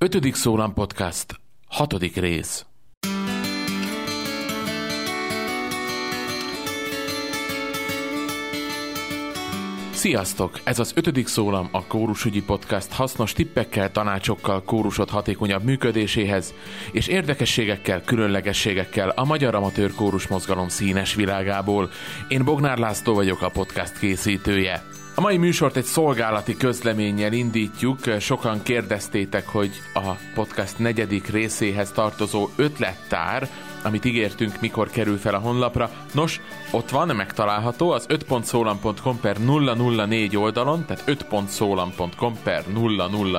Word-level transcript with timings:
Ötödik 0.00 0.34
Szólam 0.34 0.74
Podcast, 0.74 1.40
hatodik 1.68 2.16
rész. 2.16 2.66
Sziasztok! 9.92 10.60
Ez 10.64 10.78
az 10.78 10.92
ötödik 10.94 11.26
szólam 11.26 11.68
a 11.72 11.86
Kórusügyi 11.86 12.42
Podcast 12.42 12.92
hasznos 12.92 13.32
tippekkel, 13.32 13.90
tanácsokkal 13.90 14.62
kórusod 14.62 15.10
hatékonyabb 15.10 15.62
működéséhez, 15.62 16.54
és 16.92 17.06
érdekességekkel, 17.06 18.02
különlegességekkel 18.02 19.08
a 19.08 19.24
magyar 19.24 19.54
amatőr 19.54 19.94
kórus 19.94 20.26
mozgalom 20.26 20.68
színes 20.68 21.14
világából. 21.14 21.90
Én 22.28 22.44
Bognár 22.44 22.78
László 22.78 23.14
vagyok, 23.14 23.42
a 23.42 23.50
podcast 23.50 23.98
készítője. 23.98 24.97
A 25.18 25.20
mai 25.20 25.36
műsort 25.36 25.76
egy 25.76 25.84
szolgálati 25.84 26.56
közleménnyel 26.56 27.32
indítjuk. 27.32 27.98
Sokan 28.20 28.62
kérdeztétek, 28.62 29.48
hogy 29.48 29.70
a 29.94 30.10
podcast 30.34 30.78
negyedik 30.78 31.26
részéhez 31.26 31.90
tartozó 31.90 32.48
ötlettár, 32.56 33.48
amit 33.82 34.04
ígértünk, 34.04 34.60
mikor 34.60 34.90
kerül 34.90 35.16
fel 35.16 35.34
a 35.34 35.38
honlapra. 35.38 35.90
Nos, 36.12 36.40
ott 36.70 36.90
van, 36.90 37.16
megtalálható 37.16 37.90
az 37.90 38.06
5.szólam.com 38.08 39.20
per 39.20 39.36
004 39.36 40.36
oldalon, 40.36 40.84
tehát 40.86 41.04
5.szólam.com 41.06 42.34
per 42.42 42.64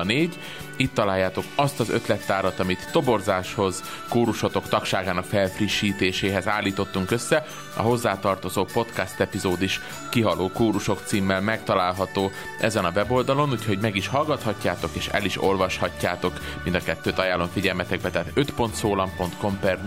004. 0.04 0.38
Itt 0.80 0.94
találjátok 0.94 1.44
azt 1.54 1.80
az 1.80 1.90
ötlettárat, 1.90 2.60
amit 2.60 2.88
toborzáshoz, 2.92 3.82
kórusotok 4.08 4.68
tagságának 4.68 5.24
felfrissítéséhez 5.24 6.48
állítottunk 6.48 7.10
össze. 7.10 7.46
A 7.76 7.82
hozzátartozó 7.82 8.64
podcast 8.64 9.20
epizód 9.20 9.62
is 9.62 9.80
kihaló 10.10 10.50
kórusok 10.50 11.02
címmel 11.04 11.40
megtalálható 11.40 12.30
ezen 12.60 12.84
a 12.84 12.90
weboldalon, 12.94 13.50
úgyhogy 13.50 13.78
meg 13.78 13.96
is 13.96 14.06
hallgathatjátok 14.06 14.90
és 14.92 15.08
el 15.08 15.24
is 15.24 15.42
olvashatjátok. 15.42 16.32
Mind 16.64 16.76
a 16.76 16.80
kettőt 16.80 17.18
ajánlom 17.18 17.48
figyelmetekbe, 17.52 18.10
tehát 18.10 18.32
5.szólam.com 18.34 19.58
per 19.58 19.78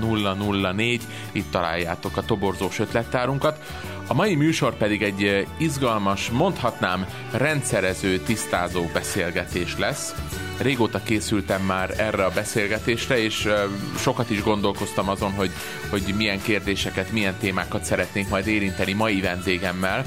004, 0.76 1.02
itt 1.32 1.52
találjátok 1.52 2.18
a 2.18 2.26
toborzós 2.26 2.80
ötlettárunkat. 2.80 3.60
A 4.14 4.16
mai 4.16 4.36
műsor 4.36 4.78
pedig 4.78 5.02
egy 5.02 5.48
izgalmas, 5.58 6.30
mondhatnám 6.30 7.06
rendszerező, 7.32 8.20
tisztázó 8.20 8.84
beszélgetés 8.94 9.78
lesz. 9.78 10.16
Régóta 10.58 11.04
készültem 11.04 11.62
már 11.62 11.94
erre 11.98 12.26
a 12.26 12.32
beszélgetésre, 12.32 13.24
és 13.24 13.48
sokat 13.98 14.30
is 14.30 14.44
gondolkoztam 14.44 15.10
azon, 15.10 15.32
hogy, 15.32 15.52
hogy 15.90 16.14
milyen 16.18 16.42
kérdéseket, 16.42 17.12
milyen 17.12 17.36
témákat 17.40 17.84
szeretnék 17.84 18.30
majd 18.30 18.48
érinteni 18.48 18.94
mai 18.94 19.22
vendégemmel. 19.22 20.06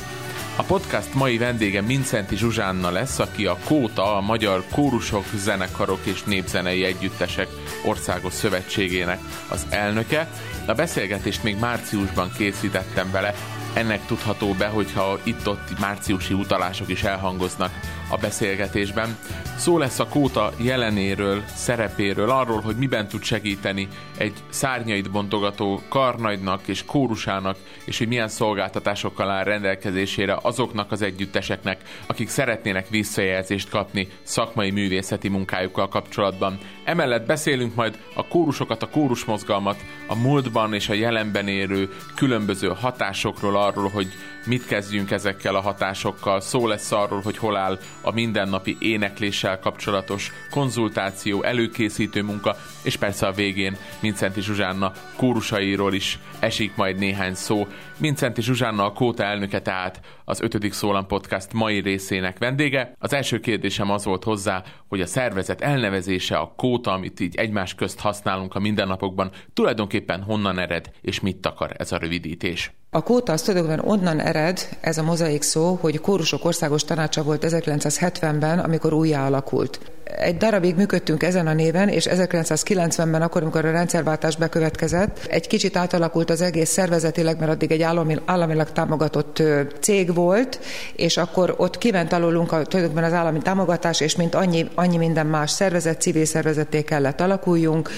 A 0.57 0.63
podcast 0.63 1.15
mai 1.15 1.39
vendége 1.39 1.81
Mincenti 1.81 2.37
Zsuzsánna 2.37 2.91
lesz, 2.91 3.19
aki 3.19 3.47
a 3.47 3.59
Kóta, 3.65 4.17
a 4.17 4.21
Magyar 4.21 4.65
Kórusok, 4.73 5.25
Zenekarok 5.35 6.01
és 6.03 6.23
Népzenei 6.23 6.85
Együttesek 6.85 7.49
Országos 7.85 8.33
Szövetségének 8.33 9.19
az 9.49 9.67
elnöke. 9.69 10.29
A 10.67 10.73
beszélgetést 10.73 11.43
még 11.43 11.59
márciusban 11.59 12.33
készítettem 12.37 13.11
bele, 13.11 13.35
ennek 13.77 14.07
tudható 14.07 14.53
be, 14.53 14.67
hogyha 14.67 15.19
itt-ott 15.23 15.79
márciusi 15.81 16.35
utalások 16.35 16.89
is 16.89 17.03
elhangoznak 17.03 17.71
a 18.11 18.17
beszélgetésben. 18.17 19.17
Szó 19.57 19.79
lesz 19.79 19.99
a 19.99 20.09
kóta 20.09 20.53
jelenéről, 20.57 21.43
szerepéről, 21.55 22.31
arról, 22.31 22.61
hogy 22.61 22.77
miben 22.77 23.09
tud 23.09 23.23
segíteni 23.23 23.89
egy 24.19 24.33
szárnyait 24.49 25.11
bontogató 25.11 25.83
karnagynak 25.89 26.69
és 26.69 26.85
kórusának, 26.85 27.57
és 27.85 27.99
hogy 27.99 28.09
milyen 28.09 28.29
szolgáltatásokkal 28.29 29.31
áll 29.31 29.45
rendelkezésére 29.45 30.39
azoknak 30.43 30.93
az 30.93 31.03
együtteseknek, 31.03 31.81
akik 32.07 32.29
szeretnének 32.29 32.89
visszajelzést 32.89 33.69
kapni 33.69 34.09
szakmai 34.23 34.71
művészeti 34.71 35.29
munkájukkal 35.29 35.89
kapcsolatban. 35.89 36.59
Emellett 36.85 37.27
beszélünk 37.27 37.75
majd 37.75 37.99
a 38.15 38.27
kórusokat, 38.27 38.83
a 38.83 38.89
kórusmozgalmat, 38.89 39.85
a 40.07 40.15
múltban 40.15 40.75
és 40.75 40.89
a 40.89 40.95
jelenben 40.95 41.49
érő 41.49 41.89
különböző 42.15 42.69
hatásokról, 42.69 43.57
arról, 43.67 43.89
hogy 43.89 44.09
mit 44.47 44.67
kezdjünk 44.67 45.11
ezekkel 45.11 45.55
a 45.55 45.61
hatásokkal. 45.61 46.41
Szó 46.41 46.67
lesz 46.67 46.93
arról, 46.93 47.21
hogy 47.21 47.37
hol 47.39 47.57
áll 47.57 47.79
a 48.01 48.13
mindennapi 48.13 48.77
énekléssel 48.81 49.59
kapcsolatos 49.59 50.33
konzultáció, 50.51 51.43
előkészítő 51.43 52.23
munka, 52.23 52.57
és 52.83 52.97
persze 52.97 53.27
a 53.27 53.33
végén 53.33 53.77
Mincenti 54.01 54.41
Zsuzsánna 54.41 54.93
kórusairól 55.17 55.95
is 55.95 56.19
esik 56.39 56.77
majd 56.77 56.99
néhány 56.99 57.35
szó. 57.35 57.67
Mincenti 57.99 58.43
Zsuzsánna 58.43 58.85
a 58.85 58.93
Kóta 58.93 59.23
elnöke 59.23 59.61
tehát 59.61 60.01
az 60.25 60.41
5. 60.41 60.73
Szólam 60.73 61.07
Podcast 61.07 61.53
mai 61.53 61.81
részének 61.81 62.39
vendége. 62.39 62.93
Az 62.99 63.13
első 63.13 63.41
kérdésem 63.41 63.91
az 63.91 64.05
volt 64.05 64.25
hozzá, 64.25 64.63
hogy 64.89 65.01
a 65.01 65.07
szervezet 65.07 65.61
elnevezése, 65.61 66.37
a 66.37 66.53
Kóta, 66.57 66.93
amit 66.93 67.21
így 67.21 67.37
egymás 67.37 67.75
közt 67.75 68.01
használunk 68.01 68.55
a 68.55 68.59
mindennapokban, 68.59 69.31
tulajdonképpen 69.53 70.23
honnan 70.23 70.59
ered 70.59 70.91
és 71.01 71.21
mit 71.21 71.37
takar 71.37 71.71
ez 71.77 71.93
a 71.93 71.99
rövidítés. 71.99 72.73
A 72.91 73.03
kóta 73.03 73.33
az 73.33 73.43
tulajdonképpen 73.43 73.91
onnan 73.91 74.21
ered, 74.21 74.69
ez 74.81 74.99
a 74.99 75.03
mozaik 75.03 75.43
szó, 75.43 75.79
hogy 75.81 76.01
Kórusok 76.01 76.45
Országos 76.45 76.85
Tanácsa 76.85 77.23
volt 77.23 77.45
1970-ben, 77.47 78.59
amikor 78.59 78.93
újjá 78.93 79.27
alakult. 79.27 79.96
Egy 80.07 80.37
darabig 80.37 80.75
működtünk 80.75 81.23
ezen 81.23 81.47
a 81.47 81.53
néven, 81.53 81.89
és 81.89 82.07
1990-ben, 82.11 83.23
akkor, 83.23 83.43
amikor 83.43 83.65
a 83.65 83.71
rendszerváltás 83.71 84.37
bekövetkezett, 84.37 85.27
egy 85.29 85.47
kicsit 85.47 85.77
átalakult 85.77 86.31
az 86.31 86.41
egész 86.41 86.71
szervezetileg, 86.71 87.39
mert 87.39 87.51
addig 87.51 87.71
egy 87.71 87.83
állami, 87.83 88.17
államilag 88.25 88.73
támogatott 88.73 89.43
cég 89.81 90.15
volt, 90.15 90.61
és 90.97 91.17
akkor 91.17 91.55
ott 91.57 91.79
kiment 91.79 92.13
alulunk 92.13 92.53
a, 92.53 92.63
tulajdonképpen 92.63 93.11
az 93.11 93.19
állami 93.19 93.39
támogatás, 93.39 94.01
és 94.01 94.17
mint 94.17 94.35
annyi, 94.35 94.69
annyi 94.75 94.97
minden 94.97 95.27
más 95.27 95.51
szervezet, 95.51 96.01
civil 96.01 96.25
szervezeté 96.25 96.83
kellett 96.83 97.21
alakuljunk, 97.21 97.91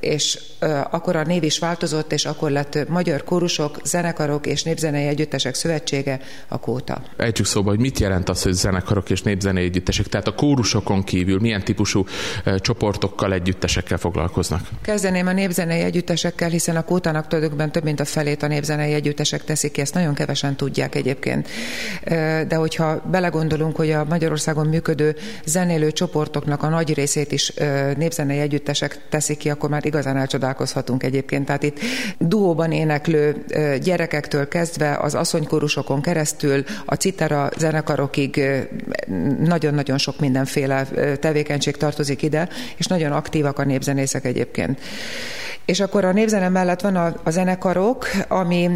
és 0.00 0.38
akkor 0.90 1.16
a 1.16 1.22
név 1.22 1.42
is 1.42 1.58
változott, 1.58 2.12
és 2.12 2.24
akkor 2.24 2.50
lett 2.50 2.88
Magyar 2.88 3.24
Kórusok, 3.24 3.78
Zenekarok 3.84 4.46
és 4.46 4.62
Népzenei 4.62 5.06
Együttesek 5.06 5.54
Szövetsége, 5.54 6.20
a 6.48 6.58
Kóta. 6.58 7.02
Ejtsük 7.16 7.46
szóba, 7.46 7.70
hogy 7.70 7.80
mit 7.80 7.98
jelent 7.98 8.28
az, 8.28 8.42
hogy 8.42 8.52
zenekarok 8.52 9.10
és 9.10 9.22
népzenei 9.22 9.64
együttesek, 9.64 10.06
tehát 10.06 10.26
a 10.26 10.34
kórusokon 10.34 11.02
kívül 11.02 11.42
milyen 11.44 11.64
típusú 11.64 12.06
csoportokkal, 12.56 13.32
együttesekkel 13.32 13.98
foglalkoznak? 13.98 14.68
Kezdeném 14.82 15.26
a 15.26 15.32
népzenei 15.32 15.80
együttesekkel, 15.80 16.48
hiszen 16.48 16.76
a 16.76 16.84
Kótának 16.84 17.26
tulajdonképpen 17.26 17.72
több 17.72 17.84
mint 17.84 18.00
a 18.00 18.04
felét 18.04 18.42
a 18.42 18.46
népzenei 18.46 18.92
együttesek 18.92 19.44
teszik 19.44 19.72
ki, 19.72 19.80
ezt 19.80 19.94
nagyon 19.94 20.14
kevesen 20.14 20.56
tudják 20.56 20.94
egyébként. 20.94 21.48
De 22.48 22.54
hogyha 22.54 23.02
belegondolunk, 23.10 23.76
hogy 23.76 23.90
a 23.90 24.04
Magyarországon 24.04 24.66
működő 24.66 25.16
zenélő 25.44 25.92
csoportoknak 25.92 26.62
a 26.62 26.68
nagy 26.68 26.94
részét 26.94 27.32
is 27.32 27.52
népzenei 27.96 28.38
együttesek 28.38 28.98
teszik 29.08 29.38
ki, 29.38 29.50
akkor 29.50 29.70
már 29.70 29.86
igazán 29.86 30.16
elcsodálkozhatunk 30.16 31.02
egyébként. 31.02 31.46
Tehát 31.46 31.62
itt 31.62 31.78
duóban 32.18 32.72
éneklő 32.72 33.44
gyerekektől 33.82 34.48
kezdve 34.48 34.96
az 34.96 35.14
asszonykórusokon 35.14 36.00
keresztül 36.00 36.64
a 36.84 36.94
citera 36.94 37.48
zenekarokig 37.58 38.42
nagyon-nagyon 39.38 39.98
sok 39.98 40.20
mindenféle 40.20 40.86
tevékenység 41.20 41.32
tartozik 41.76 42.22
ide, 42.22 42.48
és 42.76 42.86
nagyon 42.86 43.12
aktívak 43.12 43.58
a 43.58 43.64
népzenészek 43.64 44.24
egyébként. 44.24 44.80
És 45.64 45.80
akkor 45.80 46.04
a 46.04 46.12
népzene 46.12 46.48
mellett 46.48 46.80
van 46.80 46.96
a, 46.96 47.14
a 47.22 47.30
zenekarok, 47.30 48.06
ami 48.28 48.70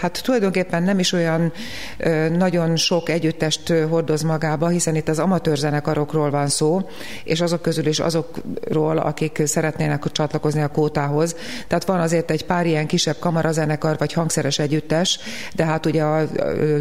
hát 0.00 0.22
tulajdonképpen 0.22 0.82
nem 0.82 0.98
is 0.98 1.12
olyan 1.12 1.52
nagyon 2.36 2.76
sok 2.76 3.08
együttest 3.08 3.68
hordoz 3.88 4.22
magába, 4.22 4.68
hiszen 4.68 4.94
itt 4.94 5.08
az 5.08 5.18
amatőr 5.18 5.56
zenekarokról 5.56 6.30
van 6.30 6.48
szó, 6.48 6.88
és 7.24 7.40
azok 7.40 7.62
közül 7.62 7.86
is 7.86 7.98
azokról, 7.98 8.98
akik 8.98 9.42
szeretnének 9.44 10.12
csatlakozni 10.12 10.62
a 10.62 10.68
kótához. 10.68 11.36
Tehát 11.66 11.84
van 11.84 12.00
azért 12.00 12.30
egy 12.30 12.44
pár 12.44 12.66
ilyen 12.66 12.86
kisebb 12.86 13.16
kamarazenekar, 13.18 13.98
vagy 13.98 14.12
hangszeres 14.12 14.58
együttes, 14.58 15.18
de 15.54 15.64
hát 15.64 15.86
ugye 15.86 16.02
a 16.02 16.28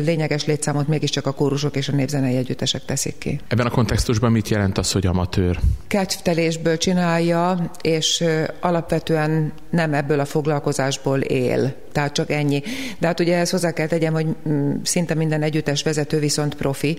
lényeges 0.03 0.45
létszámot 0.45 0.87
mégiscsak 0.87 1.25
a 1.25 1.31
kórusok 1.31 1.75
és 1.75 1.89
a 1.89 1.95
népzenei 1.95 2.35
együttesek 2.35 2.85
teszik 2.85 3.17
ki. 3.17 3.39
Ebben 3.47 3.65
a 3.65 3.69
kontextusban 3.69 4.31
mit 4.31 4.49
jelent 4.49 4.77
az, 4.77 4.91
hogy 4.91 5.05
amatőr? 5.05 5.59
Kedvtelésből 5.87 6.77
csinálja, 6.77 7.71
és 7.81 8.23
alapvetően 8.59 9.38
nem 9.69 9.93
ebből 9.93 10.19
a 10.19 10.25
foglalkozásból 10.25 11.19
él. 11.19 11.73
Tehát 11.91 12.13
csak 12.13 12.31
ennyi. 12.31 12.61
De 12.99 13.07
hát 13.07 13.19
ugye 13.19 13.37
ezt 13.37 13.51
hozzá 13.51 13.71
kell 13.71 13.87
tegyem, 13.87 14.13
hogy 14.13 14.27
mm, 14.49 14.71
szinte 14.83 15.13
minden 15.13 15.41
együttes 15.41 15.83
vezető 15.83 16.19
viszont 16.19 16.55
profi. 16.55 16.97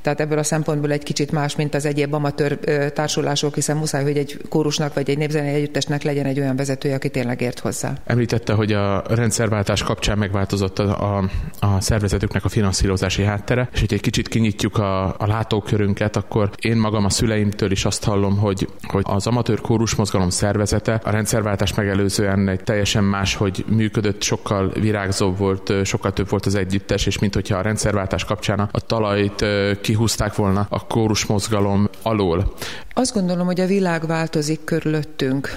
Tehát 0.00 0.20
ebből 0.20 0.38
a 0.38 0.42
szempontból 0.42 0.92
egy 0.92 1.02
kicsit 1.02 1.32
más, 1.32 1.56
mint 1.56 1.74
az 1.74 1.84
egyéb 1.84 2.14
amatőr 2.14 2.58
társulások, 2.92 3.54
hiszen 3.54 3.76
muszáj, 3.76 4.02
hogy 4.02 4.16
egy 4.16 4.40
kórusnak 4.48 4.94
vagy 4.94 5.10
egy 5.10 5.18
népzenei 5.18 5.54
együttesnek 5.54 6.02
legyen 6.02 6.26
egy 6.26 6.40
olyan 6.40 6.56
vezetője, 6.56 6.94
aki 6.94 7.08
tényleg 7.08 7.40
ért 7.40 7.58
hozzá. 7.58 7.92
Említette, 8.04 8.52
hogy 8.52 8.72
a 8.72 9.02
rendszerváltás 9.08 9.82
kapcsán 9.82 10.18
megváltozott 10.18 10.78
a, 10.78 11.16
a, 11.16 11.28
a 11.58 11.80
szervezetüknek 11.80 12.44
a 12.44 12.48
finanszírozási 12.48 13.22
háttere, 13.22 13.68
és 13.72 13.80
hogy 13.80 13.92
egy 13.92 14.00
kicsit 14.00 14.28
kinyitjuk 14.28 14.78
a, 14.78 15.04
a 15.04 15.26
látókörünket, 15.26 16.16
akkor 16.16 16.50
én 16.60 16.76
magam 16.76 17.04
a 17.04 17.10
szüleimtől 17.10 17.70
is 17.70 17.84
azt 17.84 18.04
hallom, 18.04 18.38
hogy, 18.38 18.68
hogy 18.82 19.02
az 19.06 19.26
amatőr 19.26 19.60
kórus 19.60 19.94
mozgalom 19.94 20.30
szervezete 20.30 21.00
a 21.04 21.10
rendszerváltás 21.10 21.72
megelőzően 21.82 22.48
egy 22.48 22.62
teljesen 22.62 23.04
más, 23.04 23.34
hogy 23.34 23.64
működött, 23.68 24.22
sokkal 24.22 24.72
virágzóbb 24.80 25.38
volt, 25.38 25.72
sokkal 25.84 26.12
több 26.12 26.28
volt 26.28 26.46
az 26.46 26.54
együttes, 26.54 27.06
és 27.06 27.18
mint 27.18 27.34
hogyha 27.34 27.56
a 27.56 27.60
rendszerváltás 27.60 28.24
kapcsán 28.24 28.68
a 28.72 28.80
talajt 28.80 29.44
kihúzták 29.80 30.34
volna 30.34 30.66
a 30.70 30.86
kórus 30.86 31.26
mozgalom 31.26 31.88
alól. 32.02 32.52
Azt 32.94 33.14
gondolom, 33.14 33.46
hogy 33.46 33.60
a 33.60 33.66
világ 33.66 34.06
változik 34.06 34.64
körülöttünk. 34.64 35.56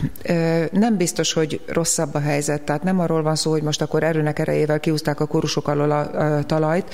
Nem 0.72 0.98
biztos, 0.98 1.34
hogy 1.34 1.62
rosszabb 1.68 2.14
a 2.14 2.20
helyzet. 2.20 2.62
Tehát 2.62 2.84
nem 2.84 3.00
arról 3.00 3.22
van 3.22 3.36
szó, 3.36 3.52
hogy 3.52 3.64
most 3.64 3.82
akkor 3.82 4.04
erőnek 4.04 4.40
erejével 4.40 4.80
kiúzták 4.80 5.20
a 5.20 5.26
kórusok 5.26 5.68
alól 5.68 5.92
a 5.92 6.44
talajt, 6.44 6.94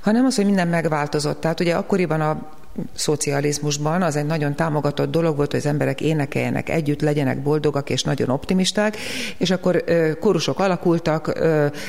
hanem 0.00 0.24
az, 0.24 0.36
hogy 0.36 0.44
minden 0.44 0.68
megváltozott. 0.68 1.40
Tehát 1.40 1.60
ugye 1.60 1.74
akkoriban 1.74 2.20
a 2.20 2.48
szocializmusban 2.94 4.02
az 4.02 4.16
egy 4.16 4.26
nagyon 4.26 4.54
támogatott 4.54 5.10
dolog 5.10 5.36
volt, 5.36 5.50
hogy 5.50 5.60
az 5.60 5.66
emberek 5.66 6.00
énekeljenek 6.00 6.68
együtt, 6.68 7.00
legyenek 7.00 7.42
boldogak 7.42 7.90
és 7.90 8.02
nagyon 8.02 8.28
optimisták, 8.28 8.96
és 9.36 9.50
akkor 9.50 9.84
kórusok 10.20 10.58
alakultak 10.58 11.32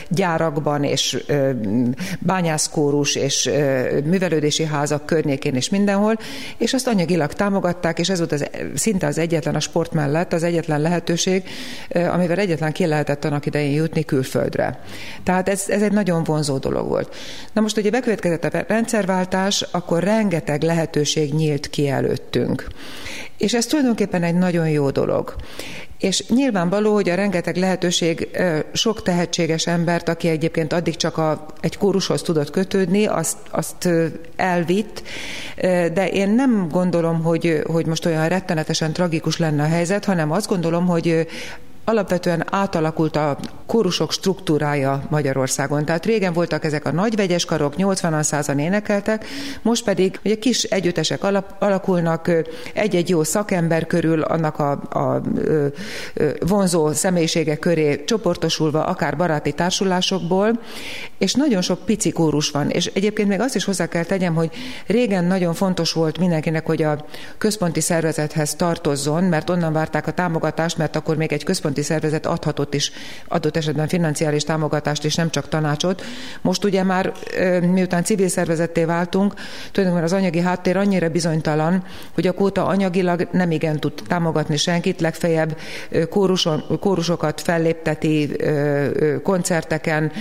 gyárakban, 0.10 0.84
és 0.84 1.24
bányászkórus, 2.20 3.16
és 3.16 3.50
művelődési 4.04 4.66
házak 4.66 5.06
környékén, 5.06 5.56
és 5.56 5.70
mindenhol, 5.70 6.18
és 6.58 6.74
azt 6.74 6.88
anyagilag 6.88 7.34
támogatták, 7.34 8.00
és 8.00 8.10
ez 8.10 8.18
volt 8.18 8.32
az, 8.32 8.50
szinte 8.76 9.08
az 9.08 9.18
egyetlen 9.18 9.56
a 9.56 9.60
sport 9.60 9.92
mellett, 9.92 10.34
az 10.34 10.44
egyetlen 10.44 10.82
lehetőség, 10.82 11.44
amivel 11.90 12.38
egyetlen 12.38 12.72
ki 12.72 12.86
lehetett 12.86 13.26
annak 13.26 13.46
idején 13.46 13.74
jutni 13.74 14.06
külföldre. 14.06 14.80
Tehát 15.24 15.50
ez, 15.50 15.64
ez 15.68 15.82
egy 15.82 15.92
nagyon 15.92 16.24
vonzó 16.24 16.58
dolog 16.58 16.88
volt. 16.88 17.16
Na 17.54 17.62
most, 17.62 17.78
ugye 17.78 17.90
bekövetkezett 17.90 18.44
a 18.44 18.66
rendszerváltás, 18.68 19.66
akkor 19.72 20.04
rengeteg 20.04 20.64
lehet 20.64 20.77
lehetőség 20.78 21.34
nyílt 21.34 21.70
ki 21.70 21.90
előttünk. 21.90 22.68
És 23.38 23.54
ez 23.54 23.66
tulajdonképpen 23.66 24.24
egy 24.24 24.36
nagyon 24.36 24.70
jó 24.70 24.90
dolog. 24.90 25.36
És 26.00 26.28
nyilvánvaló, 26.28 26.94
hogy 26.94 27.10
a 27.10 27.16
rengeteg 27.16 27.56
lehetőség 27.56 28.28
sok 28.74 29.04
tehetséges 29.04 29.68
embert, 29.68 30.10
aki 30.10 30.28
egyébként 30.28 30.74
addig 30.74 30.96
csak 30.96 31.18
a, 31.18 31.46
egy 31.62 31.78
kórushoz 31.78 32.22
tudott 32.22 32.50
kötődni, 32.50 33.06
azt, 33.06 33.38
azt 33.52 33.90
elvitt, 34.36 35.04
de 35.94 36.10
én 36.12 36.30
nem 36.30 36.68
gondolom, 36.72 37.24
hogy, 37.24 37.62
hogy 37.66 37.86
most 37.86 38.06
olyan 38.06 38.28
rettenetesen 38.28 38.94
tragikus 38.94 39.38
lenne 39.38 39.64
a 39.64 39.68
helyzet, 39.68 40.06
hanem 40.06 40.32
azt 40.32 40.48
gondolom, 40.48 40.86
hogy 40.88 41.28
alapvetően 41.90 42.44
átalakult 42.50 43.16
a 43.16 43.38
kórusok 43.66 44.12
struktúrája 44.12 45.04
Magyarországon. 45.10 45.86
Tehát 45.86 46.06
régen 46.06 46.34
voltak 46.34 46.64
ezek 46.64 46.86
a 46.86 46.92
nagy 46.92 47.16
vegyes 47.16 47.46
karok, 47.46 47.74
80-an 47.78 48.22
százan 48.22 48.60
énekeltek, 48.60 49.26
most 49.62 49.84
pedig 49.84 50.20
ugye 50.26 50.36
kis 50.36 50.64
együttesek 50.64 51.24
alakulnak 51.60 52.32
egy-egy 52.74 53.10
jó 53.10 53.24
szakember 53.24 53.88
körül, 53.88 54.22
annak 54.22 54.60
a, 54.60 54.82
a, 54.90 55.00
a 55.00 55.22
vonzó 56.40 56.92
személyisége 56.92 57.56
köré 57.56 58.04
csoportosulva, 58.06 58.86
akár 58.86 59.18
baráti 59.18 59.52
társulásokból, 59.52 60.60
és 61.18 61.34
nagyon 61.34 61.62
sok 61.62 61.80
pici 61.86 62.12
kórus 62.12 62.52
van. 62.52 62.70
És 62.70 62.86
egyébként 62.86 63.28
még 63.28 63.40
azt 63.40 63.56
is 63.56 63.64
hozzá 63.64 63.88
kell 63.88 64.04
tegyem, 64.04 64.36
hogy 64.36 64.50
régen 64.88 65.26
nagyon 65.26 65.54
fontos 65.54 65.92
volt 65.92 66.18
mindenkinek, 66.18 66.66
hogy 66.66 66.84
a 66.84 67.06
központi 67.38 67.82
szervezethez 67.82 68.56
tartozzon, 68.56 69.24
mert 69.24 69.50
onnan 69.50 69.74
várták 69.74 70.08
a 70.08 70.12
támogatást, 70.12 70.78
mert 70.78 70.96
akkor 70.96 71.18
még 71.18 71.34
egy 71.34 71.44
központi 71.44 71.77
központi 71.78 71.82
szervezet 71.82 72.26
adhatott 72.26 72.74
is 72.74 72.92
adott 73.28 73.58
esetben 73.58 73.88
financiális 73.88 74.44
támogatást 74.44 75.06
és 75.06 75.16
nem 75.16 75.30
csak 75.30 75.50
tanácsot. 75.50 76.04
Most 76.42 76.64
ugye 76.64 76.84
már 76.84 77.12
miután 77.62 78.04
civil 78.04 78.28
szervezetté 78.28 78.84
váltunk, 78.84 79.34
tulajdonképpen 79.72 80.04
az 80.04 80.14
anyagi 80.14 80.40
háttér 80.40 80.78
annyira 80.78 81.10
bizonytalan, 81.10 81.84
hogy 82.14 82.28
a 82.28 82.34
kóta 82.34 82.66
anyagilag 82.66 83.28
nem 83.32 83.52
igen 83.52 83.80
tud 83.80 83.94
támogatni 84.08 84.58
senkit, 84.58 85.02
legfeljebb 85.02 85.58
kóruson, 86.10 86.64
kórusokat 86.80 87.42
fellépteti 87.42 88.36
koncerteken, 89.24 90.12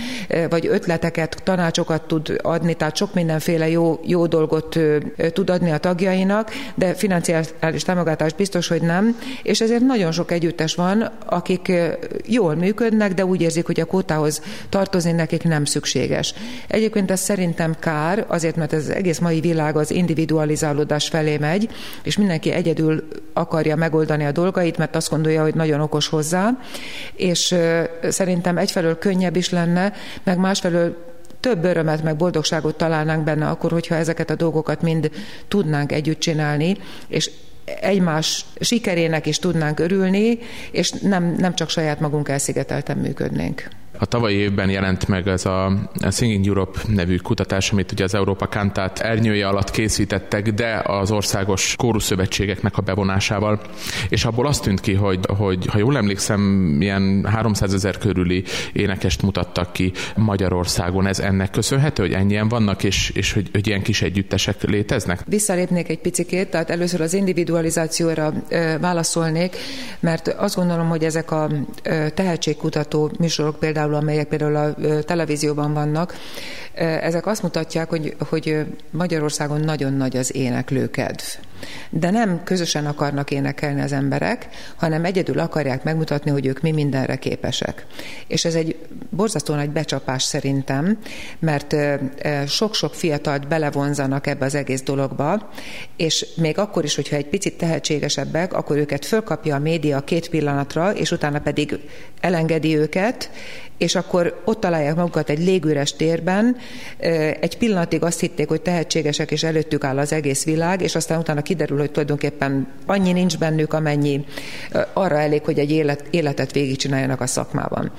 vagy 0.49 0.67
ötleteket, 0.67 1.41
tanácsokat 1.43 2.01
tud 2.01 2.39
adni, 2.41 2.73
tehát 2.73 2.95
sok 2.95 3.13
mindenféle 3.13 3.69
jó, 3.69 3.99
jó 4.03 4.25
dolgot 4.25 4.79
tud 5.33 5.49
adni 5.49 5.71
a 5.71 5.77
tagjainak, 5.77 6.51
de 6.75 6.93
financiális 6.93 7.83
támogatást 7.85 8.35
biztos, 8.35 8.67
hogy 8.67 8.81
nem, 8.81 9.17
és 9.43 9.61
ezért 9.61 9.85
nagyon 9.85 10.11
sok 10.11 10.31
együttes 10.31 10.75
van, 10.75 11.11
akik 11.47 11.71
jól 12.25 12.55
működnek, 12.55 13.13
de 13.13 13.25
úgy 13.25 13.41
érzik, 13.41 13.65
hogy 13.65 13.79
a 13.79 13.85
kótához 13.85 14.41
tartozni 14.69 15.11
nekik 15.11 15.43
nem 15.43 15.65
szükséges. 15.65 16.33
Egyébként 16.67 17.11
ez 17.11 17.19
szerintem 17.19 17.75
kár, 17.79 18.25
azért, 18.27 18.55
mert 18.55 18.73
az 18.73 18.89
egész 18.89 19.19
mai 19.19 19.39
világ 19.39 19.77
az 19.77 19.91
individualizálódás 19.91 21.07
felé 21.07 21.37
megy, 21.37 21.69
és 22.03 22.17
mindenki 22.17 22.51
egyedül 22.51 23.07
akarja 23.33 23.75
megoldani 23.75 24.25
a 24.25 24.31
dolgait, 24.31 24.77
mert 24.77 24.95
azt 24.95 25.09
gondolja, 25.09 25.41
hogy 25.41 25.55
nagyon 25.55 25.79
okos 25.79 26.07
hozzá, 26.07 26.49
és 27.15 27.55
szerintem 28.09 28.57
egyfelől 28.57 28.97
könnyebb 28.97 29.35
is 29.35 29.49
lenne, 29.49 29.93
meg 30.23 30.37
másfelől 30.37 30.95
több 31.39 31.63
örömet, 31.63 32.03
meg 32.03 32.15
boldogságot 32.15 32.75
találnánk 32.75 33.23
benne 33.23 33.47
akkor, 33.47 33.71
hogyha 33.71 33.95
ezeket 33.95 34.29
a 34.29 34.35
dolgokat 34.35 34.81
mind 34.81 35.11
tudnánk 35.47 35.91
együtt 35.91 36.19
csinálni, 36.19 36.77
és 37.07 37.31
egymás 37.81 38.45
sikerének 38.59 39.25
is 39.25 39.39
tudnánk 39.39 39.79
örülni, 39.79 40.39
és 40.71 40.91
nem, 40.91 41.35
nem 41.37 41.55
csak 41.55 41.69
saját 41.69 41.99
magunk 41.99 42.29
elszigetelten 42.29 42.97
működnénk. 42.97 43.67
A 43.99 44.05
tavalyi 44.05 44.35
évben 44.35 44.69
jelent 44.69 45.07
meg 45.07 45.27
ez 45.27 45.45
a 45.45 45.89
Singing 46.11 46.47
Europe 46.47 46.79
nevű 46.87 47.17
kutatás, 47.17 47.71
amit 47.71 47.91
ugye 47.91 48.03
az 48.03 48.13
Európa 48.13 48.47
Kantát 48.47 48.99
ernyője 48.99 49.47
alatt 49.47 49.71
készítettek, 49.71 50.53
de 50.53 50.81
az 50.85 51.11
országos 51.11 51.75
kóruszövetségeknek 51.77 52.77
a 52.77 52.81
bevonásával. 52.81 53.61
És 54.09 54.25
abból 54.25 54.47
azt 54.47 54.61
tűnt 54.63 54.79
ki, 54.79 54.93
hogy, 54.93 55.19
hogy 55.37 55.65
ha 55.65 55.77
jól 55.77 55.97
emlékszem, 55.97 56.75
ilyen 56.79 57.25
300 57.25 57.73
ezer 57.73 57.97
körüli 57.97 58.43
énekest 58.73 59.21
mutattak 59.21 59.73
ki 59.73 59.91
Magyarországon. 60.15 61.07
Ez 61.07 61.19
ennek 61.19 61.51
köszönhető, 61.51 62.03
hogy 62.03 62.13
ennyien 62.13 62.47
vannak, 62.47 62.83
és, 62.83 63.09
és 63.09 63.33
hogy, 63.33 63.49
hogy 63.51 63.67
ilyen 63.67 63.81
kis 63.81 64.01
együttesek 64.01 64.61
léteznek? 64.61 65.23
Visszalépnék 65.25 65.89
egy 65.89 65.99
picikét, 65.99 66.49
tehát 66.49 66.69
először 66.69 67.01
az 67.01 67.13
individualizációra 67.13 68.33
válaszolnék, 68.79 69.55
mert 69.99 70.27
azt 70.27 70.55
gondolom, 70.55 70.87
hogy 70.87 71.03
ezek 71.03 71.31
a 71.31 71.49
tehetségkutató 72.13 73.11
műsorok 73.19 73.59
például 73.59 73.86
például, 73.87 74.03
amelyek 74.03 74.27
például 74.27 74.55
a 74.55 75.03
televízióban 75.03 75.73
vannak, 75.73 76.13
ezek 76.73 77.25
azt 77.25 77.43
mutatják, 77.43 77.89
hogy, 77.89 78.15
hogy 78.29 78.65
Magyarországon 78.89 79.59
nagyon 79.59 79.93
nagy 79.93 80.17
az 80.17 80.35
éneklőkedv. 80.35 81.23
De 81.89 82.09
nem 82.09 82.43
közösen 82.43 82.85
akarnak 82.85 83.31
énekelni 83.31 83.81
az 83.81 83.91
emberek, 83.91 84.47
hanem 84.75 85.05
egyedül 85.05 85.39
akarják 85.39 85.83
megmutatni, 85.83 86.31
hogy 86.31 86.45
ők 86.45 86.61
mi 86.61 86.71
mindenre 86.71 87.15
képesek. 87.15 87.85
És 88.27 88.45
ez 88.45 88.55
egy 88.55 88.75
borzasztó 89.09 89.53
nagy 89.53 89.69
becsapás 89.69 90.23
szerintem, 90.23 90.97
mert 91.39 91.75
sok-sok 92.47 92.93
fiatalt 92.93 93.47
belevonzanak 93.47 94.27
ebbe 94.27 94.45
az 94.45 94.55
egész 94.55 94.81
dologba, 94.81 95.49
és 95.95 96.25
még 96.35 96.57
akkor 96.57 96.83
is, 96.83 96.95
hogyha 96.95 97.15
egy 97.15 97.27
picit 97.27 97.57
tehetségesebbek, 97.57 98.53
akkor 98.53 98.77
őket 98.77 99.05
fölkapja 99.05 99.55
a 99.55 99.59
média 99.59 99.99
két 99.99 100.29
pillanatra, 100.29 100.91
és 100.93 101.11
utána 101.11 101.39
pedig 101.39 101.79
elengedi 102.21 102.77
őket, 102.77 103.29
és 103.77 103.95
akkor 103.95 104.41
ott 104.45 104.59
találják 104.59 104.95
magukat 104.95 105.29
egy 105.29 105.39
légüres 105.39 105.93
térben, 105.93 106.55
egy 107.39 107.57
pillanatig 107.57 108.03
azt 108.03 108.19
hitték, 108.19 108.47
hogy 108.47 108.61
tehetségesek, 108.61 109.31
és 109.31 109.43
előttük 109.43 109.83
áll 109.83 109.97
az 109.97 110.13
egész 110.13 110.43
világ, 110.43 110.81
és 110.81 110.95
aztán 110.95 111.19
utána 111.19 111.41
kiderül, 111.47 111.77
hogy 111.77 111.91
tulajdonképpen 111.91 112.67
annyi 112.85 113.11
nincs 113.11 113.37
bennük, 113.37 113.73
amennyi 113.73 114.25
arra 114.93 115.19
elég, 115.19 115.43
hogy 115.43 115.59
egy 115.59 115.71
élet, 115.71 116.03
életet 116.09 116.51
végigcsináljanak 116.51 117.21
a 117.21 117.27
szakmában. 117.27 117.91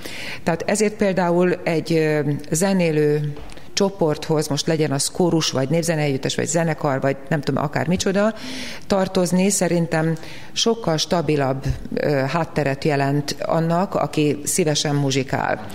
Tehát 0.43 0.63
ezért 0.65 0.93
például 0.95 1.53
egy 1.63 2.19
zenélő 2.51 3.33
csoporthoz, 3.79 4.47
most 4.47 4.67
legyen 4.67 4.91
az 4.91 5.11
kórus, 5.11 5.51
vagy 5.51 5.69
népzeneegyüttes, 5.69 6.35
vagy 6.35 6.47
zenekar, 6.47 7.01
vagy 7.01 7.17
nem 7.27 7.41
tudom, 7.41 7.63
akár 7.63 7.87
micsoda, 7.87 8.33
tartozni 8.87 9.49
szerintem 9.49 10.17
sokkal 10.51 10.97
stabilabb 10.97 11.63
hátteret 12.27 12.83
jelent 12.83 13.35
annak, 13.41 13.95
aki 13.95 14.39
szívesen 14.43 14.95
muzsikál. 14.95 15.67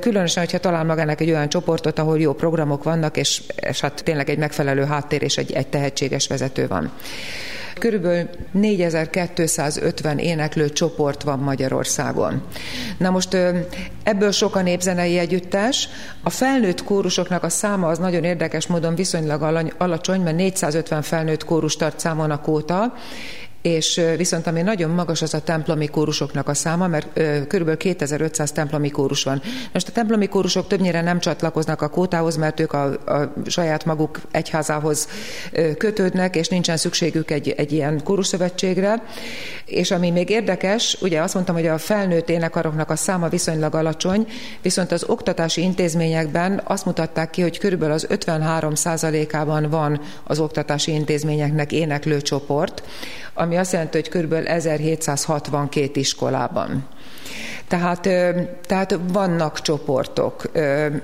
Különösen, 0.00 0.42
hogyha 0.42 0.58
talál 0.58 0.84
magának 0.84 1.20
egy 1.20 1.30
olyan 1.30 1.48
csoportot, 1.48 1.98
ahol 1.98 2.20
jó 2.20 2.32
programok 2.32 2.82
vannak, 2.82 3.16
és, 3.16 3.42
és 3.56 3.80
hát 3.80 4.04
tényleg 4.04 4.30
egy 4.30 4.38
megfelelő 4.38 4.84
háttér 4.84 5.22
és 5.22 5.36
egy, 5.36 5.52
egy 5.52 5.66
tehetséges 5.68 6.26
vezető 6.26 6.66
van. 6.66 6.92
Körülbelül 7.78 8.28
4250 8.50 10.18
éneklő 10.18 10.70
csoport 10.70 11.22
van 11.22 11.38
Magyarországon. 11.38 12.42
Na 12.98 13.10
most 13.10 13.36
ebből 14.02 14.30
sok 14.30 14.56
a 14.56 14.62
népzenei 14.62 15.18
együttes. 15.18 15.88
A 16.22 16.30
felnőtt 16.30 16.84
kórusoknak 16.84 17.42
a 17.42 17.48
száma 17.48 17.88
az 17.88 17.98
nagyon 17.98 18.24
érdekes 18.24 18.66
módon 18.66 18.94
viszonylag 18.94 19.70
alacsony, 19.78 20.20
mert 20.20 20.36
450 20.36 21.02
felnőtt 21.02 21.44
kórus 21.44 21.76
tart 21.76 22.00
számon 22.00 22.30
a 22.30 22.40
kóta, 22.40 22.94
és 23.62 24.00
viszont 24.16 24.46
ami 24.46 24.62
nagyon 24.62 24.90
magas 24.90 25.22
az 25.22 25.34
a 25.34 25.40
templomi 25.40 25.86
kórusoknak 25.86 26.48
a 26.48 26.54
száma, 26.54 26.86
mert 26.86 27.20
kb. 27.46 27.76
2500 27.76 28.52
templomi 28.52 28.90
kórus 28.90 29.24
van. 29.24 29.42
Most 29.72 29.88
a 29.88 29.92
templomi 29.92 30.28
kórusok 30.28 30.66
többnyire 30.66 31.00
nem 31.00 31.18
csatlakoznak 31.18 31.82
a 31.82 31.88
kótához, 31.88 32.36
mert 32.36 32.60
ők 32.60 32.72
a, 32.72 32.84
a 32.84 33.32
saját 33.46 33.84
maguk 33.84 34.20
egyházához 34.30 35.08
kötődnek, 35.78 36.36
és 36.36 36.48
nincsen 36.48 36.76
szükségük 36.76 37.30
egy, 37.30 37.48
egy 37.48 37.72
ilyen 37.72 38.02
kórusszövetségre. 38.04 39.02
És 39.64 39.90
ami 39.90 40.10
még 40.10 40.30
érdekes, 40.30 40.96
ugye 41.00 41.20
azt 41.20 41.34
mondtam, 41.34 41.54
hogy 41.54 41.66
a 41.66 41.78
felnőtt 41.78 42.28
énekaroknak 42.28 42.90
a 42.90 42.96
száma 42.96 43.28
viszonylag 43.28 43.74
alacsony, 43.74 44.26
viszont 44.62 44.92
az 44.92 45.04
oktatási 45.04 45.62
intézményekben 45.62 46.60
azt 46.64 46.84
mutatták 46.84 47.30
ki, 47.30 47.42
hogy 47.42 47.58
körülbelül 47.58 47.94
az 47.94 48.06
53 48.08 48.72
ában 49.30 49.70
van 49.70 50.00
az 50.24 50.38
oktatási 50.38 50.92
intézményeknek 50.92 51.72
éneklő 51.72 52.20
csoport, 52.20 52.82
ami 53.48 53.56
azt 53.56 53.72
jelenti, 53.72 53.96
hogy 53.96 54.08
körülbelül 54.08 54.46
1762 54.46 56.00
iskolában. 56.00 56.86
Tehát, 57.68 58.08
tehát 58.66 58.98
vannak 59.12 59.60
csoportok, 59.60 60.50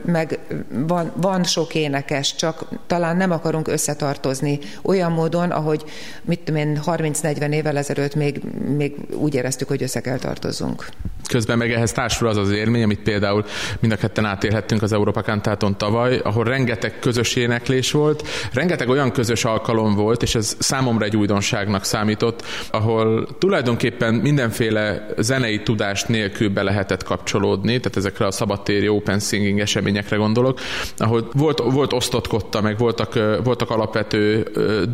meg 0.04 0.38
van, 0.68 1.12
van 1.16 1.44
sok 1.44 1.74
énekes, 1.74 2.34
csak 2.34 2.64
talán 2.86 3.16
nem 3.16 3.30
akarunk 3.30 3.68
összetartozni 3.68 4.58
olyan 4.82 5.12
módon, 5.12 5.50
ahogy 5.50 5.84
mit 6.22 6.40
tudom 6.40 6.60
én, 6.60 6.80
30-40 6.86 7.52
évvel 7.52 7.76
ezelőtt 7.76 8.14
még, 8.14 8.40
még 8.76 8.94
úgy 9.10 9.34
éreztük, 9.34 9.68
hogy 9.68 9.82
össze 9.82 10.00
kell 10.00 10.18
tartozzunk. 10.18 10.86
Közben 11.28 11.58
meg 11.58 11.72
ehhez 11.72 11.92
társul 11.92 12.28
az 12.28 12.36
az 12.36 12.50
élmény, 12.50 12.82
amit 12.82 13.00
például 13.00 13.44
mind 13.80 13.92
a 13.92 13.96
ketten 13.96 14.24
átélhettünk 14.24 14.82
az 14.82 14.92
Európa 14.92 15.22
Kantáton 15.22 15.78
tavaly, 15.78 16.20
ahol 16.22 16.44
rengeteg 16.44 16.98
közös 16.98 17.36
éneklés 17.36 17.90
volt, 17.90 18.28
rengeteg 18.52 18.88
olyan 18.88 19.12
közös 19.12 19.44
alkalom 19.44 19.94
volt, 19.94 20.22
és 20.22 20.34
ez 20.34 20.56
számomra 20.58 21.04
egy 21.04 21.16
újdonságnak 21.16 21.84
számított, 21.84 22.42
ahol 22.70 23.28
tulajdonképpen 23.38 24.14
mindenféle 24.14 25.06
zenei 25.18 25.62
tudást 25.62 26.08
nélkül 26.14 26.48
be 26.48 26.62
lehetett 26.62 27.02
kapcsolódni, 27.02 27.78
tehát 27.78 27.96
ezekre 27.96 28.26
a 28.26 28.30
szabadtéri 28.30 28.88
open 28.88 29.18
singing 29.18 29.60
eseményekre 29.60 30.16
gondolok, 30.16 30.60
ahol 30.96 31.28
volt, 31.32 31.58
volt 31.58 31.92
osztott 31.92 32.26
kotta, 32.26 32.60
meg 32.60 32.78
voltak, 32.78 33.14
voltak 33.44 33.70
alapvető 33.70 34.42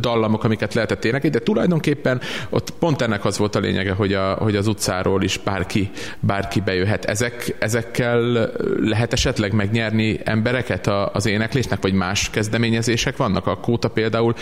dallamok, 0.01 0.45
amiket 0.45 0.75
lehetett 0.75 1.05
énekelni, 1.05 1.37
de 1.37 1.43
tulajdonképpen 1.43 2.21
ott 2.51 2.71
pont 2.71 3.03
ennek 3.03 3.25
az 3.25 3.39
volt 3.39 3.55
a 3.55 3.59
lényege, 3.59 3.93
hogy, 3.93 4.13
a, 4.13 4.33
hogy 4.33 4.57
az 4.57 4.67
utcáról 4.67 5.23
is 5.23 5.39
bárki, 5.39 5.91
bárki 6.21 6.61
bejöhet. 6.61 7.05
Ezek, 7.05 7.57
ezekkel 7.59 8.51
lehet 8.81 9.13
esetleg 9.13 9.53
megnyerni 9.53 10.21
embereket 10.25 10.87
az 11.13 11.27
éneklésnek, 11.27 11.83
vagy 11.83 11.93
más 11.93 12.31
kezdeményezések 12.31 13.17
vannak? 13.17 13.47
A 13.47 13.57
Kóta 13.57 13.89
például 13.89 14.35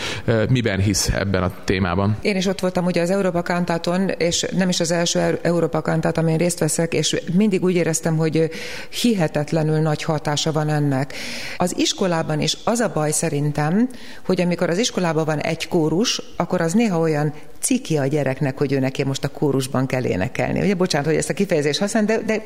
miben 0.49 0.80
hisz 0.80 1.08
ebben 1.08 1.42
a 1.42 1.52
témában? 1.64 2.16
Én 2.23 2.37
is 2.37 2.47
ott 2.47 2.61
voltam 2.61 2.85
ugye 2.85 3.00
az 3.00 3.11
Európa 3.11 3.42
Kantáton, 3.42 4.08
és 4.08 4.47
nem 4.56 4.68
is 4.68 4.80
az 4.80 4.90
első 4.90 5.38
Európa 5.42 5.82
Kantát, 5.82 6.18
amin 6.18 6.37
részt 6.37 6.61
veszek, 6.68 6.94
és 6.94 7.22
mindig 7.32 7.64
úgy 7.64 7.75
éreztem, 7.75 8.16
hogy 8.16 8.50
hihetetlenül 8.90 9.78
nagy 9.78 10.02
hatása 10.02 10.52
van 10.52 10.68
ennek. 10.68 11.14
Az 11.56 11.78
iskolában 11.78 12.40
is 12.40 12.56
az 12.64 12.80
a 12.80 12.90
baj 12.94 13.10
szerintem, 13.10 13.88
hogy 14.26 14.40
amikor 14.40 14.70
az 14.70 14.78
iskolában 14.78 15.25
van 15.25 15.38
egy 15.38 15.68
kórus, 15.68 16.22
akkor 16.37 16.60
az 16.60 16.72
néha 16.72 16.98
olyan 16.98 17.32
ciki 17.61 17.97
a 17.97 18.07
gyereknek, 18.07 18.59
hogy 18.59 18.73
ő 18.73 18.79
neki 18.79 19.05
most 19.05 19.25
a 19.25 19.29
kórusban 19.29 19.87
kell 19.87 20.05
énekelni. 20.05 20.61
Ugye, 20.61 20.75
bocsánat, 20.75 21.07
hogy 21.07 21.17
ezt 21.17 21.31
a 21.31 21.35
kifejezést 21.35 21.79
használ, 21.79 22.05
de, 22.05 22.19
de 22.27 22.43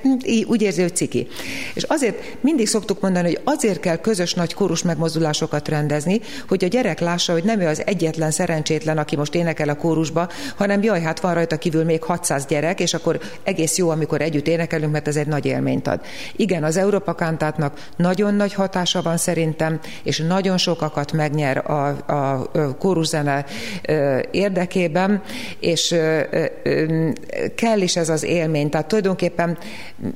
úgy 0.46 0.62
érzi, 0.62 0.82
hogy 0.82 0.96
ciki. 0.96 1.26
És 1.74 1.82
azért 1.82 2.36
mindig 2.40 2.68
szoktuk 2.68 3.00
mondani, 3.00 3.26
hogy 3.26 3.40
azért 3.44 3.80
kell 3.80 3.96
közös 3.96 4.34
nagy 4.34 4.54
kórus 4.54 4.82
megmozdulásokat 4.82 5.68
rendezni, 5.68 6.20
hogy 6.48 6.64
a 6.64 6.66
gyerek 6.66 7.00
lássa, 7.00 7.32
hogy 7.32 7.44
nem 7.44 7.60
ő 7.60 7.66
az 7.66 7.82
egyetlen 7.86 8.30
szerencsétlen, 8.30 8.98
aki 8.98 9.16
most 9.16 9.34
énekel 9.34 9.68
a 9.68 9.76
kórusba, 9.76 10.28
hanem 10.56 10.82
jaj, 10.82 11.00
hát 11.00 11.20
van 11.20 11.34
rajta 11.34 11.58
kívül 11.58 11.84
még 11.84 12.02
600 12.02 12.46
gyerek, 12.46 12.80
és 12.80 12.94
akkor 12.94 13.20
egész 13.42 13.78
jó, 13.78 13.88
amikor 13.90 14.20
együtt 14.20 14.46
énekelünk, 14.46 14.92
mert 14.92 15.08
ez 15.08 15.16
egy 15.16 15.26
nagy 15.26 15.46
élményt 15.46 15.86
ad. 15.86 16.00
Igen, 16.36 16.64
az 16.64 16.76
Európa 16.76 17.14
Kantátnak 17.14 17.88
nagyon 17.96 18.34
nagy 18.34 18.54
hatása 18.54 19.02
van 19.02 19.16
szerintem, 19.16 19.80
és 20.02 20.18
nagyon 20.18 20.56
sokakat 20.56 21.12
megnyer 21.12 21.70
a, 21.70 21.86
a 21.88 22.50
kóruszene 22.78 23.44
érdekében, 24.30 25.01
és 25.60 25.94
kell 27.54 27.80
is 27.80 27.96
ez 27.96 28.08
az 28.08 28.22
élmény. 28.22 28.70
Tehát 28.70 28.88
tulajdonképpen 28.88 29.58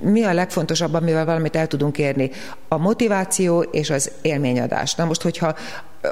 mi 0.01 0.25
a 0.25 0.33
legfontosabb, 0.33 0.95
amivel 0.95 1.25
valamit 1.25 1.57
el 1.57 1.67
tudunk 1.67 1.99
érni? 1.99 2.31
A 2.69 2.77
motiváció 2.77 3.61
és 3.63 3.91
az 3.91 4.11
élményadás. 4.23 4.95
Na 4.95 5.05
most, 5.05 5.23
hogyha 5.23 5.55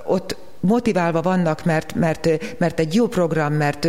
ott 0.05 0.37
motiválva 0.65 1.23
vannak, 1.23 1.65
mert, 1.65 1.95
mert, 1.95 2.29
mert 2.59 2.79
egy 2.79 2.95
jó 2.95 3.07
program, 3.07 3.53
mert 3.53 3.89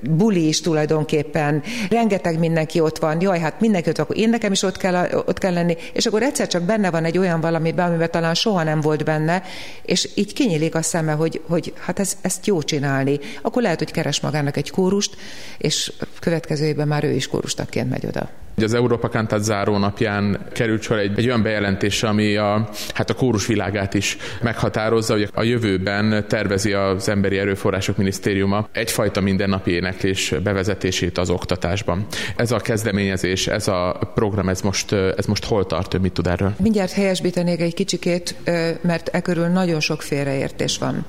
buli 0.00 0.46
is 0.48 0.60
tulajdonképpen, 0.60 1.62
rengeteg 1.90 2.38
mindenki 2.38 2.80
ott 2.80 2.98
van, 2.98 3.20
jaj, 3.20 3.38
hát 3.38 3.60
mindenki 3.60 3.88
ott 3.88 3.98
akkor 3.98 4.16
én 4.16 4.28
nekem 4.28 4.52
is 4.52 4.62
ott 4.62 4.76
kell, 4.76 5.08
ott 5.26 5.38
kell 5.38 5.52
lenni, 5.52 5.76
és 5.92 6.06
akkor 6.06 6.22
egyszer 6.22 6.46
csak 6.46 6.62
benne 6.62 6.90
van 6.90 7.04
egy 7.04 7.18
olyan 7.18 7.40
valami, 7.40 7.72
amiben 7.76 8.10
talán 8.10 8.34
soha 8.34 8.62
nem 8.62 8.80
volt 8.80 9.04
benne, 9.04 9.42
és 9.82 10.10
így 10.14 10.32
kinyílik 10.32 10.74
a 10.74 10.82
szeme, 10.82 11.12
hogy, 11.12 11.40
hogy 11.48 11.72
hát 11.78 11.98
ez, 11.98 12.16
ezt 12.20 12.46
jó 12.46 12.62
csinálni. 12.62 13.18
Akkor 13.42 13.62
lehet, 13.62 13.78
hogy 13.78 13.90
keres 13.90 14.20
magának 14.20 14.56
egy 14.56 14.70
kórust, 14.70 15.16
és 15.58 15.92
következő 16.20 16.66
évben 16.66 16.88
már 16.88 17.04
ő 17.04 17.12
is 17.12 17.28
kórustakként 17.28 17.90
megy 17.90 18.06
oda. 18.06 18.45
Az 18.62 18.74
Európa 18.74 19.08
Kantát 19.08 19.42
záró 19.42 19.76
napján 19.76 20.46
került 20.52 20.82
sor 20.82 20.98
egy, 20.98 21.18
egy 21.18 21.26
olyan 21.26 21.42
bejelentés, 21.42 22.02
ami 22.02 22.36
a, 22.36 22.68
hát 22.94 23.10
a 23.10 23.14
kórus 23.14 23.46
világát 23.46 23.94
is 23.94 24.16
meghatározza, 24.42 25.12
hogy 25.12 25.28
a 25.34 25.42
jövőben 25.42 26.24
tervezi 26.28 26.72
az 26.72 27.08
Emberi 27.08 27.38
Erőforrások 27.38 27.96
Minisztériuma 27.96 28.68
egyfajta 28.72 29.20
mindennapi 29.20 29.70
éneklés 29.70 30.34
bevezetését 30.42 31.18
az 31.18 31.30
oktatásban. 31.30 32.06
Ez 32.36 32.52
a 32.52 32.56
kezdeményezés, 32.56 33.46
ez 33.46 33.68
a 33.68 34.10
program, 34.14 34.48
ez 34.48 34.60
most, 34.60 34.92
ez 34.92 35.26
most 35.26 35.44
hol 35.44 35.66
tart, 35.66 35.98
mit 35.98 36.12
tud 36.12 36.26
erről? 36.26 36.54
Mindjárt 36.58 36.92
helyesbítenék 36.92 37.60
egy 37.60 37.74
kicsikét, 37.74 38.34
mert 38.80 39.08
e 39.08 39.20
körül 39.20 39.46
nagyon 39.46 39.80
sok 39.80 40.02
félreértés 40.02 40.78
van. 40.78 41.06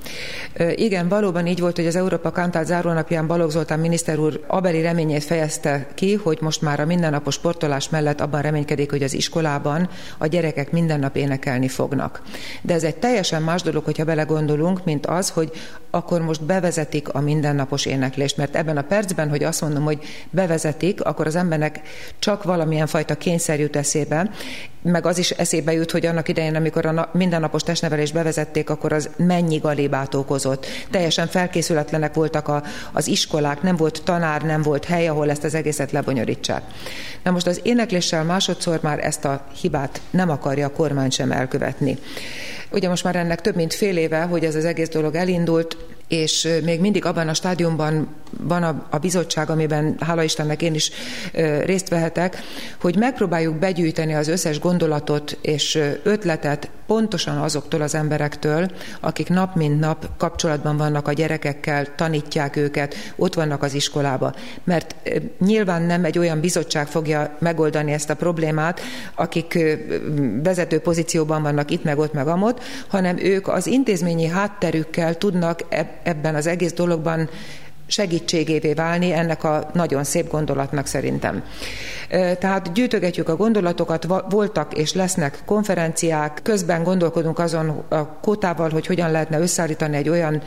Igen, 0.75 1.07
valóban 1.07 1.47
így 1.47 1.59
volt, 1.59 1.75
hogy 1.75 1.87
az 1.87 1.95
Európa 1.95 2.31
Kantát 2.31 2.65
zárónapján 2.65 3.27
Balogh 3.27 3.51
Zoltán 3.51 3.79
miniszter 3.79 4.19
úr 4.19 4.43
abeli 4.47 4.81
reményét 4.81 5.23
fejezte 5.23 5.87
ki, 5.95 6.13
hogy 6.13 6.37
most 6.41 6.61
már 6.61 6.79
a 6.79 6.85
mindennapos 6.85 7.35
sportolás 7.37 7.89
mellett 7.89 8.21
abban 8.21 8.41
reménykedik, 8.41 8.89
hogy 8.89 9.03
az 9.03 9.13
iskolában 9.13 9.89
a 10.17 10.27
gyerekek 10.27 10.71
minden 10.71 10.99
nap 10.99 11.15
énekelni 11.15 11.67
fognak. 11.67 12.21
De 12.61 12.73
ez 12.73 12.83
egy 12.83 12.95
teljesen 12.95 13.41
más 13.41 13.61
dolog, 13.61 13.83
hogyha 13.83 14.03
belegondolunk, 14.03 14.83
mint 14.83 15.05
az, 15.05 15.29
hogy 15.29 15.51
akkor 15.89 16.21
most 16.21 16.43
bevezetik 16.43 17.09
a 17.09 17.19
mindennapos 17.19 17.85
éneklést, 17.85 18.37
mert 18.37 18.55
ebben 18.55 18.77
a 18.77 18.81
percben, 18.81 19.29
hogy 19.29 19.43
azt 19.43 19.61
mondom, 19.61 19.83
hogy 19.83 19.99
bevezetik, 20.29 21.01
akkor 21.01 21.27
az 21.27 21.35
embernek 21.35 21.81
csak 22.19 22.43
valamilyen 22.43 22.87
fajta 22.87 23.15
kényszer 23.15 23.59
jut 23.59 23.75
eszébe, 23.75 24.29
meg 24.81 25.05
az 25.05 25.17
is 25.17 25.29
eszébe 25.29 25.73
jut, 25.73 25.91
hogy 25.91 26.05
annak 26.05 26.29
idején, 26.29 26.55
amikor 26.55 26.85
a 26.85 27.09
mindennapos 27.13 27.63
testnevelést 27.63 28.13
bevezették, 28.13 28.69
akkor 28.69 28.93
az 28.93 29.09
mennyi 29.15 29.57
galibát 29.57 30.13
okozott. 30.13 30.65
Teljesen 30.91 31.27
felkészületlenek 31.27 32.13
voltak 32.13 32.47
a, 32.47 32.63
az 32.91 33.07
iskolák, 33.07 33.61
nem 33.61 33.75
volt 33.75 34.01
tanár, 34.03 34.41
nem 34.41 34.61
volt 34.61 34.85
hely, 34.85 35.07
ahol 35.07 35.29
ezt 35.29 35.43
az 35.43 35.53
egészet 35.53 35.91
lebonyolítsák. 35.91 36.63
Na 37.27 37.33
most 37.33 37.47
az 37.47 37.59
énekléssel 37.63 38.23
másodszor 38.23 38.79
már 38.81 39.05
ezt 39.05 39.25
a 39.25 39.45
hibát 39.61 40.01
nem 40.09 40.29
akarja 40.29 40.65
a 40.65 40.71
kormány 40.71 41.09
sem 41.09 41.31
elkövetni. 41.31 41.97
Ugye 42.71 42.89
most 42.89 43.03
már 43.03 43.15
ennek 43.15 43.41
több 43.41 43.55
mint 43.55 43.73
fél 43.73 43.97
éve, 43.97 44.21
hogy 44.21 44.43
ez 44.43 44.55
az 44.55 44.65
egész 44.65 44.89
dolog 44.89 45.15
elindult, 45.15 45.77
és 46.07 46.47
még 46.63 46.79
mindig 46.79 47.05
abban 47.05 47.27
a 47.27 47.33
stádiumban 47.33 48.07
van 48.39 48.63
a, 48.63 48.87
a 48.89 48.97
bizottság, 48.97 49.49
amiben 49.49 49.95
hála 49.99 50.23
Istennek 50.23 50.61
én 50.61 50.73
is 50.73 50.91
részt 51.65 51.89
vehetek, 51.89 52.37
hogy 52.81 52.95
megpróbáljuk 52.97 53.55
begyűjteni 53.55 54.13
az 54.13 54.27
összes 54.27 54.59
gondolatot 54.59 55.37
és 55.41 55.79
ötletet 56.03 56.69
pontosan 56.87 57.37
azoktól 57.37 57.81
az 57.81 57.95
emberektől, 57.95 58.71
akik 58.99 59.29
nap 59.29 59.55
mint 59.55 59.79
nap 59.79 60.09
kapcsolatban 60.17 60.77
vannak 60.77 61.07
a 61.07 61.13
gyerekekkel, 61.13 61.95
tanítják 61.95 62.55
őket, 62.55 62.95
ott 63.15 63.33
vannak 63.33 63.63
az 63.63 63.73
iskolába. 63.73 64.33
Mert 64.63 64.95
nyilván 65.39 65.81
nem 65.81 66.05
egy 66.05 66.17
olyan 66.17 66.39
bizottság 66.39 66.87
fogja 66.87 67.37
megoldani 67.39 67.91
ezt 67.91 68.09
a 68.09 68.15
problémát, 68.15 68.79
akik 69.15 69.59
vezető 70.43 70.79
pozícióban 70.79 71.41
vannak 71.41 71.71
itt, 71.71 71.83
meg 71.83 71.97
ott, 71.97 72.13
meg 72.13 72.27
amott, 72.27 72.61
hanem 72.87 73.17
ők 73.17 73.47
az 73.47 73.67
intézményi 73.67 74.27
hátterükkel 74.27 75.17
tudnak 75.17 75.59
ebben 76.03 76.35
az 76.35 76.47
egész 76.47 76.73
dologban 76.73 77.29
segítségévé 77.87 78.73
válni 78.73 79.11
ennek 79.11 79.43
a 79.43 79.69
nagyon 79.73 80.03
szép 80.03 80.29
gondolatnak 80.29 80.85
szerintem. 80.85 81.43
Tehát 82.39 82.73
gyűjtögetjük 82.73 83.29
a 83.29 83.35
gondolatokat, 83.35 84.07
voltak 84.29 84.73
és 84.77 84.93
lesznek 84.93 85.39
konferenciák, 85.45 86.39
közben 86.43 86.83
gondolkodunk 86.83 87.39
azon 87.39 87.83
a 87.89 88.19
kótával, 88.19 88.69
hogy 88.69 88.85
hogyan 88.85 89.11
lehetne 89.11 89.39
összeállítani 89.39 89.97
egy 89.97 90.09
olyan 90.09 90.41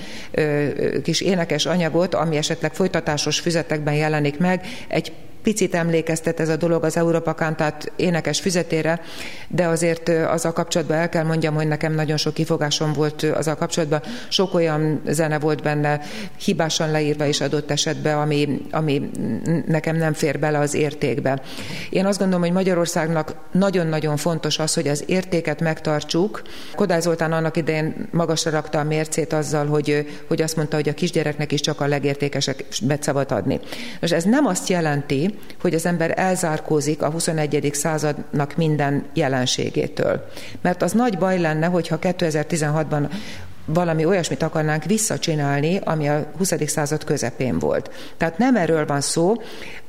kis 1.02 1.20
énekes 1.20 1.66
anyagot, 1.66 2.14
ami 2.14 2.36
esetleg 2.36 2.74
folytatásos 2.74 3.40
füzetekben 3.40 3.94
jelenik 3.94 4.38
meg, 4.38 4.66
egy 4.88 5.12
picit 5.42 5.74
emlékeztet 5.74 6.40
ez 6.40 6.48
a 6.48 6.56
dolog 6.56 6.84
az 6.84 6.96
Európa 6.96 7.34
Kántát 7.34 7.92
énekes 7.96 8.40
füzetére, 8.40 9.00
de 9.48 9.66
azért 9.66 10.08
az 10.08 10.44
a 10.44 10.52
kapcsolatban 10.52 10.96
el 10.96 11.08
kell 11.08 11.24
mondjam, 11.24 11.54
hogy 11.54 11.68
nekem 11.68 11.94
nagyon 11.94 12.16
sok 12.16 12.34
kifogásom 12.34 12.92
volt 12.92 13.22
az 13.22 13.46
a 13.46 13.56
kapcsolatban. 13.56 14.02
Sok 14.28 14.54
olyan 14.54 15.00
zene 15.06 15.38
volt 15.38 15.62
benne, 15.62 16.00
hibásan 16.44 16.90
leírva 16.90 17.24
is 17.24 17.40
adott 17.40 17.70
esetben, 17.70 18.18
ami, 18.18 18.60
ami 18.70 19.10
nekem 19.66 19.96
nem 19.96 20.12
fér 20.12 20.38
bele 20.38 20.58
az 20.58 20.74
értékbe. 20.74 21.42
Én 21.90 22.06
azt 22.06 22.18
gondolom, 22.18 22.42
hogy 22.42 22.52
Magyarországnak 22.52 23.34
nagyon-nagyon 23.52 24.16
fontos 24.16 24.58
az, 24.58 24.74
hogy 24.74 24.88
az 24.88 25.04
értéket 25.06 25.60
megtartsuk. 25.60 26.42
Kodály 26.74 27.00
Zoltán 27.00 27.32
annak 27.32 27.56
idején 27.56 28.08
magasra 28.10 28.50
rakta 28.50 28.78
a 28.78 28.84
mércét 28.84 29.32
azzal, 29.32 29.66
hogy, 29.66 30.06
hogy 30.28 30.42
azt 30.42 30.56
mondta, 30.56 30.76
hogy 30.76 30.88
a 30.88 30.94
kisgyereknek 30.94 31.52
is 31.52 31.60
csak 31.60 31.80
a 31.80 31.86
legértékesebbet 31.86 33.02
szabad 33.02 33.32
adni. 33.32 33.60
Most 34.00 34.12
ez 34.12 34.24
nem 34.24 34.46
azt 34.46 34.68
jelenti, 34.68 35.29
hogy 35.60 35.74
az 35.74 35.86
ember 35.86 36.12
elzárkózik 36.16 37.02
a 37.02 37.10
21. 37.10 37.70
századnak 37.72 38.56
minden 38.56 39.04
jelenségétől. 39.14 40.28
Mert 40.60 40.82
az 40.82 40.92
nagy 40.92 41.18
baj 41.18 41.38
lenne, 41.38 41.66
hogyha 41.66 41.98
2016-ban 42.00 43.08
valami 43.64 44.04
olyasmit 44.04 44.42
akarnánk 44.42 44.84
visszacsinálni, 44.84 45.80
ami 45.84 46.08
a 46.08 46.26
20. 46.36 46.52
század 46.66 47.04
közepén 47.04 47.58
volt. 47.58 47.90
Tehát 48.16 48.38
nem 48.38 48.56
erről 48.56 48.86
van 48.86 49.00
szó, 49.00 49.34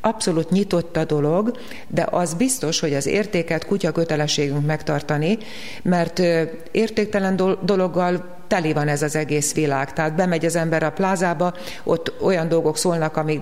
abszolút 0.01 0.49
nyitott 0.49 0.97
a 0.97 1.05
dolog, 1.05 1.57
de 1.87 2.07
az 2.09 2.33
biztos, 2.33 2.79
hogy 2.79 2.93
az 2.93 3.05
értéket 3.05 3.65
kutya 3.65 3.91
kötelességünk 3.91 4.65
megtartani, 4.65 5.37
mert 5.81 6.19
értéktelen 6.71 7.35
dologgal 7.61 8.39
teli 8.51 8.73
van 8.73 8.87
ez 8.87 9.01
az 9.01 9.15
egész 9.15 9.53
világ. 9.53 9.93
Tehát 9.93 10.15
bemegy 10.15 10.45
az 10.45 10.55
ember 10.55 10.83
a 10.83 10.91
plázába, 10.91 11.53
ott 11.83 12.13
olyan 12.21 12.47
dolgok 12.47 12.77
szólnak, 12.77 13.17
amik 13.17 13.41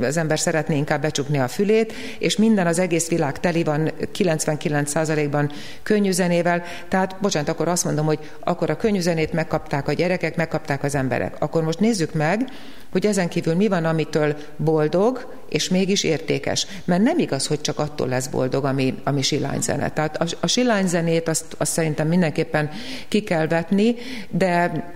az 0.00 0.16
ember 0.16 0.38
szeretné 0.38 0.76
inkább 0.76 1.00
becsukni 1.00 1.38
a 1.38 1.48
fülét, 1.48 1.92
és 2.18 2.36
minden 2.36 2.66
az 2.66 2.78
egész 2.78 3.08
világ 3.08 3.40
teli 3.40 3.64
van 3.64 3.90
99%-ban 4.14 5.50
könnyűzenével. 5.82 6.62
Tehát, 6.88 7.16
bocsánat, 7.20 7.48
akkor 7.48 7.68
azt 7.68 7.84
mondom, 7.84 8.06
hogy 8.06 8.18
akkor 8.40 8.70
a 8.70 8.76
könnyűzenét 8.76 9.32
megkapták 9.32 9.88
a 9.88 9.92
gyerekek, 9.92 10.36
megkapták 10.36 10.82
az 10.82 10.94
emberek. 10.94 11.34
Akkor 11.38 11.62
most 11.62 11.80
nézzük 11.80 12.12
meg, 12.14 12.48
hogy 12.90 13.06
ezen 13.06 13.28
kívül 13.28 13.54
mi 13.54 13.68
van, 13.68 13.84
amitől 13.84 14.36
boldog, 14.56 15.34
és 15.48 15.68
mégis 15.68 16.04
értékes. 16.04 16.66
Mert 16.84 17.02
nem 17.02 17.18
igaz, 17.18 17.46
hogy 17.46 17.60
csak 17.60 17.78
attól 17.78 18.08
lesz 18.08 18.26
boldog, 18.26 18.64
ami, 18.64 18.94
ami 19.04 19.22
silányzene. 19.22 19.90
Tehát 19.90 20.16
a, 20.16 20.26
a 20.40 20.46
silányzenét 20.46 21.28
azt, 21.28 21.44
azt 21.58 21.72
szerintem 21.72 22.08
mindenképpen 22.08 22.70
ki 23.08 23.22
kell 23.22 23.46
vetni, 23.46 23.94
de 24.30 24.88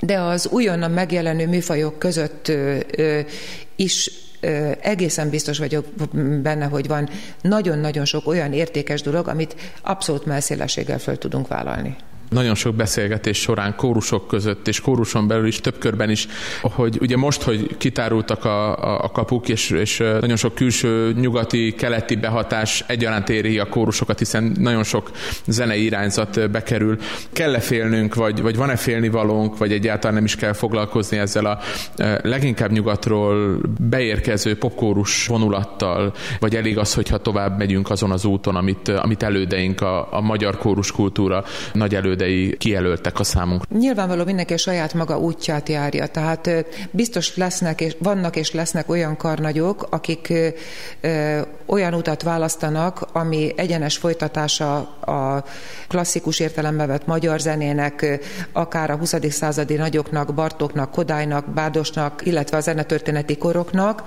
de 0.00 0.20
az 0.20 0.48
újonnan 0.50 0.90
megjelenő 0.90 1.46
műfajok 1.46 1.98
között 1.98 2.48
ö, 2.48 2.78
ö, 2.96 3.20
is 3.76 4.10
egészen 4.80 5.30
biztos 5.30 5.58
vagyok 5.58 5.86
benne, 6.42 6.64
hogy 6.64 6.86
van 6.86 7.08
nagyon-nagyon 7.40 8.04
sok 8.04 8.26
olyan 8.26 8.52
értékes 8.52 9.02
dolog, 9.02 9.28
amit 9.28 9.56
abszolút 9.82 10.26
melszélességgel 10.26 10.98
föl 10.98 11.18
tudunk 11.18 11.48
vállalni 11.48 11.96
nagyon 12.28 12.54
sok 12.54 12.74
beszélgetés 12.74 13.38
során 13.38 13.76
kórusok 13.76 14.28
között 14.28 14.68
és 14.68 14.80
kóruson 14.80 15.26
belül 15.26 15.46
is 15.46 15.60
több 15.60 15.78
körben 15.78 16.10
is, 16.10 16.26
hogy 16.62 16.98
ugye 17.00 17.16
most, 17.16 17.42
hogy 17.42 17.76
kitárultak 17.76 18.44
a, 18.44 18.76
a, 19.04 19.10
kapuk, 19.10 19.48
és, 19.48 19.70
és 19.70 19.98
nagyon 19.98 20.36
sok 20.36 20.54
külső 20.54 21.12
nyugati, 21.12 21.74
keleti 21.74 22.16
behatás 22.16 22.84
egyaránt 22.86 23.28
éri 23.28 23.58
a 23.58 23.68
kórusokat, 23.68 24.18
hiszen 24.18 24.52
nagyon 24.58 24.82
sok 24.82 25.10
zenei 25.46 25.84
irányzat 25.84 26.50
bekerül. 26.50 26.98
Kell-e 27.32 27.60
félnünk, 27.60 28.14
vagy, 28.14 28.42
vagy 28.42 28.56
van-e 28.56 28.76
félnivalónk, 28.76 29.58
vagy 29.58 29.72
egyáltalán 29.72 30.14
nem 30.14 30.24
is 30.24 30.36
kell 30.36 30.52
foglalkozni 30.52 31.18
ezzel 31.18 31.44
a 31.46 31.58
leginkább 32.22 32.70
nyugatról 32.70 33.60
beérkező 33.80 34.56
popkórus 34.56 35.26
vonulattal, 35.26 36.14
vagy 36.40 36.56
elég 36.56 36.78
az, 36.78 36.94
hogyha 36.94 37.18
tovább 37.18 37.58
megyünk 37.58 37.90
azon 37.90 38.10
az 38.10 38.24
úton, 38.24 38.56
amit, 38.56 38.88
amit 38.88 39.22
elődeink, 39.22 39.80
a, 39.80 40.12
a 40.12 40.20
magyar 40.20 40.58
kórus 40.58 40.92
kultúra 40.92 41.44
nagy 41.72 41.94
elő 41.94 42.14
elődei 42.16 42.56
kijelöltek 42.56 43.18
a 43.18 43.24
számunkra. 43.24 43.78
Nyilvánvaló 43.78 44.24
mindenki 44.24 44.52
a 44.52 44.56
saját 44.56 44.94
maga 44.94 45.18
útját 45.18 45.68
járja, 45.68 46.06
tehát 46.06 46.50
biztos 46.90 47.36
lesznek 47.36 47.80
és 47.80 47.96
vannak 47.98 48.36
és 48.36 48.52
lesznek 48.52 48.90
olyan 48.90 49.16
karnagyok, 49.16 49.86
akik 49.90 50.32
olyan 51.66 51.94
utat 51.94 52.22
választanak, 52.22 53.08
ami 53.12 53.52
egyenes 53.56 53.96
folytatása 53.96 54.76
a 55.00 55.44
klasszikus 55.88 56.40
értelembe 56.40 56.86
vett 56.86 57.06
magyar 57.06 57.40
zenének, 57.40 58.20
akár 58.52 58.90
a 58.90 58.96
20. 58.96 59.14
századi 59.30 59.74
nagyoknak, 59.74 60.34
Bartóknak, 60.34 60.90
Kodálynak, 60.90 61.44
Bádosnak, 61.46 62.26
illetve 62.26 62.56
a 62.56 62.60
zenetörténeti 62.60 63.36
koroknak, 63.36 64.04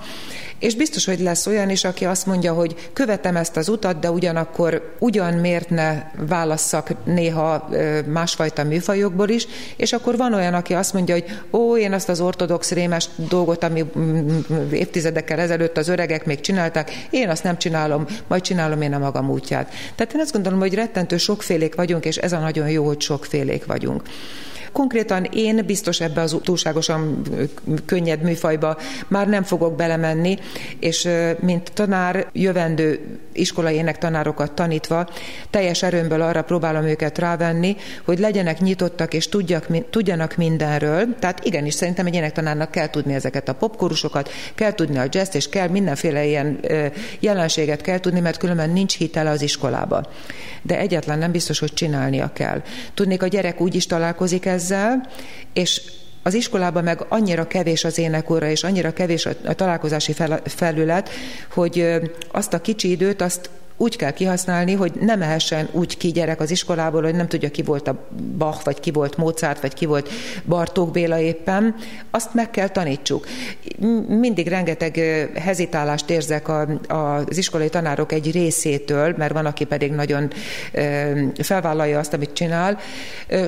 és 0.60 0.74
biztos, 0.74 1.04
hogy 1.04 1.20
lesz 1.20 1.46
olyan 1.46 1.70
is, 1.70 1.84
aki 1.84 2.04
azt 2.04 2.26
mondja, 2.26 2.52
hogy 2.52 2.90
követem 2.92 3.36
ezt 3.36 3.56
az 3.56 3.68
utat, 3.68 3.98
de 3.98 4.10
ugyanakkor 4.10 4.94
ugyan 4.98 5.34
miért 5.34 5.70
ne 5.70 6.02
válasszak 6.28 6.88
néha 7.04 7.68
másfajta 8.06 8.64
műfajokból 8.64 9.28
is, 9.28 9.46
és 9.76 9.92
akkor 9.92 10.16
van 10.16 10.34
olyan, 10.34 10.54
aki 10.54 10.74
azt 10.74 10.92
mondja, 10.92 11.14
hogy 11.14 11.24
ó, 11.50 11.76
én 11.76 11.92
azt 11.92 12.08
az 12.08 12.20
ortodox 12.20 12.70
rémes 12.70 13.08
dolgot, 13.16 13.64
ami 13.64 13.84
évtizedekkel 14.72 15.38
ezelőtt 15.38 15.76
az 15.76 15.88
öregek 15.88 16.26
még 16.26 16.40
csinálták, 16.40 17.06
én 17.10 17.28
azt 17.28 17.42
nem 17.42 17.58
csinálom, 17.58 18.06
majd 18.26 18.42
csinálom 18.42 18.82
én 18.82 18.94
a 18.94 18.98
magam 18.98 19.30
útját. 19.30 19.72
Tehát 19.94 20.14
én 20.14 20.20
azt 20.20 20.32
gondolom, 20.32 20.58
hogy 20.58 20.74
rettentő 20.74 21.16
sokfélék 21.16 21.74
vagyunk, 21.74 22.04
és 22.04 22.16
ez 22.16 22.32
a 22.32 22.38
nagyon 22.38 22.68
jó, 22.68 22.86
hogy 22.86 23.00
sokfélék 23.00 23.66
vagyunk. 23.66 24.02
Konkrétan 24.72 25.24
én 25.24 25.62
biztos 25.66 26.00
ebbe 26.00 26.20
az 26.20 26.36
túlságosan 26.42 27.22
könnyed 27.84 28.22
műfajba 28.22 28.76
már 29.08 29.28
nem 29.28 29.42
fogok 29.42 29.76
belemenni, 29.76 30.38
és 30.78 31.08
mint 31.40 31.72
tanár, 31.72 32.26
jövendő 32.32 33.18
iskolai 33.32 33.84
tanárokat 33.98 34.52
tanítva, 34.52 35.08
teljes 35.50 35.82
erőmből 35.82 36.20
arra 36.22 36.42
próbálom 36.42 36.84
őket 36.84 37.18
rávenni, 37.18 37.76
hogy 38.04 38.18
legyenek 38.18 38.60
nyitottak 38.60 39.14
és 39.14 39.28
tudjak, 39.28 39.90
tudjanak 39.90 40.36
mindenről. 40.36 41.18
Tehát 41.18 41.44
igenis, 41.44 41.74
szerintem 41.74 42.06
egy 42.06 42.14
énektanárnak 42.14 42.70
kell 42.70 42.90
tudni 42.90 43.14
ezeket 43.14 43.48
a 43.48 43.54
popkorusokat, 43.54 44.30
kell 44.54 44.72
tudni 44.72 44.98
a 44.98 45.06
jazz 45.10 45.34
és 45.34 45.48
kell 45.48 45.68
mindenféle 45.68 46.24
ilyen 46.24 46.60
jelenséget 47.20 47.80
kell 47.80 48.00
tudni, 48.00 48.20
mert 48.20 48.38
különben 48.38 48.70
nincs 48.70 48.96
hitele 48.96 49.30
az 49.30 49.42
iskolába. 49.42 50.08
De 50.62 50.78
egyetlen 50.78 51.18
nem 51.18 51.30
biztos, 51.30 51.58
hogy 51.58 51.72
csinálnia 51.72 52.30
kell. 52.32 52.62
Tudnék, 52.94 53.22
a 53.22 53.26
gyerek 53.26 53.60
úgy 53.60 53.74
is 53.74 53.86
találkozik 53.86 54.46
ezzel, 54.46 54.59
ezzel, 54.60 55.08
és 55.52 55.82
az 56.22 56.34
iskolában 56.34 56.84
meg 56.84 57.04
annyira 57.08 57.46
kevés 57.46 57.84
az 57.84 57.98
énekóra, 57.98 58.48
és 58.48 58.64
annyira 58.64 58.92
kevés 58.92 59.26
a 59.26 59.54
találkozási 59.54 60.14
felület, 60.44 61.10
hogy 61.52 62.00
azt 62.32 62.52
a 62.52 62.60
kicsi 62.60 62.90
időt, 62.90 63.22
azt 63.22 63.50
úgy 63.80 63.96
kell 63.96 64.10
kihasználni, 64.10 64.74
hogy 64.74 64.92
nem 65.00 65.18
mehessen 65.18 65.68
úgy 65.72 65.96
ki 65.96 66.08
gyerek 66.08 66.40
az 66.40 66.50
iskolából, 66.50 67.02
hogy 67.02 67.14
nem 67.14 67.28
tudja 67.28 67.50
ki 67.50 67.62
volt 67.62 67.88
a 67.88 68.06
Bach, 68.38 68.64
vagy 68.64 68.80
ki 68.80 68.90
volt 68.90 69.16
Mozart, 69.16 69.60
vagy 69.60 69.74
ki 69.74 69.86
volt 69.86 70.08
Bartók 70.44 70.90
Béla 70.90 71.18
éppen. 71.18 71.74
Azt 72.10 72.34
meg 72.34 72.50
kell 72.50 72.68
tanítsuk. 72.68 73.26
Mindig 74.08 74.48
rengeteg 74.48 74.96
hezitálást 75.34 76.10
érzek 76.10 76.48
a, 76.48 76.66
az 76.88 77.36
iskolai 77.36 77.68
tanárok 77.68 78.12
egy 78.12 78.32
részétől, 78.32 79.14
mert 79.16 79.32
van, 79.32 79.46
aki 79.46 79.64
pedig 79.64 79.92
nagyon 79.92 80.30
felvállalja 81.38 81.98
azt, 81.98 82.12
amit 82.12 82.32
csinál. 82.32 82.78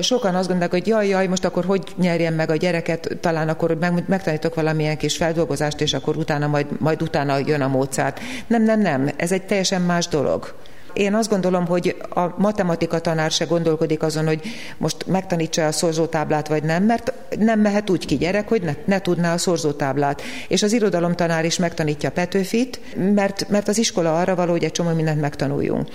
Sokan 0.01 0.35
azt 0.35 0.47
gondolják, 0.47 0.71
hogy 0.71 0.87
jaj, 0.87 1.07
jaj, 1.07 1.27
most 1.27 1.45
akkor 1.45 1.65
hogy 1.65 1.83
nyerjen 1.97 2.33
meg 2.33 2.49
a 2.49 2.55
gyereket, 2.55 3.17
talán 3.19 3.49
akkor 3.49 3.77
meg, 3.79 4.03
megtanítok 4.07 4.55
valamilyen 4.55 4.97
kis 4.97 5.17
feldolgozást, 5.17 5.81
és 5.81 5.93
akkor 5.93 6.17
utána 6.17 6.47
majd, 6.47 6.67
majd 6.79 7.01
utána 7.01 7.37
jön 7.45 7.61
a 7.61 7.67
Mozart. 7.67 8.19
Nem, 8.47 8.63
nem, 8.63 8.81
nem. 8.81 9.09
Ez 9.15 9.31
egy 9.31 9.43
teljesen 9.43 9.81
más 9.81 10.07
dolog 10.07 10.21
dolog. 10.23 10.53
Én 10.93 11.13
azt 11.13 11.29
gondolom, 11.29 11.65
hogy 11.65 11.95
a 12.09 12.41
matematika 12.41 12.99
tanár 12.99 13.31
se 13.31 13.45
gondolkodik 13.45 14.03
azon, 14.03 14.25
hogy 14.25 14.41
most 14.77 15.05
megtanítsa 15.07 15.67
a 15.67 15.71
szorzótáblát, 15.71 16.47
vagy 16.47 16.63
nem, 16.63 16.83
mert 16.83 17.13
nem 17.39 17.59
mehet 17.59 17.89
úgy 17.89 18.05
ki 18.05 18.17
gyerek, 18.17 18.47
hogy 18.47 18.61
ne, 18.61 18.73
ne 18.85 18.99
tudná 18.99 19.33
a 19.33 19.37
szorzótáblát. 19.37 20.21
És 20.47 20.63
az 20.63 20.73
irodalomtanár 20.73 21.45
is 21.45 21.57
megtanítja 21.57 22.11
Petőfit, 22.11 22.79
mert, 23.13 23.49
mert 23.49 23.67
az 23.67 23.77
iskola 23.77 24.19
arra 24.19 24.35
való, 24.35 24.51
hogy 24.51 24.63
egy 24.63 24.71
csomó 24.71 24.93
mindent 24.93 25.21
megtanuljunk. 25.21 25.87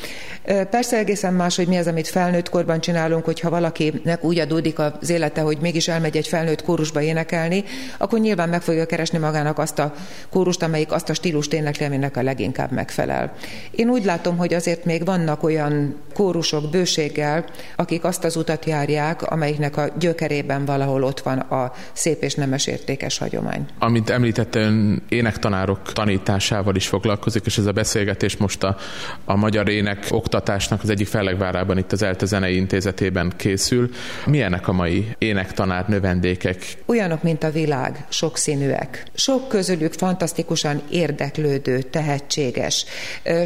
Persze 0.70 0.96
egészen 0.96 1.34
más, 1.34 1.56
hogy 1.56 1.66
mi 1.66 1.76
az, 1.76 1.87
amit 1.87 2.08
felnőtt 2.08 2.48
korban 2.48 2.80
csinálunk, 2.80 3.24
hogyha 3.24 3.50
valakinek 3.50 4.24
úgy 4.24 4.38
adódik 4.38 4.78
az 4.78 5.11
élete, 5.11 5.40
hogy 5.40 5.58
mégis 5.61 5.88
elmegy 5.88 6.16
egy 6.16 6.28
felnőtt 6.28 6.62
kórusba 6.62 7.00
énekelni, 7.00 7.64
akkor 7.98 8.18
nyilván 8.18 8.48
meg 8.48 8.62
fogja 8.62 8.87
keresni 8.87 9.18
magának 9.18 9.58
azt 9.58 9.78
a 9.78 9.94
kórust, 10.30 10.62
amelyik 10.62 10.92
azt 10.92 11.08
a 11.08 11.14
stílust 11.14 11.52
énekli, 11.52 11.84
aminek 11.84 12.16
a 12.16 12.22
leginkább 12.22 12.70
megfelel. 12.70 13.32
Én 13.70 13.88
úgy 13.88 14.04
látom, 14.04 14.37
hogy 14.37 14.54
azért 14.54 14.84
még 14.88 15.05
vannak 15.05 15.42
olyan 15.42 15.94
kórusok 16.14 16.70
bőséggel, 16.70 17.44
akik 17.77 18.05
azt 18.05 18.24
az 18.24 18.37
utat 18.37 18.64
járják, 18.64 19.22
amelyiknek 19.22 19.77
a 19.77 19.88
gyökerében 19.98 20.64
valahol 20.64 21.03
ott 21.03 21.20
van 21.20 21.38
a 21.38 21.72
szép 21.92 22.22
és 22.22 22.35
nemes 22.35 22.66
értékes 22.66 23.18
hagyomány. 23.18 23.66
Amit 23.79 24.11
említette, 24.11 24.61
ön 24.61 25.03
énektanárok 25.09 25.92
tanításával 25.92 26.74
is 26.74 26.88
foglalkozik, 26.88 27.46
és 27.46 27.59
ez 27.59 27.66
a 27.66 27.72
beszélgetés 27.72 28.37
most 28.37 28.62
a, 28.62 28.77
a 29.24 29.37
magyar 29.37 29.68
ének 29.68 30.07
oktatásnak 30.11 30.83
az 30.83 30.90
egyik 30.90 31.07
fellegvárában 31.07 31.79
itt 31.79 31.92
az 31.92 32.03
ELTE 32.03 32.27
Zenei 32.27 32.57
Intézetében 32.57 33.33
készül. 33.37 33.90
Milyenek 34.27 34.68
a 34.68 34.72
mai 34.72 35.09
énektanár 35.18 35.88
növendékek? 35.88 36.77
Olyanok, 36.87 37.22
mint 37.22 37.42
a 37.42 37.51
világ, 37.51 38.07
sokszínűek. 38.09 39.05
Sok 39.14 39.48
közülük 39.48 39.92
fantasztikusan 39.92 40.83
érdeklődő, 40.90 41.83
tehetséges. 41.83 42.85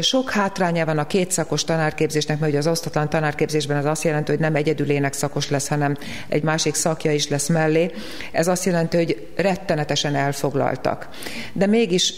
Sok 0.01 0.29
hátránya 0.29 0.85
van 0.85 0.97
a 0.97 1.07
kétszakos 1.33 1.63
tanárképzésnek, 1.63 2.39
mert 2.39 2.51
ugye 2.51 2.59
az 2.59 2.67
osztatlan 2.67 3.09
tanárképzésben 3.09 3.77
az 3.77 3.85
azt 3.85 4.03
jelenti, 4.03 4.31
hogy 4.31 4.39
nem 4.39 4.55
egyedül 4.55 4.89
énekszakos 4.89 5.49
lesz, 5.49 5.67
hanem 5.67 5.97
egy 6.27 6.43
másik 6.43 6.73
szakja 6.73 7.11
is 7.11 7.27
lesz 7.27 7.47
mellé. 7.47 7.91
Ez 8.31 8.47
azt 8.47 8.65
jelenti, 8.65 8.97
hogy 8.97 9.27
rettenetesen 9.35 10.15
elfoglaltak. 10.15 11.09
De 11.53 11.65
mégis 11.65 12.13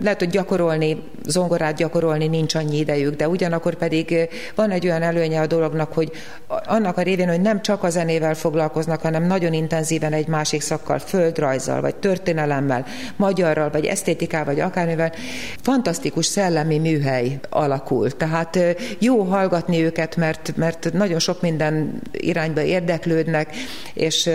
lehet, 0.00 0.18
hogy 0.18 0.28
gyakorolni, 0.28 1.02
zongorát 1.26 1.76
gyakorolni 1.76 2.26
nincs 2.26 2.54
annyi 2.54 2.78
idejük, 2.78 3.16
de 3.16 3.28
ugyanakkor 3.28 3.74
pedig 3.74 4.28
van 4.54 4.70
egy 4.70 4.86
olyan 4.86 5.02
előnye 5.02 5.40
a 5.40 5.46
dolognak, 5.46 5.92
hogy 5.92 6.10
annak 6.46 6.96
a 6.96 7.02
révén, 7.02 7.28
hogy 7.28 7.40
nem 7.40 7.62
csak 7.62 7.82
a 7.82 7.90
zenével 7.90 8.34
foglalkoznak, 8.34 9.00
hanem 9.00 9.26
nagyon 9.26 9.52
intenzíven 9.52 10.12
egy 10.12 10.26
másik 10.26 10.60
szakkal, 10.60 10.98
földrajzzal, 10.98 11.80
vagy 11.80 11.96
történelemmel, 11.96 12.86
magyarral, 13.16 13.70
vagy 13.70 13.84
esztétikával, 13.84 14.54
vagy 14.54 14.62
akármivel, 14.62 15.12
fantasztikus 15.62 16.26
szellemi 16.26 16.78
műhely 16.78 17.38
alakul. 17.48 18.10
Tehát 18.10 18.35
jó 18.98 19.22
hallgatni 19.22 19.82
őket, 19.82 20.16
mert, 20.16 20.52
mert 20.56 20.92
nagyon 20.92 21.18
sok 21.18 21.40
minden 21.40 22.00
irányba 22.12 22.62
érdeklődnek, 22.62 23.54
és 23.94 24.30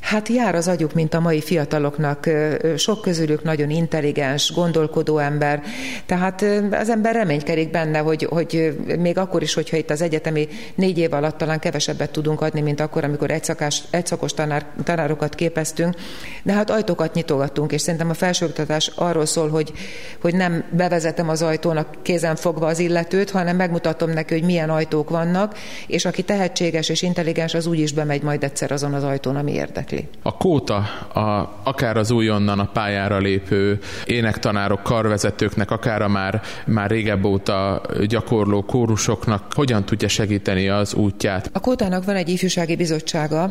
Hát 0.00 0.28
jár 0.28 0.54
az 0.54 0.68
agyuk, 0.68 0.94
mint 0.94 1.14
a 1.14 1.20
mai 1.20 1.40
fiataloknak. 1.40 2.30
Sok 2.76 3.00
közülük 3.00 3.42
nagyon 3.42 3.70
intelligens, 3.70 4.52
gondolkodó 4.52 5.18
ember. 5.18 5.62
Tehát 6.06 6.44
az 6.70 6.90
ember 6.90 7.14
reménykedik 7.14 7.70
benne, 7.70 7.98
hogy, 7.98 8.26
hogy 8.30 8.76
még 8.98 9.18
akkor 9.18 9.42
is, 9.42 9.54
hogyha 9.54 9.76
itt 9.76 9.90
az 9.90 10.02
egyetemi 10.02 10.48
négy 10.74 10.98
év 10.98 11.12
alatt 11.12 11.38
talán 11.38 11.58
kevesebbet 11.58 12.10
tudunk 12.10 12.40
adni, 12.40 12.60
mint 12.60 12.80
akkor, 12.80 13.04
amikor 13.04 13.30
egyszakás, 13.30 13.82
egyszakos 13.90 14.34
tanár, 14.34 14.66
tanárokat 14.84 15.34
képeztünk, 15.34 15.94
de 16.42 16.52
hát 16.52 16.70
ajtókat 16.70 17.14
nyitogatunk, 17.14 17.72
és 17.72 17.80
szerintem 17.80 18.10
a 18.10 18.14
felsőoktatás 18.14 18.86
arról 18.94 19.26
szól, 19.26 19.48
hogy, 19.48 19.72
hogy 20.20 20.34
nem 20.34 20.64
bevezetem 20.70 21.28
az 21.28 21.42
ajtónak 21.42 22.02
kézen 22.02 22.36
fogva 22.36 22.66
az 22.66 22.78
illetőt, 22.78 23.30
hanem 23.30 23.56
megmutatom 23.56 24.10
neki, 24.10 24.34
hogy 24.34 24.44
milyen 24.44 24.70
ajtók 24.70 25.10
vannak, 25.10 25.58
és 25.86 26.04
aki 26.04 26.22
tehetséges 26.22 26.88
és 26.88 27.02
intelligens, 27.02 27.54
az 27.54 27.66
úgy 27.66 27.78
is 27.78 27.92
bemegy 27.92 28.22
majd 28.22 28.44
egyszer 28.44 28.72
azon 28.72 28.94
az 28.94 29.04
ajtón, 29.04 29.36
ami 29.36 29.52
érdekli 29.52 29.87
érdekli. 29.92 30.08
A 30.22 30.36
kóta, 30.36 30.76
a, 31.14 31.60
akár 31.62 31.96
az 31.96 32.10
újonnan 32.10 32.58
a 32.58 32.70
pályára 32.72 33.18
lépő 33.18 33.78
énektanárok, 34.04 34.82
karvezetőknek, 34.82 35.70
akár 35.70 36.02
a 36.02 36.08
már, 36.08 36.42
már 36.66 36.90
régebb 36.90 37.24
óta 37.24 37.82
gyakorló 38.06 38.62
kórusoknak 38.62 39.52
hogyan 39.54 39.84
tudja 39.84 40.08
segíteni 40.08 40.68
az 40.68 40.94
útját? 40.94 41.50
A 41.52 41.60
kótának 41.60 42.04
van 42.04 42.16
egy 42.16 42.28
ifjúsági 42.28 42.76
bizottsága, 42.76 43.50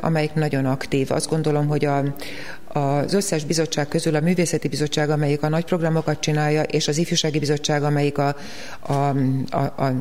amelyik 0.00 0.34
nagyon 0.34 0.64
aktív. 0.64 1.10
Azt 1.10 1.28
gondolom, 1.28 1.66
hogy 1.66 1.84
a, 1.84 2.02
az 2.66 3.14
összes 3.14 3.44
bizottság 3.44 3.88
közül 3.88 4.14
a 4.14 4.20
művészeti 4.20 4.68
bizottság, 4.68 5.10
amelyik 5.10 5.42
a 5.42 5.48
nagy 5.48 5.64
programokat 5.64 6.20
csinálja, 6.20 6.62
és 6.62 6.88
az 6.88 6.98
ifjúsági 6.98 7.38
bizottság, 7.38 7.82
amelyik 7.82 8.18
a, 8.18 8.36
a, 8.80 8.92
a, 9.50 9.58
a 9.58 9.92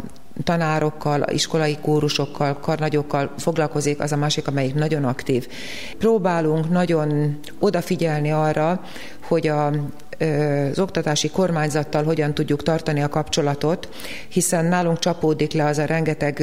tanárokkal, 0.43 1.25
iskolai 1.31 1.77
kórusokkal, 1.81 2.57
karnagyokkal 2.59 3.31
foglalkozik, 3.37 3.99
az 3.99 4.11
a 4.11 4.15
másik, 4.15 4.47
amelyik 4.47 4.73
nagyon 4.73 5.03
aktív. 5.03 5.47
Próbálunk 5.97 6.69
nagyon 6.69 7.39
odafigyelni 7.59 8.31
arra, 8.31 8.81
hogy 9.27 9.47
a 9.47 9.71
az 10.71 10.79
oktatási 10.79 11.29
kormányzattal 11.29 12.03
hogyan 12.03 12.33
tudjuk 12.33 12.63
tartani 12.63 13.01
a 13.01 13.09
kapcsolatot, 13.09 13.89
hiszen 14.27 14.65
nálunk 14.65 14.99
csapódik 14.99 15.53
le 15.53 15.65
az 15.65 15.77
a 15.77 15.85
rengeteg 15.85 16.33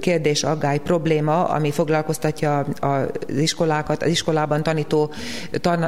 kérdés, 0.00 0.42
aggály, 0.42 0.78
probléma, 0.78 1.44
ami 1.44 1.70
foglalkoztatja 1.70 2.58
az 2.80 3.38
iskolákat, 3.38 4.02
az 4.02 4.08
iskolában 4.08 4.62
tanító 4.62 5.12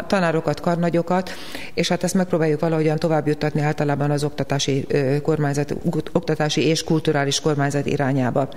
tanárokat, 0.06 0.60
karnagyokat, 0.60 1.30
és 1.74 1.88
hát 1.88 2.04
ezt 2.04 2.14
megpróbáljuk 2.14 2.60
valahogyan 2.60 2.98
tovább 2.98 3.26
juttatni 3.26 3.60
általában 3.60 4.10
az 4.10 4.24
oktatási 4.24 4.86
kormányzat, 5.22 5.74
oktatási 6.12 6.66
és 6.66 6.84
kulturális 6.84 7.40
kormányzat 7.40 7.86
irányába. 7.86 8.48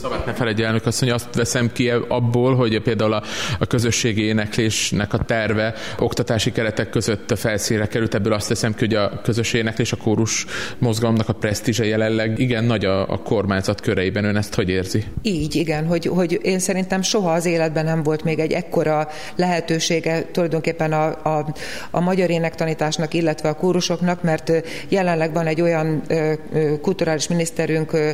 Szabad 0.00 0.26
ne 0.26 0.32
felejtj 0.32 0.62
elnök 0.62 0.84
hogy 0.98 1.08
azt 1.08 1.34
veszem 1.34 1.72
ki 1.72 1.90
abból, 2.08 2.54
hogy 2.54 2.82
például 2.82 3.12
a, 3.12 3.22
a 3.58 3.66
közösségi 3.66 4.22
éneklésnek 4.22 5.12
a 5.12 5.18
terve 5.18 5.74
oktatási 5.98 6.52
keretek 6.52 6.90
között 6.90 7.38
felszínre 7.38 7.81
felszínre 7.82 7.86
került, 7.86 8.14
ebből 8.14 8.32
azt 8.32 8.48
teszem 8.48 8.74
ki, 8.74 8.84
hogy 8.84 8.94
a 8.94 9.20
közös 9.22 9.52
éneklés, 9.52 9.92
a 9.92 9.96
kórus 9.96 10.46
mozgalomnak 10.78 11.28
a 11.28 11.32
presztízse 11.32 11.84
jelenleg 11.84 12.38
igen 12.38 12.64
nagy 12.64 12.84
a, 12.84 13.08
a 13.08 13.18
kormányzat 13.18 13.80
köreiben. 13.80 14.24
Ön 14.24 14.36
ezt 14.36 14.54
hogy 14.54 14.68
érzi? 14.68 15.04
Így, 15.22 15.54
igen, 15.54 15.86
hogy, 15.86 16.06
hogy 16.06 16.38
én 16.42 16.58
szerintem 16.58 17.02
soha 17.02 17.32
az 17.32 17.46
életben 17.46 17.84
nem 17.84 18.02
volt 18.02 18.24
még 18.24 18.38
egy 18.38 18.52
ekkora 18.52 19.08
lehetősége 19.36 20.24
tulajdonképpen 20.32 20.92
a, 20.92 21.06
a, 21.38 21.54
a 21.90 22.00
magyar 22.00 22.30
énektanításnak, 22.30 23.14
illetve 23.14 23.48
a 23.48 23.54
kórusoknak, 23.54 24.22
mert 24.22 24.52
jelenleg 24.88 25.32
van 25.32 25.46
egy 25.46 25.60
olyan 25.60 26.02
ö, 26.08 26.32
kulturális 26.80 27.28
miniszterünk, 27.28 27.92
ö, 27.92 28.10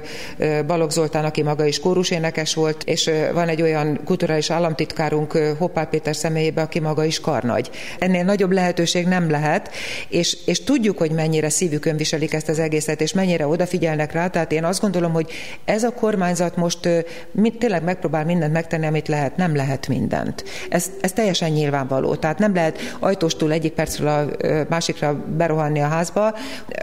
Balogh 0.66 0.92
Zoltán, 0.92 1.24
aki 1.24 1.42
maga 1.42 1.64
is 1.64 1.80
kórusénekes 1.80 2.54
volt, 2.54 2.82
és 2.84 3.10
van 3.32 3.48
egy 3.48 3.62
olyan 3.62 4.00
kulturális 4.04 4.50
államtitkárunk, 4.50 5.32
Hoppá 5.58 5.84
Péter 5.84 6.16
személyében, 6.16 6.64
aki 6.64 6.80
maga 6.80 7.04
is 7.04 7.20
karnagy. 7.20 7.70
Ennél 7.98 8.24
nagyobb 8.24 8.52
lehetőség 8.52 9.06
nem 9.06 9.30
lehet, 9.30 9.57
lehet, 9.58 9.74
és, 10.08 10.36
és 10.46 10.64
tudjuk, 10.64 10.98
hogy 10.98 11.10
mennyire 11.10 11.48
szívükön 11.48 11.96
viselik 11.96 12.32
ezt 12.32 12.48
az 12.48 12.58
egészet, 12.58 13.00
és 13.00 13.12
mennyire 13.12 13.46
odafigyelnek 13.46 14.12
rá, 14.12 14.26
tehát 14.26 14.52
én 14.52 14.64
azt 14.64 14.80
gondolom, 14.80 15.12
hogy 15.12 15.30
ez 15.64 15.82
a 15.82 15.90
kormányzat 15.90 16.56
most 16.56 16.88
mind, 17.32 17.58
tényleg 17.58 17.82
megpróbál 17.82 18.24
mindent 18.24 18.52
megtenni, 18.52 18.86
amit 18.86 19.08
lehet, 19.08 19.36
nem 19.36 19.56
lehet 19.56 19.88
mindent. 19.88 20.44
Ez, 20.68 20.90
ez 21.00 21.12
teljesen 21.12 21.50
nyilvánvaló, 21.50 22.14
tehát 22.14 22.38
nem 22.38 22.54
lehet 22.54 22.78
ajtóstól 22.98 23.52
egyik 23.52 23.72
percről 23.72 24.08
a 24.08 24.26
másikra 24.68 25.24
berohanni 25.36 25.80
a 25.80 25.86
házba, 25.86 26.34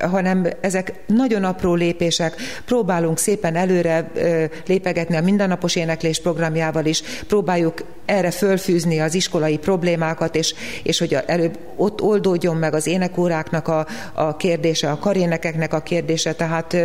hanem 0.02 0.48
ezek 0.62 0.94
nagyon 1.08 1.44
apró 1.44 1.74
lépések, 1.74 2.36
próbálunk 2.66 3.18
szépen 3.18 3.56
előre 3.56 4.12
lépegetni 4.66 5.16
a 5.16 5.22
mindennapos 5.22 5.76
éneklés 5.76 6.22
programjával 6.22 6.86
is, 6.86 7.02
próbáljuk 7.28 7.84
erre 8.06 8.32
fölfűzni 8.32 9.00
az 9.00 9.14
iskolai 9.14 9.58
problémákat, 9.58 10.36
és, 10.36 10.54
és 10.84 11.00
hogy 11.00 11.18
előbb 11.26 11.58
ott 11.76 12.02
oldódjon 12.02 12.58
meg 12.66 12.74
az 12.74 12.88
énekóráknak 12.88 13.68
a, 13.68 13.88
a 14.14 14.36
kérdése, 14.36 14.92
a 14.92 15.00
karénekeknek 15.00 15.74
a 15.74 15.80
kérdése, 15.80 16.34
tehát 16.34 16.76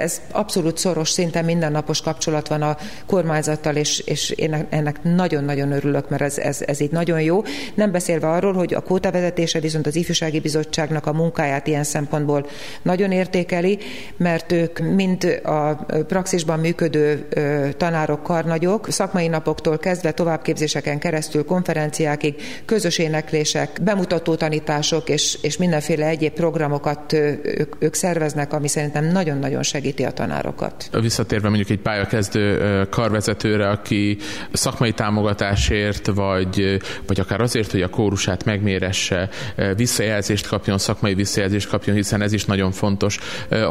ez 0.00 0.20
abszolút 0.30 0.78
szoros, 0.78 1.10
szinte 1.10 1.42
mindennapos 1.42 2.00
kapcsolat 2.00 2.48
van 2.48 2.62
a 2.62 2.76
kormányzattal, 3.06 3.76
és, 3.76 3.98
és 3.98 4.30
én 4.30 4.66
ennek 4.70 5.02
nagyon-nagyon 5.02 5.72
örülök, 5.72 6.08
mert 6.08 6.22
ez, 6.22 6.38
ez, 6.38 6.62
ez 6.66 6.80
így 6.80 6.90
nagyon 6.90 7.20
jó. 7.20 7.42
Nem 7.74 7.90
beszélve 7.90 8.28
arról, 8.28 8.52
hogy 8.52 8.74
a 8.74 8.80
kóta 8.80 9.10
vezetése 9.10 9.60
viszont 9.60 9.86
az 9.86 9.96
ifjúsági 9.96 10.40
bizottságnak 10.40 11.06
a 11.06 11.12
munkáját 11.12 11.66
ilyen 11.66 11.84
szempontból 11.84 12.46
nagyon 12.82 13.12
értékeli, 13.12 13.78
mert 14.16 14.52
ők 14.52 14.78
mind 14.78 15.40
a 15.44 15.74
praxisban 16.08 16.58
működő 16.58 17.28
tanárok, 17.76 18.22
karnagyok, 18.22 18.86
szakmai 18.90 19.28
napoktól 19.28 19.78
kezdve 19.78 20.12
továbbképzéseken 20.12 20.98
keresztül 20.98 21.44
konferenciákig, 21.44 22.34
közös 22.64 22.98
éneklések, 22.98 23.78
bemutató 23.82 24.34
tanítások 24.74 25.08
és, 25.08 25.38
és 25.42 25.56
mindenféle 25.56 26.06
egyéb 26.06 26.32
programokat 26.32 27.12
ők, 27.12 27.74
ők 27.78 27.94
szerveznek, 27.94 28.52
ami 28.52 28.68
szerintem 28.68 29.04
nagyon-nagyon 29.04 29.62
segíti 29.62 30.04
a 30.04 30.10
tanárokat. 30.10 30.90
Visszatérve 31.00 31.48
mondjuk 31.48 31.70
egy 31.70 31.78
pályakezdő 31.78 32.86
karvezetőre, 32.90 33.68
aki 33.68 34.16
szakmai 34.52 34.92
támogatásért, 34.92 36.06
vagy, 36.06 36.78
vagy 37.06 37.20
akár 37.20 37.40
azért, 37.40 37.70
hogy 37.70 37.82
a 37.82 37.88
kórusát 37.88 38.44
megméresse, 38.44 39.28
visszajelzést 39.76 40.46
kapjon, 40.46 40.78
szakmai 40.78 41.14
visszajelzést 41.14 41.68
kapjon, 41.68 41.96
hiszen 41.96 42.22
ez 42.22 42.32
is 42.32 42.44
nagyon 42.44 42.72
fontos. 42.72 43.18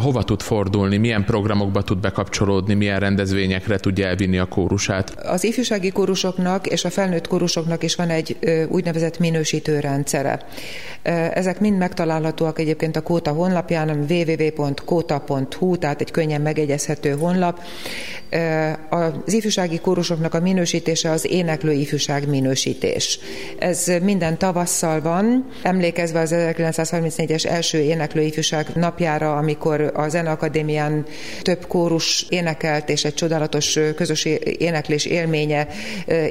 Hova 0.02 0.24
tud 0.24 0.42
fordulni, 0.42 0.98
milyen 0.98 1.26
programokba 1.26 1.82
tud 1.82 1.98
bekapcsolódni, 1.98 2.74
milyen 2.74 3.00
rendezvényekre 3.00 3.78
tudja 3.78 4.08
elvinni 4.08 4.38
a 4.38 4.46
kórusát? 4.46 5.16
Az 5.24 5.44
ifjúsági 5.44 5.92
kórusok 5.92 6.12
kórusoknak 6.14 6.68
és 6.68 6.86
a 6.86 6.90
felnőtt 6.90 7.28
kórusoknak 7.28 7.84
is 7.84 7.96
van 7.96 8.10
egy 8.10 8.38
úgynevezett 8.70 9.20
minősítő 9.20 9.80
rendszere. 9.80 10.40
Ezek 11.34 11.60
mind 11.60 11.78
megtalálhatóak 11.78 12.60
egyébként 12.60 12.96
a 12.96 13.02
Kóta 13.02 13.32
honlapján, 13.32 14.06
www.kóta.hu, 14.10 15.78
tehát 15.78 16.02
egy 16.02 16.12
könnyen 16.12 16.42
megegyezhető 16.42 17.12
honlap. 17.12 17.60
Az 18.90 19.34
ifjúsági 19.34 19.80
kórusoknak 19.80 20.34
a 20.34 20.40
minősítése 20.40 21.10
az 21.10 21.32
éneklő 21.32 21.72
ifjúság 21.72 22.28
minősítés. 22.28 23.20
Ez 23.60 23.92
minden 24.02 24.38
tavasszal 24.38 25.02
van, 25.02 25.50
emlékezve 25.62 26.20
az 26.20 26.32
1934-es 26.36 27.46
első 27.46 27.78
éneklő 27.78 28.22
ifjúság 28.22 28.68
napjára, 28.76 29.36
amikor 29.38 29.92
a 29.96 30.08
Zeneakadémián 30.08 31.06
több 31.42 31.68
kórus 31.68 32.26
énekelt, 32.30 32.90
és 32.90 33.04
egy 33.06 33.14
csodálatos 33.14 33.80
közös 33.96 34.26
éneklés 34.58 35.06
élménye 35.06 35.68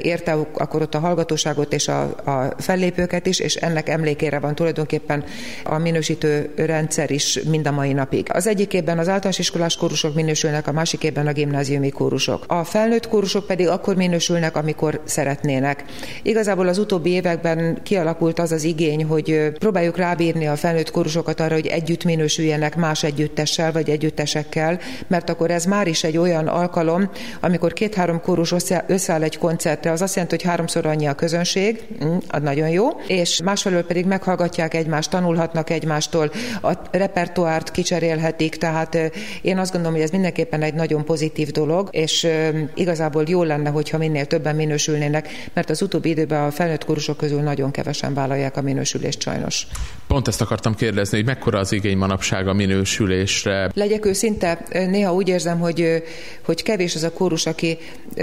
érte 0.01 0.31
akkor 0.53 0.81
ott 0.81 0.95
a 0.95 0.99
hallgatóságot 0.99 1.73
és 1.73 1.87
a, 1.87 2.01
a 2.03 2.53
fellépőket 2.57 3.25
is, 3.25 3.39
és 3.39 3.55
ennek 3.55 3.89
emlékére 3.89 4.39
van 4.39 4.55
tulajdonképpen 4.55 5.23
a 5.63 5.77
minősítő 5.77 6.53
rendszer 6.55 7.11
is 7.11 7.39
mind 7.49 7.67
a 7.67 7.71
mai 7.71 7.93
napig. 7.93 8.27
Az 8.31 8.47
egyik 8.47 8.73
évben 8.73 8.99
az 8.99 9.07
általános 9.07 9.39
iskolás 9.39 9.75
kórusok 9.75 10.15
minősülnek, 10.15 10.67
a 10.67 10.71
másik 10.71 11.03
évben 11.03 11.27
a 11.27 11.31
gimnáziumi 11.31 11.91
kórusok. 11.93 12.43
A 12.47 12.63
felnőtt 12.63 13.07
kórusok 13.07 13.47
pedig 13.47 13.67
akkor 13.67 13.95
minősülnek, 13.95 14.57
amikor 14.57 15.01
szeretnének. 15.03 15.83
Igazából 16.23 16.67
az 16.67 16.77
utóbbi 16.77 17.09
években 17.09 17.79
kialakult 17.83 18.39
az 18.39 18.51
az 18.51 18.63
igény, 18.63 19.05
hogy 19.05 19.51
próbáljuk 19.59 19.97
rábírni 19.97 20.47
a 20.47 20.55
felnőtt 20.55 20.91
kórusokat 20.91 21.39
arra, 21.39 21.53
hogy 21.53 21.67
együtt 21.67 22.03
minősüljenek 22.03 22.75
más 22.75 23.03
együttessel 23.03 23.71
vagy 23.71 23.89
együttesekkel, 23.89 24.79
mert 25.07 25.29
akkor 25.29 25.51
ez 25.51 25.65
már 25.65 25.87
is 25.87 26.03
egy 26.03 26.17
olyan 26.17 26.47
alkalom, 26.47 27.09
amikor 27.41 27.73
két-három 27.73 28.21
kórus 28.21 28.53
összeáll 28.87 29.23
egy 29.23 29.37
koncertre, 29.37 29.91
az 29.91 30.01
azt 30.01 30.15
jelenti, 30.15 30.35
hogy 30.35 30.45
háromszor 30.45 30.85
annyi 30.85 31.05
a 31.05 31.13
közönség, 31.13 31.83
mm, 32.05 32.17
az 32.27 32.41
nagyon 32.41 32.69
jó, 32.69 32.87
és 33.07 33.41
másfelől 33.43 33.83
pedig 33.83 34.05
meghallgatják 34.05 34.73
egymást, 34.73 35.09
tanulhatnak 35.09 35.69
egymástól, 35.69 36.31
a 36.61 36.71
repertoárt 36.91 37.71
kicserélhetik, 37.71 38.55
tehát 38.55 38.97
én 39.41 39.57
azt 39.57 39.71
gondolom, 39.71 39.95
hogy 39.95 40.05
ez 40.05 40.11
mindenképpen 40.11 40.61
egy 40.61 40.73
nagyon 40.73 41.05
pozitív 41.05 41.51
dolog, 41.51 41.82
és 41.91 42.27
igazából 42.75 43.23
jó 43.27 43.43
lenne, 43.43 43.69
hogyha 43.69 43.97
minél 43.97 44.25
többen 44.25 44.55
minősülnének, 44.55 45.29
mert 45.53 45.69
az 45.69 45.81
utóbbi 45.81 46.09
időben 46.09 46.43
a 46.43 46.51
felnőtt 46.51 46.85
kórusok 46.85 47.17
közül 47.17 47.41
nagyon 47.41 47.71
kevesen 47.71 48.13
vállalják 48.13 48.57
a 48.57 48.61
minősülést 48.61 49.21
sajnos. 49.21 49.67
Pont 50.07 50.27
ezt 50.27 50.41
akartam 50.41 50.75
kérdezni, 50.75 51.17
hogy 51.17 51.25
mekkora 51.25 51.59
az 51.59 51.71
igény 51.71 51.97
manapság 51.97 52.47
a 52.47 52.53
minősülésre? 52.53 53.71
Legyek 53.73 54.05
őszinte, 54.05 54.65
néha 54.71 55.13
úgy 55.13 55.27
érzem, 55.27 55.59
hogy, 55.59 56.03
hogy 56.45 56.63
kevés 56.63 56.95
az 56.95 57.03
a 57.03 57.11
kórus, 57.11 57.45
aki 57.45 57.77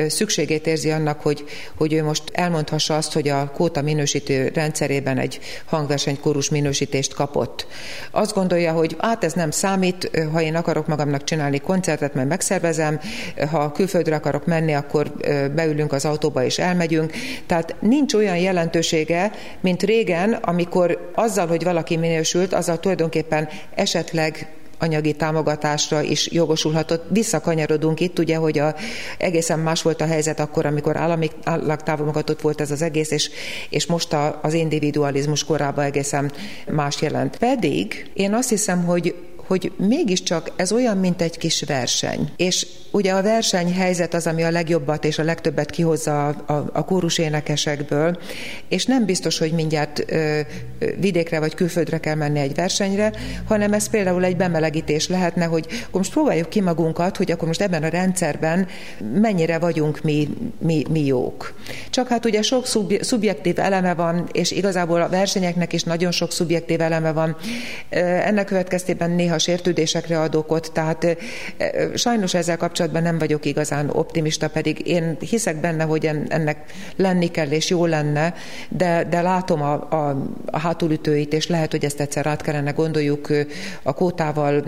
szükségét 0.09 0.66
érzi 0.66 0.90
annak, 0.90 1.20
hogy, 1.20 1.44
hogy 1.75 1.92
ő 1.92 2.03
most 2.03 2.23
elmondhassa 2.33 2.96
azt, 2.96 3.12
hogy 3.12 3.29
a 3.29 3.51
kóta 3.51 3.83
minősítő 3.83 4.51
rendszerében 4.55 5.18
egy 5.18 5.40
hangversenykórus 5.64 6.49
minősítést 6.49 7.14
kapott. 7.14 7.66
Azt 8.11 8.35
gondolja, 8.35 8.73
hogy 8.73 8.96
hát 8.99 9.25
ez 9.25 9.33
nem 9.33 9.51
számít, 9.51 10.11
ha 10.33 10.40
én 10.40 10.55
akarok 10.55 10.87
magamnak 10.87 11.25
csinálni 11.25 11.59
koncertet, 11.59 12.14
mert 12.14 12.29
megszervezem, 12.29 13.01
ha 13.50 13.72
külföldre 13.72 14.14
akarok 14.14 14.46
menni, 14.46 14.72
akkor 14.72 15.12
beülünk 15.54 15.92
az 15.92 16.04
autóba 16.04 16.44
és 16.44 16.58
elmegyünk. 16.58 17.12
Tehát 17.46 17.74
nincs 17.80 18.14
olyan 18.14 18.36
jelentősége, 18.38 19.32
mint 19.60 19.82
régen, 19.82 20.32
amikor 20.32 21.10
azzal, 21.14 21.46
hogy 21.46 21.64
valaki 21.64 21.96
minősült, 21.96 22.52
azzal 22.52 22.80
tulajdonképpen 22.80 23.48
esetleg 23.74 24.48
anyagi 24.80 25.12
támogatásra 25.12 26.02
is 26.02 26.30
jogosulhatott. 26.30 27.04
Visszakanyarodunk 27.08 28.00
itt, 28.00 28.18
ugye, 28.18 28.36
hogy 28.36 28.58
a, 28.58 28.74
egészen 29.18 29.58
más 29.58 29.82
volt 29.82 30.00
a 30.00 30.06
helyzet 30.06 30.40
akkor, 30.40 30.66
amikor 30.66 30.96
állami 30.96 31.30
támogatott 31.84 32.40
volt 32.40 32.60
ez 32.60 32.70
az 32.70 32.82
egész, 32.82 33.10
és, 33.10 33.30
és 33.70 33.86
most 33.86 34.12
a, 34.12 34.38
az 34.42 34.54
individualizmus 34.54 35.44
korában 35.44 35.84
egészen 35.84 36.32
más 36.70 37.00
jelent. 37.00 37.36
Pedig 37.36 38.10
én 38.14 38.34
azt 38.34 38.48
hiszem, 38.48 38.84
hogy 38.84 39.14
hogy 39.50 39.72
mégiscsak 39.76 40.50
ez 40.56 40.72
olyan, 40.72 40.96
mint 40.96 41.22
egy 41.22 41.38
kis 41.38 41.62
verseny. 41.62 42.30
És 42.36 42.66
ugye 42.90 43.12
a 43.12 43.22
versenyhelyzet 43.22 44.14
az, 44.14 44.26
ami 44.26 44.42
a 44.42 44.50
legjobbat 44.50 45.04
és 45.04 45.18
a 45.18 45.22
legtöbbet 45.22 45.70
kihozza 45.70 46.28
a, 46.28 46.52
a, 46.52 46.70
a 46.72 46.84
kórus 46.84 47.18
énekesekből, 47.18 48.18
és 48.68 48.84
nem 48.84 49.04
biztos, 49.04 49.38
hogy 49.38 49.52
mindjárt 49.52 50.04
ö, 50.12 50.40
vidékre 51.00 51.38
vagy 51.38 51.54
külföldre 51.54 51.98
kell 51.98 52.14
menni 52.14 52.38
egy 52.38 52.54
versenyre, 52.54 53.12
hanem 53.44 53.72
ez 53.72 53.88
például 53.88 54.24
egy 54.24 54.36
bemelegítés 54.36 55.08
lehetne, 55.08 55.44
hogy 55.44 55.66
akkor 55.68 56.00
most 56.00 56.12
próbáljuk 56.12 56.48
ki 56.48 56.60
magunkat, 56.60 57.16
hogy 57.16 57.30
akkor 57.30 57.46
most 57.46 57.62
ebben 57.62 57.82
a 57.82 57.88
rendszerben 57.88 58.66
mennyire 59.14 59.58
vagyunk 59.58 60.02
mi, 60.02 60.28
mi, 60.58 60.84
mi 60.90 61.04
jók. 61.04 61.54
Csak 61.90 62.08
hát 62.08 62.24
ugye 62.24 62.42
sok 62.42 62.66
szubjektív 63.00 63.58
eleme 63.58 63.94
van, 63.94 64.28
és 64.32 64.50
igazából 64.50 65.02
a 65.02 65.08
versenyeknek 65.08 65.72
is 65.72 65.82
nagyon 65.82 66.10
sok 66.10 66.32
szubjektív 66.32 66.80
eleme 66.80 67.12
van. 67.12 67.36
Ennek 67.88 68.46
következtében 68.46 69.10
néha 69.10 69.38
sértődésekre 69.40 70.20
ad 70.20 70.35
okot, 70.35 70.72
tehát 70.72 71.16
sajnos 71.94 72.35
ezzel 72.35 72.57
kapcsolatban 72.57 73.03
nem 73.03 73.18
vagyok 73.18 73.44
igazán 73.44 73.90
optimista, 73.90 74.48
pedig 74.48 74.87
én 74.87 75.16
hiszek 75.20 75.61
benne, 75.61 75.85
hogy 75.85 76.07
ennek 76.29 76.57
lenni 76.96 77.29
kell 77.29 77.50
és 77.50 77.70
jó 77.70 77.87
lenne, 77.87 78.35
de, 78.68 79.07
de 79.11 79.20
látom 79.20 79.62
a, 79.62 79.72
a, 79.72 80.29
a 80.46 80.59
hátulütőit, 80.59 81.33
és 81.33 81.46
lehet, 81.46 81.70
hogy 81.70 81.85
ezt 81.85 82.00
egyszer 82.00 82.26
át 82.26 82.42
kellene 82.42 82.70
gondoljuk 82.70 83.29
a 83.83 83.92
kótával 83.92 84.64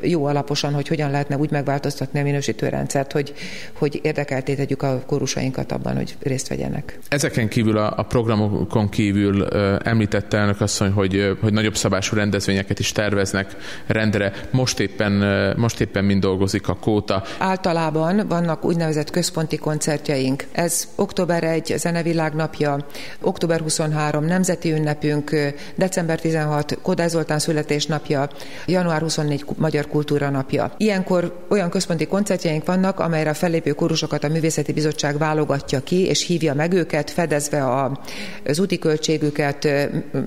jó 0.00 0.24
alaposan, 0.24 0.72
hogy 0.72 0.88
hogyan 0.88 1.10
lehetne 1.10 1.36
úgy 1.36 1.50
megváltoztatni 1.50 2.20
a 2.20 2.22
minősítőrendszert, 2.22 3.12
hogy, 3.12 3.34
hogy 3.72 4.00
érdekelté 4.02 4.54
tegyük 4.54 4.82
a 4.82 5.02
kórusainkat 5.06 5.72
abban, 5.72 5.96
hogy 5.96 6.16
részt 6.22 6.48
vegyenek. 6.48 6.98
Ezeken 7.08 7.48
kívül, 7.48 7.76
a, 7.76 7.92
a 7.96 8.02
programokon 8.02 8.88
kívül 8.88 9.44
említette 9.78 10.36
elnök 10.36 10.60
asszony, 10.60 10.90
hogy, 10.90 11.36
hogy 11.40 11.52
nagyobb 11.52 11.76
szabású 11.76 12.16
rendezvényeket 12.16 12.78
is 12.78 12.92
terveznek 12.92 13.56
rendre 13.86 14.05
rendre. 14.10 14.32
Most 14.50 14.80
éppen, 14.80 15.12
most 15.56 15.80
éppen 15.80 16.04
mind 16.04 16.20
dolgozik 16.20 16.68
a 16.68 16.74
kóta. 16.74 17.22
Általában 17.38 18.26
vannak 18.28 18.64
úgynevezett 18.64 19.10
központi 19.10 19.56
koncertjeink. 19.56 20.44
Ez 20.52 20.88
október 20.94 21.44
1 21.44 21.74
Zenevilág 21.76 22.34
napja, 22.34 22.86
október 23.20 23.60
23 23.60 24.24
Nemzeti 24.24 24.72
ünnepünk, 24.72 25.54
december 25.74 26.20
16 26.20 26.78
Kodály 26.82 27.08
Zoltán 27.08 27.38
születésnapja, 27.38 28.28
január 28.66 29.00
24 29.00 29.44
Magyar 29.56 29.86
Kultúra 29.86 30.30
napja. 30.30 30.72
Ilyenkor 30.76 31.44
olyan 31.48 31.70
központi 31.70 32.06
koncertjeink 32.06 32.66
vannak, 32.66 33.00
amelyre 33.00 33.30
a 33.30 33.34
fellépő 33.34 33.72
kórusokat 33.72 34.24
a 34.24 34.28
Művészeti 34.28 34.72
Bizottság 34.72 35.18
válogatja 35.18 35.80
ki, 35.80 36.06
és 36.06 36.26
hívja 36.26 36.54
meg 36.54 36.72
őket, 36.72 37.10
fedezve 37.10 37.64
a, 37.64 38.00
az 38.46 38.58
úti 38.58 38.78
költségüket, 38.78 39.68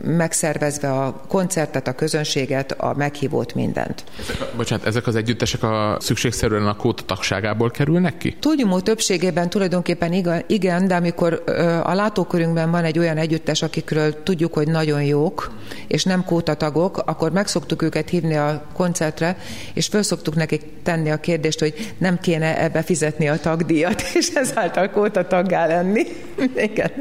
megszervezve 0.04 0.92
a 0.92 1.22
koncertet, 1.28 1.88
a 1.88 1.94
közönséget, 1.94 2.72
a 2.72 2.94
meghívót, 2.98 3.54
minden 3.56 3.69
mindent. 3.74 4.04
Ezek 4.20 4.42
a, 4.42 4.56
bocsánat, 4.56 4.86
ezek 4.86 5.08
az 5.08 5.16
együttesek 5.16 5.64
a 5.64 5.98
szükségszerűen 6.00 6.68
a 6.68 6.76
kóta 6.76 7.04
tagságából 7.04 7.72
kerülnek 7.72 8.18
ki? 8.18 8.36
Túlnyomó 8.40 8.80
többségében 8.80 9.50
tulajdonképpen 9.50 10.14
igen, 10.48 10.88
de 10.88 10.96
amikor 10.96 11.44
a 11.84 11.94
látókörünkben 11.94 12.72
van 12.72 12.84
egy 12.84 13.00
olyan 13.00 13.18
együttes, 13.18 13.62
akikről 13.62 14.24
tudjuk, 14.24 14.54
hogy 14.54 14.68
nagyon 14.68 15.04
jók, 15.04 15.52
és 15.88 16.04
nem 16.04 16.24
kóta 16.24 16.54
tagok, 16.54 16.98
akkor 16.98 17.32
meg 17.32 17.48
szoktuk 17.48 17.82
őket 17.82 18.10
hívni 18.10 18.36
a 18.36 18.66
koncertre, 18.74 19.38
és 19.74 19.88
föl 19.88 20.04
szoktuk 20.04 20.36
nekik 20.36 20.62
tenni 20.84 21.10
a 21.12 21.18
kérdést, 21.18 21.60
hogy 21.60 21.94
nem 21.98 22.20
kéne 22.20 22.62
ebbe 22.62 22.82
fizetni 22.82 23.30
a 23.30 23.40
tagdíjat, 23.40 24.02
és 24.20 24.30
ezáltal 24.34 24.90
kóta 24.90 25.28
taggá 25.28 25.68
lenni. 25.68 26.06
igen. 26.70 26.92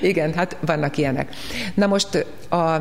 igen, 0.00 0.34
hát 0.34 0.56
vannak 0.60 0.96
ilyenek. 0.96 1.34
Na 1.74 1.86
most 1.86 2.26
a 2.50 2.78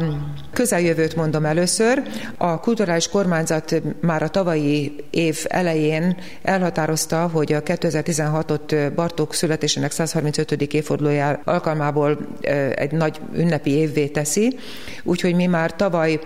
közeljövőt 0.55 1.15
mondom 1.15 1.45
először. 1.45 2.01
A 2.37 2.59
kulturális 2.59 3.07
kormányzat 3.07 3.81
már 4.01 4.23
a 4.23 4.27
tavalyi 4.27 4.95
év 5.09 5.45
elején 5.47 6.17
elhatározta, 6.43 7.27
hogy 7.27 7.53
a 7.53 7.63
2016-ot 7.63 8.91
Bartók 8.95 9.33
születésének 9.33 9.91
135. 9.91 10.51
évfordulója 10.51 11.41
alkalmából 11.43 12.17
egy 12.75 12.91
nagy 12.91 13.19
ünnepi 13.35 13.71
évvé 13.71 14.07
teszi, 14.07 14.57
úgyhogy 15.03 15.35
mi 15.35 15.45
már 15.45 15.75
tavaly 15.75 16.19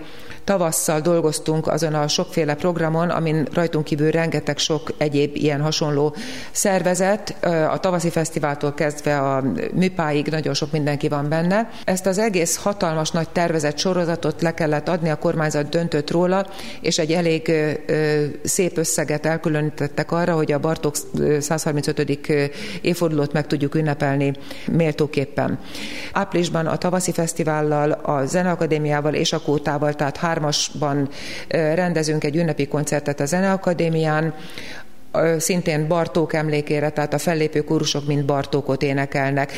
Tavasszal 0.44 1.00
dolgoztunk 1.00 1.66
azon 1.66 1.94
a 1.94 2.08
sokféle 2.08 2.54
programon, 2.54 3.10
amin 3.10 3.48
rajtunk 3.52 3.84
kívül 3.84 4.10
rengeteg 4.10 4.58
sok 4.58 4.92
egyéb 4.96 5.36
ilyen 5.36 5.60
hasonló 5.60 6.14
szervezet, 6.50 7.36
a 7.70 7.78
tavaszi 7.78 8.10
fesztiváltól 8.10 8.74
kezdve 8.74 9.18
a 9.18 9.42
műpáig 9.72 10.26
nagyon 10.26 10.54
sok 10.54 10.72
mindenki 10.72 11.08
van 11.08 11.28
benne. 11.28 11.70
Ezt 11.84 12.06
az 12.06 12.18
egész 12.18 12.56
hatalmas 12.56 13.10
nagy 13.10 13.28
tervezett 13.28 13.78
sorozatot 13.78 14.42
le 14.42 14.54
kellett 14.54 14.88
adni, 14.88 15.10
a 15.10 15.16
kormányzat 15.16 15.68
döntött 15.68 16.10
róla, 16.10 16.46
és 16.80 16.98
egy 16.98 17.12
elég 17.12 17.52
szép 18.42 18.78
összeget 18.78 19.26
elkülönítettek 19.26 20.12
arra, 20.12 20.34
hogy 20.34 20.52
a 20.52 20.58
Bartók 20.58 20.94
135. 21.40 22.50
évfordulót 22.80 23.32
meg 23.32 23.46
tudjuk 23.46 23.74
ünnepelni 23.74 24.32
méltóképpen. 24.72 25.58
Áprilisban 26.12 26.66
a 26.66 26.76
tavaszi 26.76 27.12
fesztivállal, 27.12 27.90
a 27.90 28.26
Zeneakadémiával 28.26 29.14
és 29.14 29.32
a 29.32 29.40
Kótával, 29.40 29.94
tehát 29.94 30.16
hármasban 30.40 31.08
rendezünk 31.48 32.24
egy 32.24 32.36
ünnepi 32.36 32.68
koncertet 32.68 33.20
a 33.20 33.26
Zeneakadémián, 33.26 34.34
szintén 35.38 35.88
Bartók 35.88 36.34
emlékére, 36.34 36.90
tehát 36.90 37.14
a 37.14 37.18
fellépő 37.18 37.60
kórusok 37.60 38.06
mind 38.06 38.24
Bartókot 38.24 38.82
énekelnek. 38.82 39.52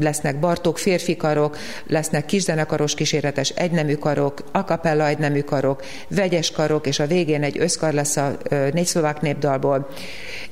Lesznek 0.00 0.38
Bartók 0.38 0.78
férfi 0.78 1.16
karok, 1.16 1.56
lesznek 1.86 2.26
kiszenekaros 2.26 2.94
kíséretes 2.94 3.48
egynemű 3.48 3.94
karok, 3.94 4.44
akapella 4.52 5.06
egynemű 5.06 5.40
karok, 5.40 5.82
vegyes 6.08 6.50
karok, 6.50 6.86
és 6.86 6.98
a 6.98 7.06
végén 7.06 7.42
egy 7.42 7.58
összkar 7.58 7.92
lesz 7.92 8.16
a 8.16 8.36
négy 8.72 8.86
szlovák 8.86 9.20
népdalból. 9.20 9.88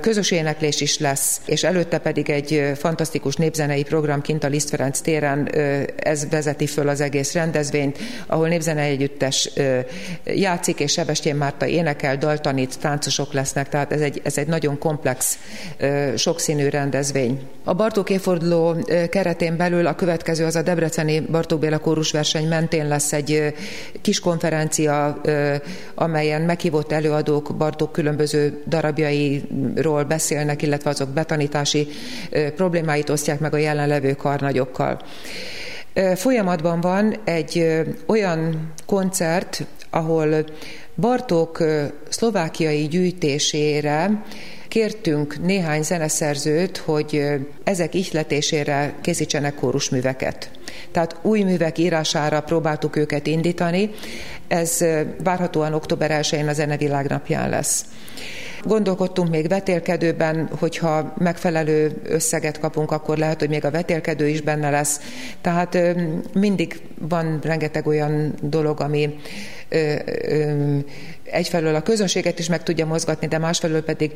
Közös 0.01 0.31
éneklés 0.31 0.81
is 0.81 0.99
lesz, 0.99 1.41
és 1.47 1.63
előtte 1.65 1.99
pedig 1.99 2.31
egy 2.31 2.73
fantasztikus 2.77 3.37
népzenei 3.37 3.83
program 3.83 4.21
kint 4.21 4.45
a 4.45 4.49
Liszt 4.49 4.69
Ferenc 4.69 5.01
téren, 5.01 5.49
ez 5.97 6.29
vezeti 6.29 6.67
föl 6.67 6.89
az 6.89 7.01
egész 7.01 7.33
rendezvényt, 7.33 7.99
ahol 8.27 8.49
népzenei 8.49 8.91
együttes 8.91 9.51
játszik, 10.25 10.81
és 10.81 10.93
Sebestyén 10.93 11.37
Márta 11.37 11.67
énekel, 11.67 12.17
daltanít, 12.17 12.79
táncosok 12.79 13.33
lesznek, 13.33 13.69
tehát 13.69 13.93
ez 13.93 14.01
egy, 14.01 14.21
ez 14.25 14.39
egy 14.39 14.42
nagyon 14.49 14.79
komplex, 14.79 15.39
sokszínű 16.17 16.69
rendezvény. 16.69 17.41
A 17.65 17.75
Bartók 17.75 18.11
évforduló 18.11 18.77
keretén 19.11 19.57
belül 19.57 19.87
a 19.87 19.95
következő 19.95 20.45
az 20.45 20.57
a 20.57 20.63
Debreceni 20.63 21.21
Bartók 21.21 21.61
Béla 21.61 21.79
kórusverseny 21.79 22.49
mentén 22.49 22.89
lesz 22.89 23.13
egy 23.13 23.55
kis 24.01 24.21
konferencia, 24.21 25.21
amelyen 25.95 26.43
meghívott 26.43 26.93
előadók 26.93 27.57
Bartók 27.57 27.93
különböző 27.93 28.63
darabjairól 28.67 30.05
beszélnek, 30.05 30.63
illetve 30.63 30.91
azok 30.91 31.09
betanítási 31.09 31.89
problémáit 32.57 33.11
osztják 33.11 33.41
meg 33.41 33.55
a 33.55 33.59
jelenlevő 33.59 34.13
karnagyokkal. 34.13 35.01
Folyamatban 36.15 36.81
van 36.81 37.17
egy 37.25 37.83
olyan 38.07 38.73
koncert, 38.87 39.65
ahol 39.91 40.45
Bartók 40.97 41.65
szlovákiai 42.09 42.87
gyűjtésére 42.89 44.23
kértünk 44.69 45.43
néhány 45.43 45.83
zeneszerzőt, 45.83 46.77
hogy 46.77 47.25
ezek 47.65 47.95
ihletésére 47.95 48.95
készítsenek 49.01 49.55
kórusműveket. 49.55 50.51
Tehát 50.91 51.17
új 51.23 51.43
művek 51.43 51.79
írására 51.79 52.41
próbáltuk 52.41 52.97
őket 52.97 53.27
indítani, 53.27 53.91
ez 54.49 54.85
várhatóan 55.25 55.75
október 55.75 56.21
1-én 56.23 56.49
a 56.49 56.53
Zenevilág 56.53 57.09
napján 57.09 57.49
lesz. 57.51 57.85
Gondolkodtunk 58.65 59.31
még 59.31 59.49
vetélkedőben, 59.49 60.49
hogyha 60.59 61.15
megfelelő 61.19 62.01
összeget 62.05 62.59
kapunk, 62.59 62.91
akkor 62.91 63.19
lehet, 63.19 63.39
hogy 63.39 63.49
még 63.49 63.65
a 63.65 63.71
vetélkedő 63.71 64.29
is 64.29 64.41
benne 64.41 64.71
lesz. 64.71 65.01
Tehát 65.41 65.79
mindig 66.35 66.81
van 66.99 67.39
rengeteg 67.43 67.87
olyan 67.87 68.35
dolog, 68.43 68.81
ami 68.81 69.15
egyfelől 71.33 71.75
a 71.75 71.83
közönséget 71.83 72.39
is 72.39 72.49
meg 72.49 72.63
tudja 72.63 72.87
mozgatni, 72.87 73.27
de 73.27 73.39
másfelől 73.39 73.83
pedig 73.83 74.13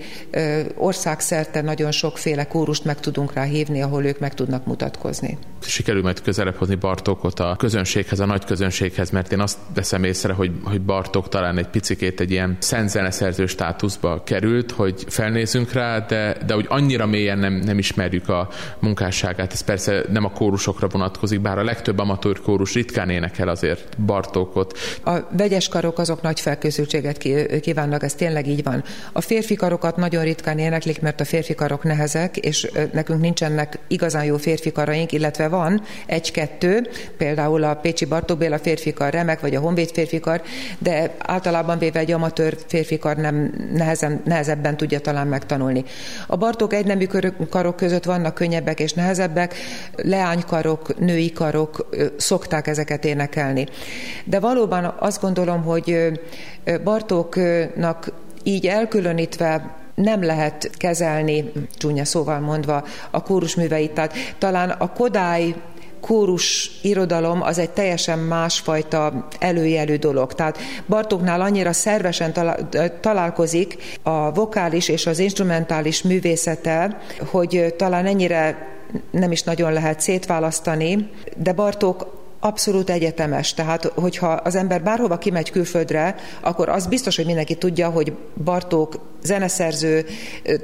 országszerte 0.74 1.62
nagyon 1.62 1.90
sokféle 1.90 2.44
kórust 2.44 2.84
meg 2.84 3.00
tudunk 3.00 3.32
rá 3.32 3.42
hívni, 3.42 3.82
ahol 3.82 4.04
ők 4.04 4.18
meg 4.18 4.34
tudnak 4.34 4.66
mutatkozni. 4.66 5.38
Sikerül 5.60 6.02
majd 6.02 6.20
közelebb 6.20 6.54
hozni 6.54 6.74
Bartókot 6.74 7.40
a 7.40 7.54
közönséghez, 7.58 8.20
a 8.20 8.26
nagy 8.26 8.44
közönséghez, 8.44 9.10
mert 9.10 9.32
én 9.32 9.40
azt 9.40 9.58
veszem 9.74 10.04
észre, 10.04 10.32
hogy, 10.32 10.50
hogy 10.64 10.80
Bartók 10.80 11.28
talán 11.28 11.58
egy 11.58 11.68
picikét 11.68 12.20
egy 12.20 12.30
ilyen 12.30 12.56
szentzeneszerző 12.58 13.46
státuszba 13.46 14.22
került, 14.22 14.70
hogy 14.70 15.04
felnézünk 15.08 15.72
rá, 15.72 15.98
de, 15.98 16.36
de 16.46 16.54
hogy 16.54 16.66
annyira 16.68 17.06
mélyen 17.06 17.38
nem, 17.38 17.52
nem 17.52 17.78
ismerjük 17.78 18.28
a 18.28 18.48
munkásságát. 18.78 19.52
Ez 19.52 19.60
persze 19.60 20.04
nem 20.12 20.24
a 20.24 20.30
kórusokra 20.30 20.88
vonatkozik, 20.88 21.40
bár 21.40 21.58
a 21.58 21.64
legtöbb 21.64 21.98
amatőr 21.98 22.40
kórus 22.40 22.74
ritkán 22.74 23.10
énekel 23.10 23.48
azért 23.48 24.00
Bartókot. 24.02 24.78
A 25.04 25.18
vegyes 25.48 25.68
karok 25.68 25.98
azok 25.98 26.22
nagy 26.22 26.40
felkészültség 26.40 27.04
egészséget 27.04 27.61
kívánnak, 27.61 28.02
ez 28.02 28.14
tényleg 28.14 28.46
így 28.46 28.62
van. 28.62 28.85
A 29.12 29.20
férfi 29.20 29.54
karokat 29.54 29.96
nagyon 29.96 30.24
ritkán 30.24 30.59
éneklik, 30.59 31.00
mert 31.00 31.20
a 31.20 31.24
férfi 31.24 31.54
karok 31.54 31.82
nehezek, 31.82 32.37
és 32.37 32.70
nekünk 32.92 33.20
nincsenek 33.20 33.78
igazán 33.87 34.24
jó 34.24 34.37
férfi 34.37 34.72
karaink, 34.72 35.12
illetve 35.12 35.48
van 35.48 35.82
egy-kettő, 36.06 36.88
például 37.16 37.64
a 37.64 37.74
Pécsi 37.74 38.04
Bartók 38.04 38.38
Béla 38.38 38.59
férfi 38.59 38.92
kar 38.92 39.12
remek, 39.12 39.40
vagy 39.40 39.54
a 39.54 39.61
Honvéd 39.61 39.90
férfi 39.90 40.20
kar, 40.20 40.42
de 40.78 41.14
általában 41.18 41.78
véve 41.78 41.98
egy 41.98 42.12
amatőr 42.12 42.56
férfi 42.66 42.98
kar 42.98 43.16
nem 43.16 43.52
nehezen, 43.74 44.20
nehezebben 44.24 44.76
tudja 44.76 45.00
talán 45.00 45.26
megtanulni. 45.26 45.85
A 46.26 46.37
Bartók 46.37 46.72
egynemű 46.72 47.06
karok 47.50 47.76
között 47.76 48.04
vannak 48.04 48.35
könnyebbek 48.35 48.80
és 48.80 48.92
nehezebbek, 48.92 49.54
leánykarok, 49.96 50.98
női 50.98 51.32
karok 51.32 51.88
szokták 52.16 52.66
ezeket 52.66 53.04
énekelni. 53.04 53.66
De 54.24 54.40
valóban 54.40 54.94
azt 54.98 55.20
gondolom, 55.26 55.62
hogy 55.62 55.96
Bartóknak 56.84 58.12
így 58.42 58.66
elkülönítve 58.66 59.74
nem 59.94 60.22
lehet 60.22 60.70
kezelni, 60.76 61.52
csúnya 61.76 62.04
szóval 62.04 62.40
mondva, 62.40 62.84
a 63.10 63.22
kórusműveit. 63.22 63.92
Tehát 63.92 64.14
talán 64.38 64.70
a 64.70 64.92
Kodály 64.92 65.54
kórus 66.00 66.70
irodalom 66.82 67.42
az 67.42 67.58
egy 67.58 67.70
teljesen 67.70 68.18
másfajta 68.18 69.28
előjelű 69.38 69.96
dolog. 69.96 70.34
Tehát 70.34 70.58
Bartóknál 70.88 71.40
annyira 71.40 71.72
szervesen 71.72 72.32
találkozik 73.00 73.76
a 74.02 74.32
vokális 74.32 74.88
és 74.88 75.06
az 75.06 75.18
instrumentális 75.18 76.02
művészete, 76.02 77.00
hogy 77.30 77.74
talán 77.76 78.06
ennyire 78.06 78.68
nem 79.10 79.32
is 79.32 79.42
nagyon 79.42 79.72
lehet 79.72 80.00
szétválasztani, 80.00 81.10
de 81.36 81.52
Bartók 81.52 82.15
abszolút 82.40 82.90
egyetemes. 82.90 83.55
Tehát, 83.55 83.85
hogyha 83.85 84.29
az 84.29 84.55
ember 84.55 84.83
bárhova 84.83 85.18
kimegy 85.18 85.51
külföldre, 85.51 86.14
akkor 86.40 86.68
az 86.68 86.87
biztos, 86.87 87.16
hogy 87.16 87.27
mindenki 87.27 87.55
tudja, 87.55 87.90
hogy 87.90 88.12
Bartók 88.44 88.99
zeneszerző, 89.27 90.07